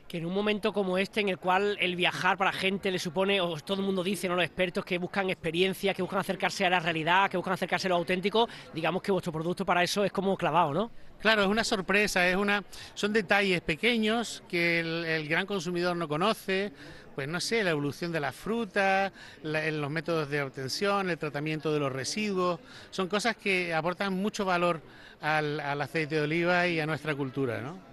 que 0.08 0.18
en 0.18 0.26
un 0.26 0.34
momento 0.34 0.72
como 0.72 0.98
este, 0.98 1.20
en 1.22 1.30
el 1.30 1.38
cual 1.38 1.78
el 1.80 1.96
viajar 1.96 2.38
para 2.38 2.52
gente 2.54 2.92
le 2.92 3.00
supone, 3.00 3.42
o 3.42 3.58
todo 3.58 3.80
el 3.80 3.86
mundo 3.86 4.04
dice, 4.04 4.28
¿no? 4.28 4.36
los 4.36 4.46
expertos 4.46 4.86
que 4.86 4.98
buscan 4.98 5.30
experiencia, 5.30 5.94
que 5.94 6.02
buscan 6.02 6.20
acercarse 6.20 6.66
a 6.66 6.70
la 6.70 6.80
realidad, 6.80 7.30
que 7.30 7.38
buscan 7.38 7.54
acercarse 7.54 7.88
a 7.88 7.90
lo 7.90 7.96
auténtico, 7.96 8.48
digamos 8.74 9.02
que 9.02 9.12
vuestro 9.12 9.34
producto 9.34 9.66
para 9.66 9.84
eso 9.84 10.04
es 10.04 10.12
como 10.12 10.38
clavado, 10.38 10.74
¿no? 10.74 10.92
Claro, 11.20 11.42
es 11.42 11.48
una 11.48 11.64
sorpresa, 11.64 12.28
es 12.28 12.36
una, 12.36 12.64
son 12.94 13.12
detalles 13.12 13.62
pequeños 13.62 14.44
que 14.48 14.80
el, 14.80 15.28
gran 15.28 15.48
consumidor 15.48 15.98
no 15.98 16.08
conoce, 16.08 16.72
pues 17.16 17.28
no 17.28 17.40
sé, 17.40 17.64
la 17.64 17.72
evolución 17.72 18.12
de 18.12 18.20
la 18.20 18.32
fruta, 18.32 19.12
los 19.42 19.90
métodos 19.90 20.30
de 20.30 20.44
obtención, 20.44 21.10
el 21.10 21.18
tratamiento 21.18 21.74
de 21.74 21.80
los 21.80 21.92
residuos, 21.92 22.60
son 22.92 23.08
cosas 23.08 23.36
que 23.36 23.74
aportan 23.74 24.14
mucho 24.14 24.46
valor 24.46 24.80
al, 25.20 25.60
al 25.60 25.82
aceite 25.82 26.16
de 26.16 26.22
oliva 26.22 26.68
y 26.68 26.80
a 26.80 26.86
nuestra 26.86 27.16
cultura, 27.16 27.62
¿no? 27.62 27.87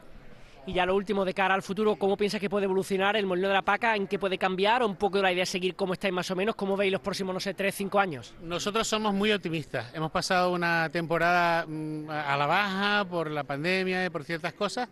Y 0.67 0.73
ya 0.73 0.87
lo 0.87 0.95
último, 0.95 1.25
de 1.25 1.35
cara 1.35 1.55
al 1.55 1.63
futuro, 1.63 1.97
¿cómo 1.97 2.17
piensas 2.17 2.41
que 2.41 2.49
puede 2.49 2.65
evolucionar 2.65 3.17
el 3.17 3.27
molino 3.27 3.49
de 3.49 3.55
la 3.55 3.63
paca? 3.63 3.97
¿En 3.97 4.07
qué 4.07 4.19
puede 4.19 4.39
cambiar? 4.39 4.83
¿O 4.83 4.87
un 4.87 4.97
poco 4.97 5.21
la 5.21 5.31
idea 5.31 5.43
de 5.43 5.47
seguir 5.47 5.75
como 5.75 5.93
estáis 5.93 6.15
más 6.15 6.31
o 6.31 6.37
menos? 6.37 6.55
¿Cómo 6.55 6.75
veis 6.77 6.91
los 6.91 7.03
próximos, 7.03 7.35
no 7.35 7.41
sé, 7.41 7.53
tres, 7.53 7.75
cinco 7.75 8.01
años? 8.01 8.35
Nosotros 8.41 8.89
somos 8.89 9.13
muy 9.13 9.31
optimistas. 9.33 9.93
Hemos 9.95 10.11
pasado 10.11 10.53
una 10.53 10.89
temporada 10.91 11.67
mm, 11.67 12.09
a 12.09 12.37
la 12.37 12.47
baja 12.47 13.05
por 13.05 13.31
la 13.31 13.45
pandemia 13.45 14.07
y 14.07 14.11
por 14.11 14.25
ciertas 14.25 14.55
cosas 14.55 14.89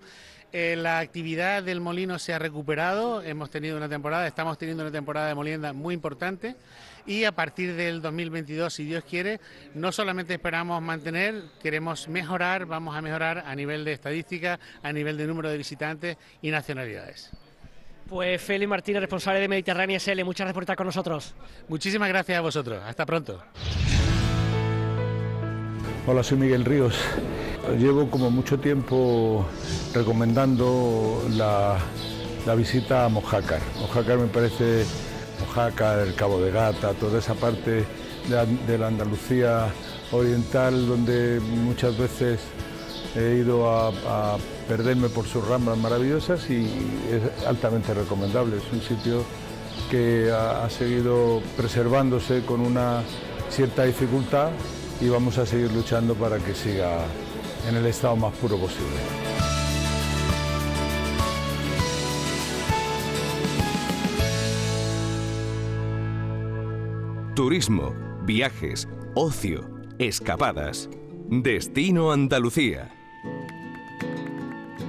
Eh, 0.55 0.77
la 0.77 0.99
actividad 0.99 1.62
del 1.62 1.81
molino 1.81 2.18
se 2.18 2.35
ha 2.35 2.39
recuperado, 2.39 3.23
hemos 3.23 3.49
tenido 3.49 3.75
una 3.75 3.89
temporada, 3.89 4.27
estamos 4.27 4.59
teniendo 4.59 4.83
una 4.83 4.93
temporada 4.93 5.29
de 5.29 5.35
molienda 5.35 5.73
muy 5.73 5.95
importante 5.95 6.57
y 7.07 7.25
a 7.25 7.33
partir 7.33 7.75
del 7.75 8.01
2022, 8.03 8.73
si 8.73 8.85
Dios 8.85 9.05
quiere, 9.05 9.41
no 9.75 9.93
solamente 9.93 10.35
esperamos 10.35 10.81
mantener, 10.83 11.43
queremos 11.63 12.09
mejorar, 12.09 12.67
vamos 12.67 12.97
a 12.97 13.03
mejorar 13.03 13.45
a 13.47 13.55
nivel 13.55 13.85
de 13.85 13.93
estadística, 13.93 14.59
a 14.83 14.93
nivel 14.93 15.17
de 15.17 15.27
número 15.27 15.49
de 15.51 15.57
visitantes 15.57 16.17
y 16.41 16.51
nacionalidades. 16.51 17.31
Pues 18.09 18.43
Félix 18.43 18.69
Martínez, 18.69 19.01
responsable 19.01 19.41
de 19.41 19.49
Mediterránea 19.49 19.99
SL, 19.99 20.25
muchas 20.25 20.45
gracias 20.45 20.55
por 20.55 20.63
estar 20.65 20.77
con 20.77 20.87
nosotros. 20.87 21.35
Muchísimas 21.69 22.09
gracias 22.09 22.39
a 22.39 22.41
vosotros, 22.43 22.83
hasta 22.85 23.07
pronto. 23.07 23.43
Hola, 26.05 26.25
soy 26.25 26.37
Miguel 26.37 26.65
Ríos. 26.65 26.99
Llevo 27.79 28.11
como 28.11 28.29
mucho 28.29 28.59
tiempo 28.59 29.47
recomendando 29.95 31.25
la, 31.31 31.79
visita 32.57 33.05
a 33.05 33.09
Mojácar. 33.09 33.61
Mojácar 33.81 34.19
me 34.19 34.27
parece, 34.27 34.85
Mojácar, 35.53 35.99
el 35.99 36.15
Cabo 36.15 36.41
de 36.41 36.51
Gata, 36.51 36.95
toda 36.95 37.19
esa 37.19 37.35
parte 37.35 37.85
de 38.27 38.79
la, 38.79 38.87
Andalucía 38.87 39.67
oriental 40.11 40.87
donde 40.87 41.41
muchas 41.41 41.97
veces 41.99 42.41
he 43.15 43.37
ido 43.37 43.69
a, 43.69 44.39
perderme 44.67 45.11
por 45.11 45.27
sus 45.27 45.47
ramas 45.47 45.77
maravillosas 45.77 46.49
y 46.49 46.65
es 47.11 47.47
altamente 47.47 47.93
recomendable. 47.93 48.57
Es 48.57 48.73
un 48.73 48.81
sitio 48.81 49.25
que 49.91 50.33
ha 50.33 50.71
seguido 50.71 51.43
preservándose 51.55 52.43
con 52.47 52.61
una 52.63 53.03
cierta 53.51 53.85
dificultad 53.85 54.49
y 55.03 55.09
vamos 55.11 55.37
a 55.37 55.45
seguir 55.45 55.71
luchando 55.73 56.15
para 56.15 56.39
que 56.39 56.55
siga 56.55 57.01
en 57.69 57.77
el 57.77 57.85
estado 57.85 58.17
más 58.17 58.33
puro 58.37 58.57
posible. 58.57 59.52
Turismo, 67.35 67.95
viajes, 68.24 68.87
ocio, 69.14 69.66
escapadas. 69.99 70.91
Destino 71.30 72.12
Andalucía. 72.12 72.95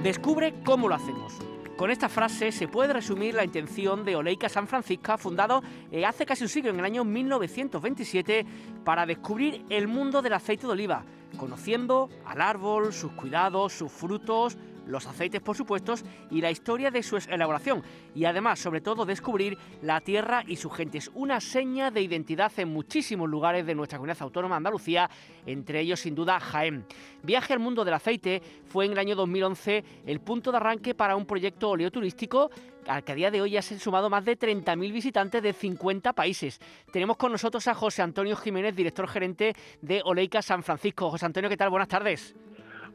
Descubre 0.02 0.52
cómo 0.62 0.86
lo 0.86 0.94
hacemos. 0.94 1.38
Con 1.78 1.90
esta 1.90 2.10
frase 2.10 2.52
se 2.52 2.68
puede 2.68 2.92
resumir 2.92 3.34
la 3.34 3.46
intención 3.46 4.04
de 4.04 4.16
Oleica 4.16 4.50
San 4.50 4.68
Francisco, 4.68 5.16
fundado 5.16 5.62
eh, 5.90 6.04
hace 6.04 6.26
casi 6.26 6.42
un 6.42 6.50
siglo, 6.50 6.68
en 6.68 6.80
el 6.80 6.84
año 6.84 7.02
1927, 7.02 8.44
para 8.84 9.06
descubrir 9.06 9.64
el 9.70 9.88
mundo 9.88 10.20
del 10.20 10.34
aceite 10.34 10.66
de 10.66 10.72
oliva, 10.74 11.02
conociendo 11.38 12.10
al 12.26 12.42
árbol, 12.42 12.92
sus 12.92 13.12
cuidados, 13.12 13.72
sus 13.72 13.90
frutos, 13.90 14.58
los 14.86 15.06
aceites 15.06 15.40
por 15.40 15.56
supuesto 15.56 15.94
y 16.30 16.40
la 16.40 16.50
historia 16.50 16.90
de 16.90 17.02
su 17.02 17.16
elaboración 17.16 17.82
y 18.14 18.24
además 18.24 18.58
sobre 18.58 18.80
todo 18.80 19.04
descubrir 19.04 19.58
la 19.82 20.00
tierra 20.00 20.42
y 20.46 20.56
sus 20.56 20.74
gentes, 20.74 21.10
una 21.14 21.40
seña 21.40 21.90
de 21.90 22.00
identidad 22.00 22.52
en 22.56 22.72
muchísimos 22.72 23.28
lugares 23.28 23.66
de 23.66 23.74
nuestra 23.74 23.98
comunidad 23.98 24.22
autónoma 24.22 24.56
Andalucía, 24.56 25.10
entre 25.46 25.80
ellos 25.80 26.00
sin 26.00 26.14
duda 26.14 26.40
Jaén. 26.40 26.86
Viaje 27.22 27.52
al 27.52 27.58
mundo 27.58 27.84
del 27.84 27.94
aceite 27.94 28.42
fue 28.66 28.86
en 28.86 28.92
el 28.92 28.98
año 28.98 29.16
2011 29.16 29.84
el 30.06 30.20
punto 30.20 30.50
de 30.50 30.56
arranque 30.58 30.94
para 30.94 31.16
un 31.16 31.26
proyecto 31.26 31.70
oleoturístico 31.70 32.50
al 32.86 33.02
que 33.02 33.12
a 33.12 33.14
día 33.14 33.30
de 33.30 33.40
hoy 33.40 33.52
ya 33.52 33.62
se 33.62 33.74
han 33.74 33.80
sumado 33.80 34.10
más 34.10 34.24
de 34.24 34.38
30.000 34.38 34.92
visitantes 34.92 35.42
de 35.42 35.52
50 35.52 36.12
países. 36.12 36.60
Tenemos 36.92 37.16
con 37.16 37.32
nosotros 37.32 37.66
a 37.68 37.74
José 37.74 38.02
Antonio 38.02 38.36
Jiménez, 38.36 38.76
director 38.76 39.08
gerente 39.08 39.54
de 39.80 40.02
Oleica 40.04 40.42
San 40.42 40.62
Francisco. 40.62 41.10
José 41.10 41.26
Antonio, 41.26 41.48
¿qué 41.48 41.56
tal? 41.56 41.70
Buenas 41.70 41.88
tardes. 41.88 42.34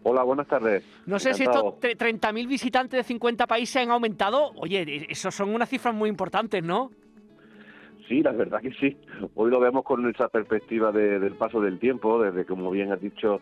Hola, 0.03 0.23
buenas 0.23 0.47
tardes. 0.47 0.83
No 1.05 1.19
sé 1.19 1.33
si 1.33 1.43
estos 1.43 1.63
30.000 1.81 2.47
visitantes 2.47 2.97
de 2.97 3.03
50 3.03 3.47
países 3.47 3.77
han 3.77 3.91
aumentado. 3.91 4.51
Oye, 4.55 4.81
e-, 4.81 5.07
eso 5.09 5.31
son 5.31 5.53
unas 5.53 5.69
cifras 5.69 5.93
muy 5.93 6.09
importantes, 6.09 6.63
¿no? 6.63 6.91
Sí, 8.07 8.23
la 8.23 8.31
verdad 8.31 8.59
que 8.61 8.71
sí. 8.71 8.97
Hoy 9.35 9.51
lo 9.51 9.59
vemos 9.59 9.83
con 9.83 10.07
esa 10.09 10.29
perspectiva 10.29 10.91
del 10.91 11.35
paso 11.35 11.61
del 11.61 11.77
tiempo, 11.77 12.21
desde, 12.21 12.43
como 12.43 12.71
bien 12.71 12.91
has 12.91 12.99
dicho, 12.99 13.39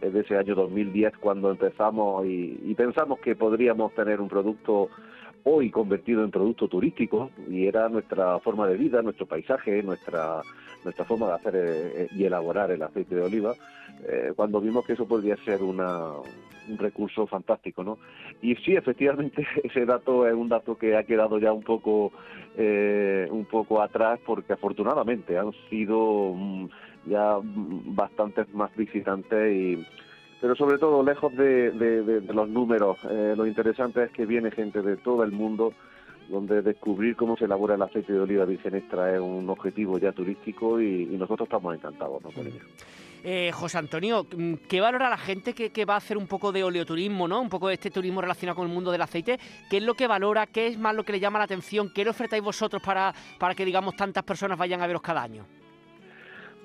desde 0.00 0.20
ese 0.20 0.36
año 0.36 0.54
2010 0.54 1.16
cuando 1.18 1.50
empezamos 1.50 2.26
y, 2.26 2.74
pensamos 2.74 3.18
que 3.20 3.34
podríamos 3.34 3.94
tener 3.94 4.20
un 4.20 4.28
producto 4.28 4.88
hoy 5.44 5.70
convertido 5.70 6.24
en 6.24 6.30
producto 6.30 6.68
turístico 6.68 7.30
y 7.48 7.66
era 7.66 7.88
nuestra 7.88 8.38
forma 8.40 8.66
de 8.66 8.76
vida, 8.76 9.02
nuestro 9.02 9.26
paisaje, 9.26 9.82
nuestra 9.82 10.42
nuestra 10.84 11.04
forma 11.04 11.26
de 11.26 11.32
hacer 11.34 11.54
eh, 11.56 12.08
y 12.12 12.24
elaborar 12.24 12.70
el 12.70 12.82
aceite 12.82 13.14
de 13.14 13.22
oliva, 13.22 13.54
eh, 14.06 14.32
cuando 14.34 14.60
vimos 14.60 14.84
que 14.86 14.94
eso 14.94 15.06
podría 15.06 15.36
ser 15.44 15.62
una, 15.62 16.12
un 16.68 16.78
recurso 16.78 17.26
fantástico, 17.26 17.82
¿no? 17.84 17.98
Y 18.40 18.54
sí, 18.56 18.74
efectivamente, 18.74 19.46
ese 19.64 19.84
dato 19.84 20.26
es 20.26 20.34
un 20.34 20.48
dato 20.48 20.76
que 20.76 20.96
ha 20.96 21.04
quedado 21.04 21.38
ya 21.38 21.52
un 21.52 21.62
poco, 21.62 22.12
eh, 22.56 23.28
un 23.30 23.44
poco 23.44 23.82
atrás, 23.82 24.20
porque 24.24 24.52
afortunadamente 24.52 25.36
han 25.36 25.52
sido 25.68 26.32
mm, 26.34 26.68
ya 27.06 27.38
bastantes 27.42 28.52
más 28.54 28.74
visitantes 28.76 29.52
y 29.52 29.86
pero 30.40 30.56
sobre 30.56 30.78
todo 30.78 31.02
lejos 31.02 31.34
de, 31.36 32.22
los 32.32 32.48
números, 32.48 32.98
lo 33.04 33.46
interesante 33.46 34.04
es 34.04 34.10
que 34.10 34.26
viene 34.26 34.50
gente 34.50 34.82
de 34.82 34.96
todo 34.96 35.22
el 35.22 35.32
mundo 35.32 35.72
donde 36.30 36.62
descubrir 36.62 37.16
cómo 37.16 37.36
se 37.36 37.44
elabora 37.44 37.74
el 37.74 37.82
aceite 37.82 38.12
de 38.12 38.20
oliva 38.20 38.44
virgen 38.44 38.76
extra 38.76 39.12
es 39.12 39.20
un 39.20 39.50
objetivo 39.50 39.98
ya 39.98 40.12
turístico 40.12 40.80
y, 40.80 41.06
nosotros 41.06 41.46
estamos 41.46 41.74
encantados 41.74 42.22
ello. 42.36 42.60
Eh, 43.22 43.50
José 43.52 43.76
Antonio, 43.76 44.26
mm, 44.34 44.54
¿qué 44.66 44.80
valora 44.80 45.10
la 45.10 45.18
gente 45.18 45.52
que, 45.52 45.84
va 45.84 45.94
a 45.94 45.98
hacer 45.98 46.16
un 46.16 46.26
poco 46.26 46.52
de 46.52 46.64
oleoturismo, 46.64 47.28
¿no? 47.28 47.42
un 47.42 47.50
poco 47.50 47.68
de 47.68 47.74
este 47.74 47.90
turismo 47.90 48.22
relacionado 48.22 48.56
con 48.56 48.66
el 48.66 48.72
mundo 48.72 48.90
del 48.90 49.02
aceite? 49.02 49.38
¿Qué 49.68 49.76
es 49.76 49.82
lo 49.82 49.94
que 49.94 50.06
valora? 50.06 50.46
¿Qué 50.46 50.68
es 50.68 50.78
más 50.78 50.94
lo 50.94 51.04
que 51.04 51.12
le 51.12 51.20
llama 51.20 51.38
la 51.38 51.44
atención? 51.44 51.92
¿Qué 51.94 52.04
le 52.04 52.10
ofertáis 52.10 52.42
vosotros 52.42 52.80
para, 52.82 53.12
para 53.38 53.54
que, 53.54 53.66
digamos, 53.66 53.94
tantas 53.96 54.24
personas 54.24 54.56
vayan 54.56 54.80
a 54.80 54.86
veros 54.86 55.02
cada 55.02 55.22
año? 55.22 55.44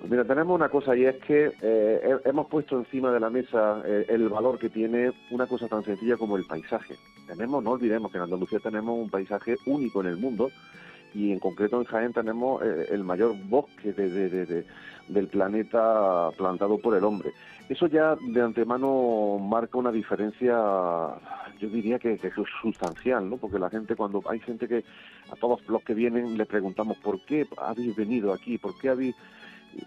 Pues 0.06 0.12
mira, 0.12 0.24
tenemos 0.24 0.54
una 0.54 0.70
cosa 0.70 0.96
y 0.96 1.04
es 1.04 1.16
que 1.16 1.52
eh, 1.64 2.18
hemos 2.26 2.46
puesto 2.46 2.78
encima 2.78 3.12
de 3.12 3.20
la 3.20 3.32
mesa 3.32 3.82
eh, 3.84 4.06
el 4.10 4.30
valor 4.30 4.60
que 4.60 4.70
tiene 4.70 5.12
una 5.32 5.48
cosa 5.48 5.68
tan 5.68 5.84
sencilla 5.84 6.16
como 6.16 6.38
el 6.38 6.46
paisaje. 6.46 6.94
Tenemos, 7.26 7.64
no 7.64 7.72
olvidemos 7.72 8.12
que 8.12 8.20
en 8.20 8.26
Andalucía 8.26 8.60
tenemos 8.60 9.00
un 9.00 9.10
paisaje 9.10 9.56
único 9.66 10.02
en 10.02 10.08
el 10.10 10.18
mundo 10.18 10.52
y 11.16 11.32
en 11.32 11.40
concreto 11.40 11.80
en 11.82 11.86
Jaén 11.86 12.14
tenemos 12.14 12.62
eh, 12.62 12.86
el 12.92 13.04
mayor 13.04 13.34
bosque 13.50 13.94
del 13.94 15.28
planeta 15.28 16.30
plantado 16.38 16.78
por 16.78 16.96
el 16.96 17.04
hombre. 17.04 17.32
Eso 17.68 17.88
ya 17.88 18.16
de 18.16 18.42
antemano 18.44 19.40
marca 19.40 19.80
una 19.80 19.92
diferencia, 19.92 20.56
yo 21.60 21.68
diría 21.68 21.98
que, 21.98 22.20
que, 22.20 22.28
es 22.28 22.34
sustancial, 22.62 23.28
¿no? 23.28 23.38
Porque 23.38 23.58
la 23.58 23.72
gente 23.72 23.96
cuando 23.96 24.22
hay 24.30 24.40
gente 24.40 24.68
que 24.68 24.84
a 25.32 25.36
todos 25.36 25.68
los 25.68 25.82
que 25.82 25.96
vienen 25.96 26.38
le 26.38 26.46
preguntamos 26.46 26.96
por 26.98 27.26
qué 27.26 27.48
habéis 27.58 27.96
venido 27.96 28.34
aquí, 28.34 28.60
por 28.60 28.78
qué 28.78 28.90
habéis 28.90 29.16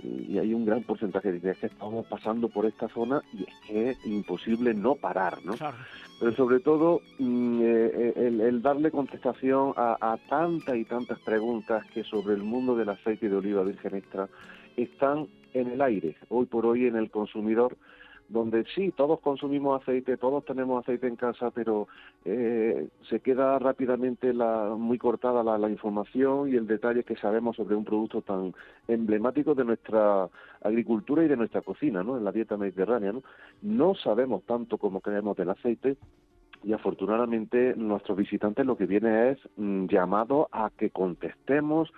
y 0.03 0.39
hay 0.39 0.53
un 0.55 0.64
gran 0.64 0.82
porcentaje 0.82 1.32
de 1.32 1.41
que 1.41 1.66
estamos 1.66 2.07
pasando 2.07 2.49
por 2.49 2.66
esta 2.66 2.89
zona 2.89 3.22
y 3.32 3.43
es 3.45 3.55
que 3.66 3.91
es 3.91 4.07
imposible 4.07 4.74
no 4.74 4.95
parar, 4.95 5.39
¿no? 5.45 5.55
Pero 6.20 6.32
sobre 6.34 6.61
todo 6.61 7.01
mm, 7.18 7.61
eh, 7.62 8.12
eh, 8.16 8.39
el, 8.49 8.61
darle 8.61 8.91
contestación 8.91 9.72
a, 9.76 9.97
a, 10.01 10.16
tantas 10.28 10.76
y 10.76 10.84
tantas 10.84 11.18
preguntas 11.20 11.84
que 11.93 12.05
sobre 12.05 12.34
el 12.34 12.43
mundo 12.43 12.76
del 12.76 12.89
aceite 12.89 13.28
de 13.28 13.36
oliva 13.36 13.62
virgen 13.62 13.95
extra 13.95 14.28
están 14.76 15.28
en 15.55 15.68
el 15.68 15.80
aire, 15.80 16.16
hoy 16.28 16.47
por 16.47 16.66
hoy 16.66 16.86
en 16.86 16.97
el 16.97 17.11
consumidor 17.11 17.76
donde 18.29 18.64
sí, 18.74 18.93
todos 18.95 19.20
consumimos 19.20 19.81
aceite, 19.81 20.16
todos 20.18 20.45
tenemos 20.45 20.85
aceite 20.85 21.07
en 21.07 21.16
casa, 21.16 21.51
pero 21.51 21.89
eh, 22.24 22.89
se 23.09 23.20
queda 23.20 23.59
rápidamente 23.59 24.35
la, 24.35 24.74
muy 24.76 24.99
cortada 24.99 25.43
la, 25.43 25.68
información 25.70 26.51
y 26.51 26.57
el 26.57 26.66
detalle 26.66 27.05
que 27.05 27.16
sabemos 27.16 27.57
sobre 27.57 27.74
un 27.74 27.85
producto 27.85 28.20
tan 28.22 28.55
emblemático 28.87 29.55
de 29.55 29.64
nuestra 29.64 30.29
agricultura 30.62 31.24
y 31.24 31.29
de 31.29 31.37
nuestra 31.37 31.62
cocina, 31.62 32.03
¿no? 32.03 32.18
En 32.18 32.24
la 32.24 32.33
dieta 32.33 32.57
mediterránea, 32.57 33.12
¿no? 33.12 33.22
No 33.62 33.95
sabemos 33.95 34.43
tanto 34.45 34.76
como 34.76 35.01
creemos 35.01 35.37
del 35.37 35.51
aceite 35.51 35.97
y 36.62 36.72
afortunadamente 36.72 37.74
nuestros 37.76 38.18
visitantes 38.18 38.66
lo 38.66 38.76
que 38.76 38.87
viene 38.87 39.31
es 39.31 39.39
mm, 39.57 39.87
llamado 39.87 40.49
a 40.53 40.70
que 40.76 40.91
contestemos 40.91 41.91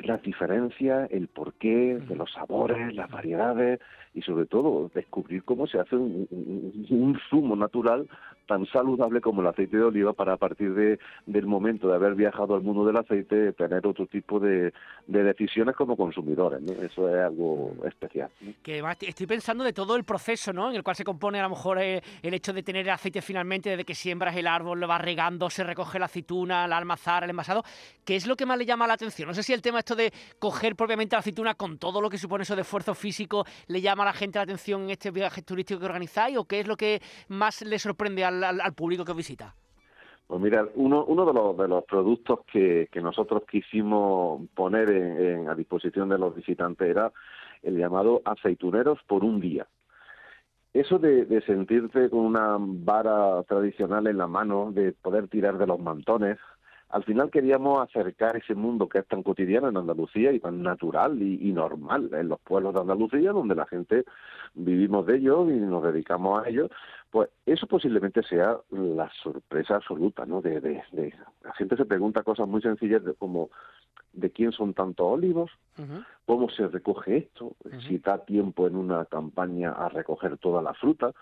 las 0.00 0.22
diferencias, 0.22 1.10
el 1.10 1.28
porqué 1.28 1.98
de 1.98 2.16
los 2.16 2.32
sabores, 2.32 2.94
las 2.94 3.10
variedades 3.10 3.80
y 4.14 4.22
sobre 4.22 4.46
todo 4.46 4.90
descubrir 4.94 5.42
cómo 5.44 5.66
se 5.66 5.78
hace 5.78 5.96
un, 5.96 7.18
zumo 7.30 7.56
natural 7.56 8.08
tan 8.46 8.66
saludable 8.66 9.20
como 9.20 9.40
el 9.40 9.46
aceite 9.46 9.76
de 9.76 9.84
oliva 9.84 10.12
para 10.12 10.34
a 10.34 10.36
partir 10.36 10.74
de, 10.74 10.98
del 11.26 11.46
momento 11.46 11.88
de 11.88 11.94
haber 11.94 12.14
viajado 12.14 12.54
al 12.54 12.62
mundo 12.62 12.84
del 12.84 12.96
aceite 12.96 13.52
tener 13.52 13.86
otro 13.86 14.06
tipo 14.06 14.40
de, 14.40 14.72
decisiones 15.06 15.76
como 15.76 15.96
consumidores. 15.96 16.60
Eso 16.62 17.08
es 17.08 17.24
algo 17.24 17.74
especial. 17.86 18.30
Que 18.62 18.82
estoy 19.00 19.26
pensando 19.26 19.64
de 19.64 19.72
todo 19.72 19.96
el 19.96 20.04
proceso 20.04 20.52
¿no? 20.52 20.70
en 20.70 20.76
el 20.76 20.82
cual 20.82 20.96
se 20.96 21.04
compone 21.04 21.38
a 21.38 21.44
lo 21.44 21.50
mejor 21.50 21.78
eh, 21.78 22.02
el 22.22 22.34
hecho 22.34 22.52
de 22.52 22.62
tener 22.62 22.84
el 22.84 22.90
aceite 22.90 23.22
finalmente 23.22 23.70
desde 23.70 23.84
que 23.84 23.94
siembras 23.94 24.36
el 24.36 24.46
árbol, 24.46 24.80
lo 24.80 24.88
vas 24.88 25.00
regando, 25.00 25.48
se 25.48 25.64
recoge 25.64 25.98
la 25.98 26.06
aceituna, 26.06 26.66
la 26.66 26.76
almazar, 26.76 27.24
el 27.24 27.30
envasado. 27.30 27.62
¿Qué 28.04 28.16
es 28.16 28.26
lo 28.26 28.36
que 28.36 28.44
más 28.44 28.58
le 28.58 28.66
llama 28.66 28.86
la 28.86 28.94
atención? 28.94 29.28
No 29.28 29.34
sé 29.34 29.42
si 29.42 29.52
el 29.52 29.62
tema 29.62 29.78
esto 29.78 29.94
de 29.94 30.12
coger 30.38 30.76
propiamente 30.76 31.14
la 31.14 31.20
aceituna 31.20 31.54
con 31.54 31.78
todo 31.78 32.00
lo 32.00 32.10
que 32.10 32.18
supone 32.18 32.42
eso 32.42 32.56
de 32.56 32.62
esfuerzo 32.62 32.94
físico 32.94 33.44
le 33.68 33.80
llama 33.80 34.01
a 34.02 34.06
la 34.06 34.12
gente 34.12 34.38
la 34.38 34.44
atención 34.44 34.82
en 34.82 34.90
este 34.90 35.10
viaje 35.10 35.42
turístico 35.42 35.80
que 35.80 35.86
organizáis 35.86 36.36
o 36.36 36.44
qué 36.44 36.60
es 36.60 36.66
lo 36.66 36.76
que 36.76 37.00
más 37.28 37.62
le 37.62 37.78
sorprende 37.78 38.24
al, 38.24 38.74
público 38.74 39.04
que 39.04 39.12
visita? 39.12 39.54
Pues 40.26 40.40
mira, 40.40 40.66
uno, 40.74 41.04
uno 41.04 41.26
de, 41.26 41.32
los, 41.32 41.56
de 41.56 41.68
los 41.68 41.84
productos 41.84 42.40
que, 42.50 42.88
que 42.90 43.00
nosotros 43.00 43.42
quisimos 43.50 44.48
poner 44.54 44.90
en, 44.90 45.48
a 45.48 45.54
disposición 45.54 46.08
de 46.08 46.18
los 46.18 46.34
visitantes 46.34 46.88
era 46.88 47.12
el 47.62 47.76
llamado 47.76 48.22
aceituneros 48.24 48.98
por 49.06 49.24
un 49.24 49.40
día. 49.40 49.66
Eso 50.72 50.98
de, 50.98 51.26
de 51.26 51.42
sentirte 51.42 52.08
con 52.08 52.20
una 52.20 52.56
vara 52.58 53.42
tradicional 53.42 54.06
en 54.06 54.16
la 54.16 54.26
mano, 54.26 54.72
de 54.72 54.92
poder 54.92 55.28
tirar 55.28 55.58
de 55.58 55.66
los 55.66 55.78
mantones, 55.78 56.38
al 56.92 57.04
final 57.04 57.30
queríamos 57.30 57.82
acercar 57.82 58.36
ese 58.36 58.54
mundo 58.54 58.86
que 58.86 58.98
es 58.98 59.06
tan 59.06 59.22
cotidiano 59.22 59.68
en 59.68 59.78
Andalucía 59.78 60.30
y 60.30 60.40
tan 60.40 60.62
natural 60.62 61.20
y, 61.22 61.50
normal 61.50 62.10
en 62.12 62.28
los 62.28 62.38
pueblos 62.40 62.74
de 62.74 62.80
Andalucía, 62.80 63.32
donde 63.32 63.54
la 63.54 63.66
gente 63.66 64.04
vivimos 64.52 65.06
de 65.06 65.16
ello 65.16 65.50
y 65.50 65.54
nos 65.54 65.82
dedicamos 65.82 66.44
a 66.44 66.48
ello, 66.50 66.68
pues 67.10 67.30
eso 67.46 67.66
posiblemente 67.66 68.22
sea 68.22 68.58
la 68.70 69.10
sorpresa 69.22 69.76
absoluta, 69.76 70.26
¿no? 70.26 70.42
De, 70.42 70.60
de, 70.60 71.14
la 71.42 71.54
gente 71.54 71.78
se 71.78 71.86
pregunta 71.86 72.22
cosas 72.22 72.46
muy 72.46 72.60
sencillas 72.60 73.02
como 73.18 73.48
de 74.12 74.30
quién 74.30 74.52
son 74.52 74.74
tantos 74.74 75.06
olivos, 75.06 75.50
cómo 76.26 76.50
se 76.50 76.68
recoge 76.68 77.16
esto, 77.16 77.56
si 77.88 77.98
da 78.00 78.18
tiempo 78.18 78.66
en 78.66 78.76
una 78.76 79.06
campaña 79.06 79.70
a 79.70 79.88
recoger 79.88 80.36
toda 80.36 80.60
la 80.60 80.74
fruta, 80.74 81.12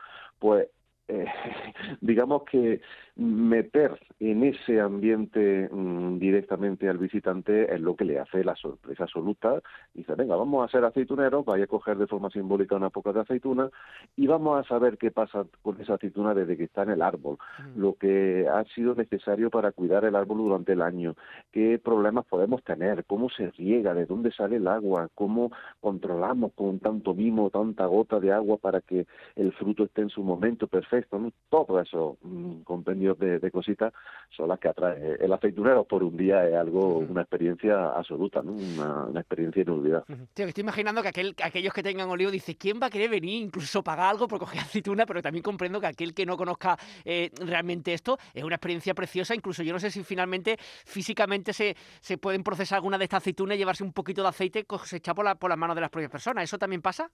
pues 0.41 0.69
eh, 1.11 1.27
digamos 2.01 2.45
que 2.45 2.81
meter 3.17 3.99
en 4.19 4.45
ese 4.45 4.81
ambiente 4.81 5.69
mm, 5.71 6.19
directamente 6.19 6.89
al 6.89 6.99
visitante 6.99 7.75
es 7.75 7.81
lo 7.81 7.97
que 7.97 8.05
le 8.05 8.19
hace 8.19 8.45
la 8.45 8.55
sorpresa 8.57 9.05
absoluta. 9.05 9.61
Dice, 9.93 10.15
venga, 10.15 10.37
vamos 10.37 10.65
a 10.65 10.71
ser 10.71 10.85
aceituneros, 10.85 11.45
vaya 11.45 11.65
a 11.65 11.67
coger 11.67 11.99
de 11.99 12.07
forma 12.07 12.31
simbólica 12.31 12.77
una 12.77 12.91
poca 12.91 13.13
de 13.13 13.21
aceituna 13.21 13.69
y 14.17 14.27
vamos 14.27 14.59
a 14.59 14.69
saber 14.69 14.97
qué 14.97 15.11
pasa 15.11 15.45
con 15.63 15.81
esa 15.81 15.95
aceituna 15.95 16.35
desde 16.35 16.57
que 16.57 16.65
está 16.65 16.83
en 16.85 16.91
el 16.91 17.03
árbol, 17.03 17.39
lo 17.77 17.95
que 17.95 18.47
ha 18.49 18.65
sido 18.75 18.95
necesario 18.95 19.51
para 19.51 19.73
cuidar 19.73 20.05
el 20.05 20.17
árbol 20.17 20.39
durante 20.39 20.73
el 20.73 20.83
año, 20.83 21.15
qué 21.53 21.79
problemas 21.83 22.25
podemos 22.27 22.63
tener, 22.63 23.05
cómo 23.05 23.29
se 23.31 23.51
riega, 23.51 23.95
de 23.95 24.07
dónde 24.07 24.33
sale 24.33 24.57
el 24.57 24.69
agua, 24.69 25.09
cómo 25.15 25.51
controlamos 25.81 26.53
con 26.55 26.79
tanto 26.79 27.15
mimo, 27.15 27.51
tanta 27.51 27.87
gota 27.87 28.21
de 28.21 28.33
agua 28.33 28.57
para 28.57 28.81
que 28.81 29.07
el 29.37 29.53
fruto 29.53 29.85
esté 29.85 30.03
en 30.03 30.11
su 30.11 30.23
momento 30.23 30.67
perfecto. 30.69 31.00
¿No? 31.13 31.33
Todo 31.49 31.81
eso 31.81 32.19
mm, 32.23 32.61
compendio 32.63 33.15
de, 33.15 33.51
cositas 33.51 33.93
son 34.31 34.49
las 34.49 34.59
que 34.59 34.69
atrae. 34.69 35.17
El 35.21 35.33
aceitunero 35.33 35.85
por 35.85 36.03
un 36.03 36.17
día 36.17 36.47
es 36.47 36.55
algo, 36.55 36.99
una 36.99 37.23
experiencia 37.23 37.91
absoluta, 37.91 38.43
¿no? 38.43 38.53
una, 38.53 39.21
experiencia 39.21 39.63
inolvidable. 39.63 40.17
estoy 40.35 40.63
imaginando 40.63 41.03
que 41.03 41.09
aquel, 41.09 41.35
aquellos 41.43 41.73
que 41.73 41.83
tengan 41.83 42.09
olivo 42.09 42.31
dice, 42.31 42.57
¿quién 42.57 42.79
va 42.81 42.87
a 42.87 42.91
querer 42.91 43.11
venir 43.11 43.43
incluso 43.43 43.83
pagar 43.83 44.11
algo 44.11 44.29
por 44.29 44.39
coger 44.39 44.61
aceituna? 44.61 45.07
Pero 45.07 45.23
también 45.23 45.43
comprendo 45.43 45.81
que 45.81 45.87
aquel 45.87 46.15
que 46.15 46.27
no 46.27 46.37
conozca 46.37 46.77
eh, 47.05 47.31
realmente 47.45 47.93
esto 47.93 48.19
es 48.33 48.45
una 48.45 48.57
experiencia 48.57 48.95
preciosa. 48.95 49.35
Incluso 49.35 49.63
yo 49.63 49.73
no 49.73 49.81
sé 49.81 49.91
si 49.91 50.03
finalmente 50.05 50.57
físicamente 50.59 51.53
se, 51.53 51.77
se 52.01 52.19
pueden 52.19 52.43
procesar 52.43 52.77
alguna 52.77 52.99
de 52.99 53.05
estas 53.05 53.23
aceitunas 53.23 53.57
y 53.57 53.59
llevarse 53.59 53.85
un 53.85 53.93
poquito 53.93 54.23
de 54.23 54.29
aceite 54.29 54.65
cosechado 54.65 55.17
por, 55.17 55.25
la, 55.25 55.35
por 55.35 55.51
las 55.51 55.59
manos 55.59 55.75
de 55.75 55.81
las 55.83 55.91
propias 55.91 56.11
personas. 56.11 56.45
¿Eso 56.45 56.59
también 56.59 56.83
pasa? 56.83 57.11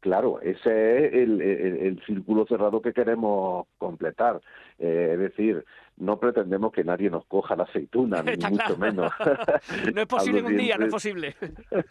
Claro, 0.00 0.40
ese 0.40 1.06
es 1.06 1.12
el, 1.14 2.00
círculo 2.06 2.46
cerrado 2.46 2.80
que 2.80 2.92
queremos 2.92 3.66
completar. 3.78 4.40
Eh, 4.78 5.10
es 5.14 5.18
decir, 5.18 5.64
no 5.98 6.18
pretendemos 6.18 6.72
que 6.72 6.84
nadie 6.84 7.10
nos 7.10 7.24
coja 7.26 7.56
la 7.56 7.64
aceituna, 7.64 8.22
ni 8.22 8.36
mucho 8.50 8.76
menos. 8.76 9.12
no 9.94 10.00
es 10.00 10.06
posible 10.06 10.40
en 10.40 10.46
un 10.46 10.56
día, 10.56 10.76
no 10.76 10.86
es 10.86 10.92
posible. 10.92 11.34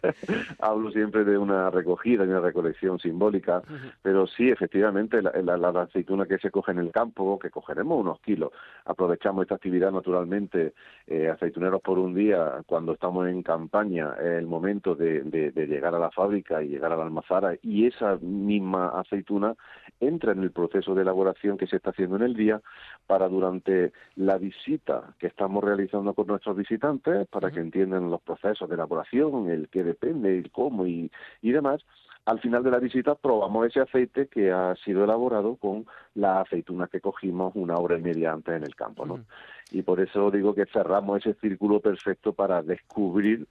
Hablo 0.60 0.90
siempre 0.90 1.24
de 1.24 1.36
una 1.36 1.70
recogida 1.70 2.24
y 2.24 2.28
una 2.28 2.40
recolección 2.40 2.98
simbólica, 2.98 3.62
pero 4.02 4.26
sí, 4.26 4.48
efectivamente, 4.48 5.20
la, 5.22 5.56
la, 5.56 5.82
aceituna 5.82 6.26
que 6.26 6.38
se 6.38 6.50
coge 6.50 6.72
en 6.72 6.78
el 6.78 6.92
campo, 6.92 7.38
que 7.38 7.50
cogeremos 7.50 8.00
unos 8.00 8.20
kilos, 8.20 8.52
aprovechamos 8.84 9.42
esta 9.42 9.56
actividad 9.56 9.90
naturalmente, 9.90 10.74
eh, 11.06 11.28
aceituneros 11.28 11.80
por 11.82 11.98
un 11.98 12.14
día, 12.14 12.62
cuando 12.66 12.92
estamos 12.92 13.28
en 13.28 13.42
campaña, 13.42 14.14
es 14.18 14.38
el 14.38 14.46
momento 14.46 14.94
de, 14.94 15.22
de 15.22 15.66
llegar 15.66 15.94
a 15.94 15.98
la 15.98 16.10
fábrica 16.10 16.62
y 16.62 16.68
llegar 16.68 16.92
a 16.92 16.96
la 16.96 17.04
almazara, 17.04 17.56
y 17.62 17.86
esa 17.86 18.16
misma 18.20 18.88
aceituna 18.88 19.54
entra 20.00 20.32
en 20.32 20.42
el 20.42 20.50
proceso 20.50 20.94
de 20.94 21.02
elaboración 21.02 21.56
que 21.56 21.66
se 21.66 21.76
está 21.76 21.90
haciendo 21.90 22.16
en 22.16 22.22
el 22.22 22.34
día 22.34 22.60
para 23.06 23.28
durante 23.28 23.92
la 24.16 24.38
visita 24.38 25.14
que 25.18 25.26
estamos 25.26 25.62
realizando 25.62 26.14
con 26.14 26.26
nuestros 26.26 26.56
visitantes 26.56 27.26
para 27.28 27.50
que 27.50 27.60
entiendan 27.60 28.10
los 28.10 28.22
procesos 28.22 28.68
de 28.68 28.74
elaboración, 28.74 29.50
el 29.50 29.68
qué 29.68 29.84
depende, 29.84 30.36
el 30.36 30.50
cómo 30.50 30.86
y, 30.86 31.10
y 31.42 31.52
demás. 31.52 31.82
Al 32.24 32.40
final 32.40 32.64
de 32.64 32.72
la 32.72 32.80
visita 32.80 33.14
probamos 33.14 33.66
ese 33.66 33.80
aceite 33.80 34.26
que 34.26 34.50
ha 34.50 34.74
sido 34.84 35.04
elaborado 35.04 35.56
con 35.56 35.86
la 36.14 36.40
aceituna 36.40 36.88
que 36.88 37.00
cogimos 37.00 37.52
una 37.54 37.76
hora 37.76 37.98
y 37.98 38.02
media 38.02 38.32
antes 38.32 38.56
en 38.56 38.64
el 38.64 38.74
campo, 38.74 39.06
¿no? 39.06 39.24
Y 39.70 39.82
por 39.82 40.00
eso 40.00 40.30
digo 40.30 40.54
que 40.54 40.66
cerramos 40.66 41.18
ese 41.18 41.34
círculo 41.34 41.80
perfecto 41.80 42.32
para 42.32 42.62
descubrir 42.62 43.46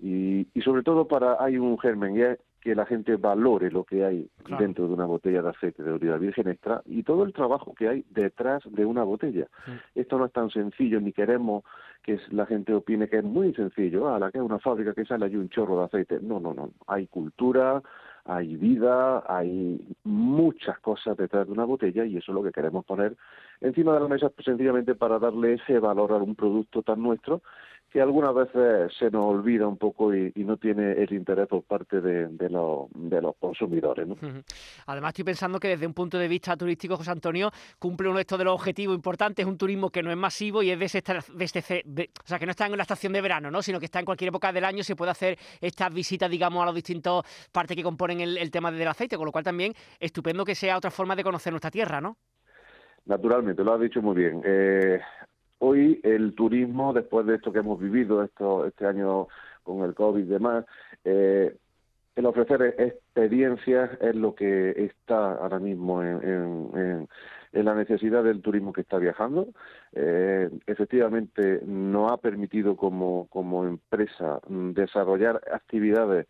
y, 0.00 0.46
y 0.54 0.62
sobre 0.62 0.82
todo 0.82 1.06
para 1.06 1.42
hay 1.42 1.58
un 1.58 1.78
germen 1.78 2.16
y 2.16 2.22
es 2.22 2.38
que 2.64 2.74
la 2.74 2.86
gente 2.86 3.16
valore 3.16 3.70
lo 3.70 3.84
que 3.84 4.06
hay 4.06 4.26
dentro 4.58 4.88
de 4.88 4.94
una 4.94 5.04
botella 5.04 5.42
de 5.42 5.50
aceite 5.50 5.82
de 5.82 5.92
oliva 5.92 6.16
virgen 6.16 6.48
extra 6.48 6.80
y 6.86 7.02
todo 7.02 7.24
el 7.24 7.34
trabajo 7.34 7.74
que 7.74 7.88
hay 7.90 8.06
detrás 8.08 8.62
de 8.64 8.86
una 8.86 9.04
botella. 9.04 9.48
Esto 9.94 10.16
no 10.16 10.24
es 10.24 10.32
tan 10.32 10.48
sencillo, 10.48 10.98
ni 10.98 11.12
queremos 11.12 11.62
que 12.02 12.18
la 12.30 12.46
gente 12.46 12.72
opine 12.72 13.06
que 13.06 13.18
es 13.18 13.24
muy 13.24 13.52
sencillo, 13.52 14.08
a 14.08 14.16
ah, 14.16 14.18
la 14.18 14.30
que 14.30 14.38
es 14.38 14.44
una 14.44 14.58
fábrica 14.58 14.94
que 14.94 15.04
sale 15.04 15.26
allí 15.26 15.36
un 15.36 15.50
chorro 15.50 15.78
de 15.78 15.84
aceite. 15.84 16.20
No, 16.22 16.40
no, 16.40 16.54
no. 16.54 16.70
Hay 16.86 17.06
cultura, 17.06 17.82
hay 18.24 18.56
vida, 18.56 19.22
hay 19.28 19.86
muchas 20.04 20.78
cosas 20.78 21.18
detrás 21.18 21.46
de 21.46 21.52
una 21.52 21.64
botella 21.64 22.06
y 22.06 22.16
eso 22.16 22.32
es 22.32 22.34
lo 22.34 22.42
que 22.42 22.52
queremos 22.52 22.86
poner 22.86 23.14
encima 23.60 23.94
de 23.94 24.00
la 24.00 24.08
mesa 24.08 24.30
sencillamente 24.44 24.94
para 24.94 25.18
darle 25.18 25.54
ese 25.54 25.78
valor 25.78 26.12
a 26.12 26.16
un 26.16 26.34
producto 26.34 26.82
tan 26.82 27.02
nuestro 27.02 27.42
que 27.94 28.00
algunas 28.00 28.34
veces 28.34 28.92
se 28.98 29.08
nos 29.08 29.24
olvida 29.24 29.68
un 29.68 29.76
poco 29.78 30.12
y, 30.12 30.32
no 30.34 30.56
tiene 30.56 30.94
el 30.94 31.12
interés 31.12 31.46
por 31.46 31.62
parte 31.62 32.00
de, 32.00 32.26
de, 32.26 32.48
de 32.48 33.22
los 33.22 33.36
consumidores. 33.38 34.08
¿no? 34.08 34.16
Además, 34.86 35.10
estoy 35.10 35.24
pensando 35.24 35.60
que 35.60 35.68
desde 35.68 35.86
un 35.86 35.94
punto 35.94 36.18
de 36.18 36.26
vista 36.26 36.56
turístico, 36.56 36.96
José 36.96 37.12
Antonio, 37.12 37.52
cumple 37.78 38.08
uno 38.08 38.18
de 38.18 38.44
los 38.44 38.54
objetivos 38.54 38.96
importantes, 38.96 39.46
es 39.46 39.48
un 39.48 39.56
turismo 39.56 39.90
que 39.90 40.02
no 40.02 40.10
es 40.10 40.16
masivo 40.16 40.60
y 40.64 40.72
es 40.72 40.78
de, 40.80 40.86
este, 40.86 41.82
de 41.84 42.10
o 42.20 42.26
sea, 42.26 42.40
que 42.40 42.46
no 42.46 42.50
está 42.50 42.66
en 42.66 42.76
la 42.76 42.82
estación 42.82 43.12
de 43.12 43.20
verano, 43.20 43.48
¿no? 43.48 43.62
sino 43.62 43.78
que 43.78 43.84
está 43.84 44.00
en 44.00 44.06
cualquier 44.06 44.30
época 44.30 44.52
del 44.52 44.64
año, 44.64 44.82
se 44.82 44.96
puede 44.96 45.12
hacer 45.12 45.38
estas 45.60 45.94
visitas, 45.94 46.28
digamos, 46.28 46.64
a 46.64 46.66
las 46.66 46.74
distintas 46.74 47.22
partes 47.52 47.76
que 47.76 47.84
componen 47.84 48.20
el, 48.20 48.50
tema 48.50 48.72
del 48.72 48.88
aceite, 48.88 49.16
con 49.16 49.26
lo 49.26 49.30
cual 49.30 49.44
también 49.44 49.72
estupendo 50.00 50.44
que 50.44 50.56
sea 50.56 50.76
otra 50.76 50.90
forma 50.90 51.14
de 51.14 51.22
conocer 51.22 51.52
nuestra 51.52 51.70
tierra, 51.70 52.00
¿no? 52.00 52.16
Naturalmente, 53.06 53.62
lo 53.62 53.74
has 53.74 53.80
dicho 53.80 54.00
muy 54.00 54.16
bien. 54.16 54.40
Eh, 54.44 55.00
hoy 55.58 56.00
el 56.02 56.34
turismo, 56.34 56.92
después 56.92 57.26
de 57.26 57.36
esto 57.36 57.52
que 57.52 57.58
hemos 57.58 57.78
vivido 57.78 58.22
esto, 58.22 58.66
este 58.66 58.86
año 58.86 59.28
con 59.62 59.82
el 59.82 59.94
COVID 59.94 60.22
y 60.22 60.26
demás, 60.26 60.64
eh, 61.04 61.54
el 62.16 62.26
ofrecer 62.26 62.74
experiencias 62.78 63.90
es 64.00 64.14
lo 64.14 64.34
que 64.34 64.70
está 64.70 65.32
ahora 65.34 65.58
mismo 65.58 66.02
en, 66.02 67.08
la 67.52 67.74
necesidad 67.74 68.24
del 68.24 68.42
turismo 68.42 68.72
que 68.72 68.80
está 68.80 68.98
viajando. 68.98 69.48
Eh, 69.92 70.50
efectivamente, 70.66 71.60
nos 71.64 72.10
ha 72.10 72.16
permitido 72.16 72.76
como, 72.76 73.26
como 73.28 73.64
empresa 73.64 74.40
desarrollar 74.48 75.40
actividades 75.52 76.26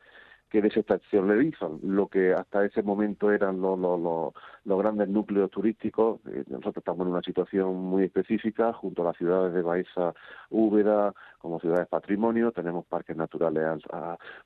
que 0.55 0.62
desestacionalizan 0.62 1.80
lo 1.82 2.07
que 2.07 2.32
hasta 2.32 2.64
ese 2.64 2.80
momento 2.84 3.32
eran 3.32 3.61
los, 3.61 3.76
los, 3.76 4.32
los, 4.64 4.78
grandes 4.78 5.09
núcleos 5.09 5.50
turísticos. 5.50 6.20
Eh, 6.28 6.44
nosotros 6.46 6.76
estamos 6.76 7.09
en 7.09 7.12
una 7.12 7.22
situación 7.22 7.74
muy 7.74 8.05
específica 8.05 8.72
junto 8.72 9.02
a 9.02 9.07
las 9.07 9.16
ciudades 9.16 9.52
de 9.52 9.62
Baeza, 9.62 10.14
Úbeda, 10.50 11.12
como 11.40 11.59
ciudades 11.59 11.88
patrimonio, 11.88 12.52
tenemos 12.52 12.86
parques 12.86 13.16
naturales 13.16 13.82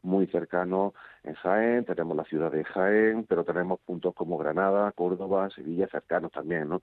muy 0.00 0.26
cercanos 0.28 0.94
en 1.24 1.34
Jaén, 1.34 1.84
tenemos 1.84 2.16
la 2.16 2.24
ciudad 2.24 2.50
de 2.52 2.64
Jaén, 2.64 3.26
pero 3.28 3.44
tenemos 3.44 3.78
puntos 3.80 4.14
como 4.14 4.38
Granada, 4.38 4.90
Córdoba, 4.92 5.50
Sevilla 5.50 5.88
cercanos 5.88 6.32
también, 6.32 6.70
¿no? 6.70 6.80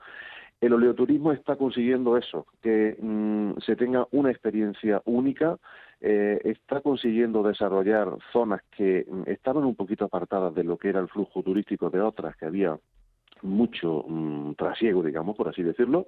El 0.61 0.73
oleoturismo 0.73 1.31
está 1.31 1.55
consiguiendo 1.55 2.15
eso, 2.15 2.45
que 2.61 2.95
mm, 3.01 3.59
se 3.65 3.75
tenga 3.75 4.07
una 4.11 4.29
experiencia 4.29 5.01
única 5.05 5.57
eh, 6.01 6.39
está 6.43 6.81
consiguiendo 6.81 7.43
desarrollar 7.43 8.17
zonas 8.31 8.61
que 8.75 9.05
mm, 9.09 9.23
estaban 9.27 9.63
un 9.63 9.75
poquito 9.75 10.05
apartadas 10.05 10.53
de 10.53 10.63
lo 10.63 10.77
que 10.77 10.89
era 10.89 10.99
el 10.99 11.07
flujo 11.07 11.41
turístico 11.41 11.89
de 11.89 12.01
otras, 12.01 12.35
que 12.37 12.45
había 12.45 12.77
mucho 13.41 14.03
mm, 14.07 14.53
trasiego, 14.55 15.03
digamos, 15.03 15.35
por 15.35 15.47
así 15.47 15.63
decirlo, 15.63 16.07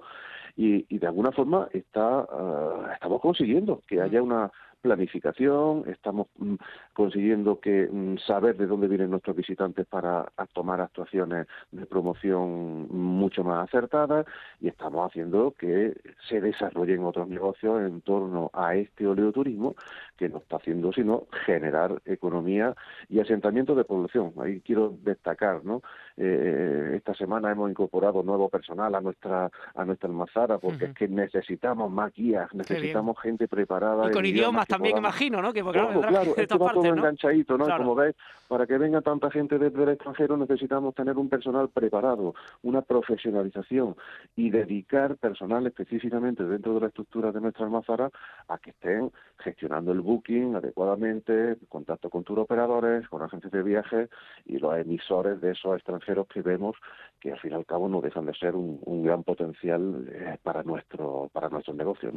y, 0.56 0.98
de 0.98 1.06
alguna 1.06 1.30
forma 1.30 1.68
está, 1.72 2.26
ah, 2.28 2.90
estamos 2.92 3.20
consiguiendo 3.20 3.82
que 3.86 4.00
haya 4.00 4.22
una 4.22 4.50
planificación, 4.80 5.84
estamos 5.88 6.28
mm, 6.38 6.54
consiguiendo 6.92 7.60
que 7.60 7.88
mm, 7.90 8.18
saber 8.18 8.56
de 8.56 8.66
dónde 8.66 8.88
vienen 8.88 9.10
nuestros 9.10 9.36
visitantes 9.36 9.86
para 9.86 10.26
tomar 10.52 10.80
actuaciones 10.80 11.46
de 11.70 11.86
promoción 11.86 12.88
mucho 12.90 13.44
más 13.44 13.68
acertadas 13.68 14.26
y 14.60 14.68
estamos 14.68 15.08
haciendo 15.08 15.54
que 15.58 15.94
se 16.28 16.40
desarrollen 16.40 17.04
otros 17.04 17.28
negocios 17.28 17.82
en 17.82 18.00
torno 18.02 18.50
a 18.52 18.74
este 18.74 19.06
oleoturismo 19.06 19.74
que 20.16 20.28
no 20.28 20.38
está 20.38 20.56
haciendo 20.56 20.92
sino 20.92 21.26
generar 21.46 22.00
economía 22.04 22.74
y 23.08 23.20
asentamiento 23.20 23.74
de 23.74 23.84
población. 23.84 24.32
Ahí 24.40 24.60
quiero 24.60 24.96
destacar, 25.02 25.64
¿no? 25.64 25.82
Eh, 26.16 26.94
esta 26.96 27.14
semana 27.14 27.50
hemos 27.50 27.70
incorporado 27.70 28.22
nuevo 28.22 28.48
personal 28.48 28.94
a 28.94 29.00
nuestra 29.00 29.50
a 29.74 29.84
nuestra 29.84 30.08
almazara 30.08 30.58
porque 30.58 30.86
es 30.86 30.94
que 30.94 31.08
necesitamos 31.08 31.90
más 31.90 32.12
guías, 32.12 32.52
necesitamos 32.54 33.18
gente 33.20 33.48
preparada. 33.48 34.08
Y 34.08 34.12
con 34.12 34.24
idiomas 34.24 34.66
también, 34.68 34.96
imagino, 34.96 35.42
¿no? 35.42 35.52
Que, 35.52 35.62
claro, 35.62 36.00
claro, 36.00 36.34
es 36.36 36.46
que 36.46 36.58
va 36.58 36.72
todo 36.72 36.84
enganchadito, 36.84 37.58
¿no? 37.58 37.66
Como 37.76 37.94
ves, 37.96 38.14
para 38.46 38.66
que 38.66 38.78
venga 38.78 39.00
tanta 39.00 39.30
gente 39.30 39.58
desde 39.58 39.82
el 39.82 39.88
extranjero 39.90 40.36
necesitamos 40.36 40.94
tener 40.94 41.16
un 41.16 41.28
personal 41.28 41.68
preparado, 41.68 42.34
una 42.62 42.82
profesionalización 42.82 43.96
y 44.36 44.50
dedicar 44.50 45.16
personal 45.16 45.66
específicamente 45.66 46.44
dentro 46.44 46.74
de 46.74 46.80
la 46.80 46.86
estructura 46.86 47.32
de 47.32 47.40
nuestra 47.40 47.64
almazara 47.64 48.10
a 48.48 48.58
que 48.58 48.70
estén 48.70 49.10
gestionando 49.38 49.92
el 49.92 50.00
booking 50.00 50.54
adecuadamente, 50.56 51.56
contacto 51.68 52.10
con 52.10 52.24
operadores, 52.36 53.08
con 53.08 53.22
agencias 53.22 53.52
de 53.52 53.62
viajes 53.62 54.10
y 54.44 54.58
los 54.58 54.76
emisores 54.76 55.40
de 55.40 55.52
esos 55.52 55.76
extranjeros 55.76 56.26
que 56.28 56.42
vemos 56.42 56.76
que 57.20 57.32
al 57.32 57.40
fin 57.40 57.52
y 57.52 57.54
al 57.54 57.66
cabo 57.66 57.88
no 57.88 58.00
dejan 58.00 58.26
de 58.26 58.34
ser 58.34 58.54
un, 58.54 58.78
gran 59.02 59.24
potencial 59.24 60.06
eh, 60.10 60.36
para 60.42 60.62
nuestro 60.62 61.30
para 61.32 61.48
nuestro 61.48 61.74
negocio. 61.74 62.12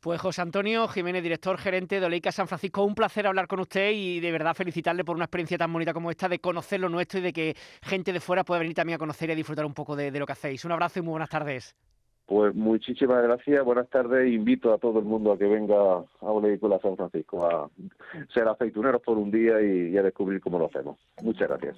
Pues 0.00 0.20
José 0.20 0.42
Antonio 0.42 0.86
Jiménez, 0.88 1.22
director 1.22 1.53
gerente 1.58 2.00
de 2.00 2.06
Oleica 2.06 2.32
San 2.32 2.48
Francisco, 2.48 2.84
un 2.84 2.94
placer 2.94 3.26
hablar 3.26 3.46
con 3.46 3.60
usted 3.60 3.90
y 3.92 4.20
de 4.20 4.32
verdad 4.32 4.54
felicitarle 4.54 5.04
por 5.04 5.16
una 5.16 5.26
experiencia 5.26 5.58
tan 5.58 5.72
bonita 5.72 5.92
como 5.92 6.10
esta 6.10 6.28
de 6.28 6.38
conocer 6.38 6.80
lo 6.80 6.88
nuestro 6.88 7.20
y 7.20 7.22
de 7.22 7.32
que 7.32 7.56
gente 7.82 8.12
de 8.12 8.20
fuera 8.20 8.44
pueda 8.44 8.60
venir 8.60 8.74
también 8.74 8.96
a 8.96 8.98
conocer 8.98 9.28
y 9.28 9.32
a 9.32 9.36
disfrutar 9.36 9.64
un 9.64 9.74
poco 9.74 9.96
de, 9.96 10.10
lo 10.10 10.26
que 10.26 10.32
hacéis. 10.32 10.64
Un 10.64 10.72
abrazo 10.72 10.98
y 10.98 11.02
muy 11.02 11.12
buenas 11.12 11.30
tardes. 11.30 11.74
Pues 12.26 12.54
muchísimas 12.54 13.22
gracias, 13.22 13.64
buenas 13.64 13.88
tardes. 13.90 14.32
Invito 14.32 14.72
a 14.72 14.78
todo 14.78 14.98
el 14.98 15.04
mundo 15.04 15.32
a 15.32 15.38
que 15.38 15.46
venga 15.46 15.76
a 15.76 16.04
Oleícola 16.20 16.78
San 16.80 16.96
Francisco 16.96 17.44
a 17.44 17.68
ser 18.32 18.48
aceituneros 18.48 19.02
por 19.02 19.18
un 19.18 19.30
día 19.30 19.60
y, 19.60 19.96
a 19.96 20.02
descubrir 20.02 20.40
cómo 20.40 20.58
lo 20.58 20.66
hacemos. 20.66 20.98
Muchas 21.22 21.48
gracias. 21.48 21.76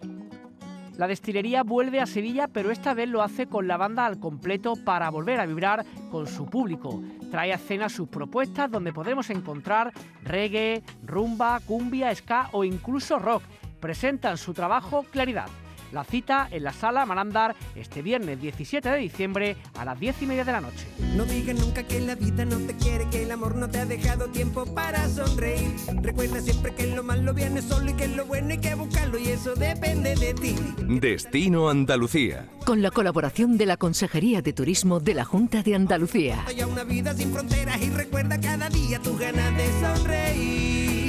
La 0.96 1.06
destilería 1.06 1.62
vuelve 1.62 2.00
a 2.00 2.06
Sevilla, 2.06 2.48
pero 2.48 2.70
esta 2.70 2.94
vez 2.94 3.08
lo 3.08 3.22
hace 3.22 3.46
con 3.46 3.68
la 3.68 3.76
banda 3.76 4.06
al 4.06 4.18
completo 4.18 4.74
para 4.82 5.10
volver 5.10 5.40
a 5.40 5.46
vibrar 5.46 5.84
con 6.10 6.26
su 6.26 6.46
público. 6.46 7.02
Trae 7.30 7.52
a 7.52 7.56
escena 7.56 7.90
sus 7.90 8.08
propuestas 8.08 8.70
donde 8.70 8.94
podremos 8.94 9.28
encontrar 9.28 9.92
reggae, 10.22 10.82
rumba, 11.02 11.60
cumbia, 11.66 12.14
ska 12.14 12.48
o 12.52 12.64
incluso 12.64 13.18
rock. 13.18 13.42
Presentan 13.78 14.38
su 14.38 14.54
trabajo 14.54 15.04
Claridad. 15.10 15.48
La 15.92 16.04
cita 16.04 16.48
en 16.50 16.64
la 16.64 16.72
sala 16.72 17.06
Marandar 17.06 17.54
este 17.74 18.02
viernes 18.02 18.40
17 18.40 18.88
de 18.88 18.98
diciembre 18.98 19.56
a 19.78 19.84
las 19.84 19.98
10 19.98 20.22
y 20.22 20.26
media 20.26 20.44
de 20.44 20.52
la 20.52 20.60
noche. 20.60 20.86
No 21.14 21.24
digas 21.24 21.58
nunca 21.58 21.82
que 21.84 22.00
la 22.00 22.14
vida 22.14 22.44
no 22.44 22.56
te 22.58 22.74
quiere, 22.76 23.08
que 23.08 23.22
el 23.22 23.30
amor 23.30 23.54
no 23.56 23.68
te 23.68 23.78
ha 23.78 23.86
dejado 23.86 24.26
tiempo 24.28 24.66
para 24.74 25.08
sonreír. 25.08 25.74
Recuerda 26.02 26.40
siempre 26.40 26.74
que 26.74 26.86
lo 26.88 27.02
malo 27.02 27.32
viene 27.34 27.62
solo 27.62 27.90
y 27.90 27.94
que 27.94 28.08
lo 28.08 28.26
bueno 28.26 28.50
hay 28.50 28.58
que 28.58 28.74
buscarlo 28.74 29.18
y 29.18 29.28
eso 29.28 29.54
depende 29.54 30.14
de 30.16 30.34
ti. 30.34 30.56
Destino 30.78 31.68
Andalucía. 31.68 32.46
Con 32.64 32.82
la 32.82 32.90
colaboración 32.90 33.56
de 33.56 33.66
la 33.66 33.76
Consejería 33.76 34.42
de 34.42 34.52
Turismo 34.52 35.00
de 35.00 35.14
la 35.14 35.24
Junta 35.24 35.62
de 35.62 35.74
Andalucía. 35.74 36.44
una 36.68 36.84
vida 36.84 37.14
sin 37.14 37.32
fronteras 37.32 37.80
y 37.80 37.90
recuerda 37.90 38.40
cada 38.40 38.68
día 38.68 38.98
tus 39.00 39.18
ganas 39.18 39.56
de 39.56 39.66
sonreír. 39.80 41.05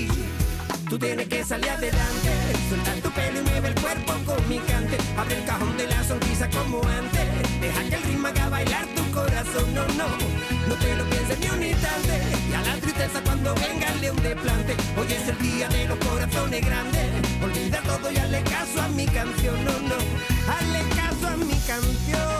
Tú 0.89 0.97
tienes 0.97 1.27
que 1.27 1.43
salir 1.43 1.69
adelante, 1.69 2.29
soltar 2.69 2.95
tu 3.01 3.11
pelo 3.11 3.41
y 3.41 3.43
mueve 3.43 3.67
el 3.67 3.75
cuerpo 3.75 4.13
con 4.25 4.47
mi 4.47 4.57
cante. 4.59 4.97
Abre 5.17 5.35
el 5.35 5.43
cajón 5.43 5.75
de 5.75 5.85
la 5.85 6.01
sonrisa 6.01 6.49
como 6.49 6.81
antes. 6.88 7.59
Deja 7.59 7.83
que 7.89 7.95
el 7.95 8.03
ritmo 8.03 8.27
haga 8.27 8.47
bailar 8.47 8.85
tu 8.95 9.03
corazón, 9.11 9.73
no, 9.73 9.85
no. 9.99 10.07
No 10.69 10.75
te 10.75 10.95
lo 10.95 11.03
pienses 11.09 11.39
ni 11.39 11.49
un 11.49 11.61
instante. 11.61 12.21
Y 12.49 12.53
a 12.53 12.61
la 12.61 12.75
tristeza 12.79 13.21
cuando 13.21 13.53
venga 13.55 13.88
el 13.91 14.01
león 14.01 14.21
de 14.23 14.35
plante. 14.38 14.77
Hoy 14.97 15.11
es 15.11 15.27
el 15.27 15.38
día 15.39 15.67
de 15.67 15.88
los 15.89 15.97
corazones 15.97 16.65
grandes. 16.65 17.05
Olvida 17.43 17.81
todo 17.81 18.09
y 18.09 18.17
hazle 18.17 18.41
caso 18.43 18.81
a 18.81 18.88
mi 18.88 19.05
canción, 19.07 19.65
no, 19.65 19.71
no. 19.89 19.97
Hazle 20.53 20.81
caso 20.95 21.27
a 21.27 21.35
mi 21.35 21.59
canción. 21.67 22.36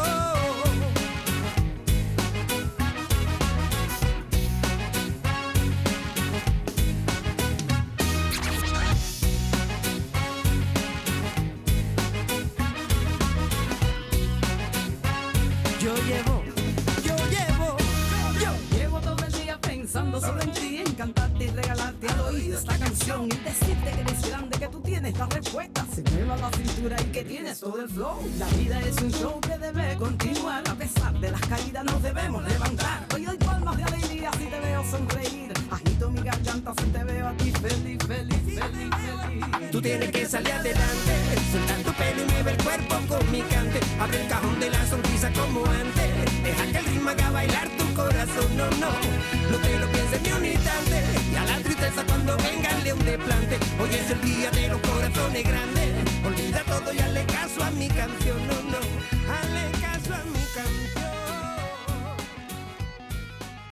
Flow. 27.88 28.57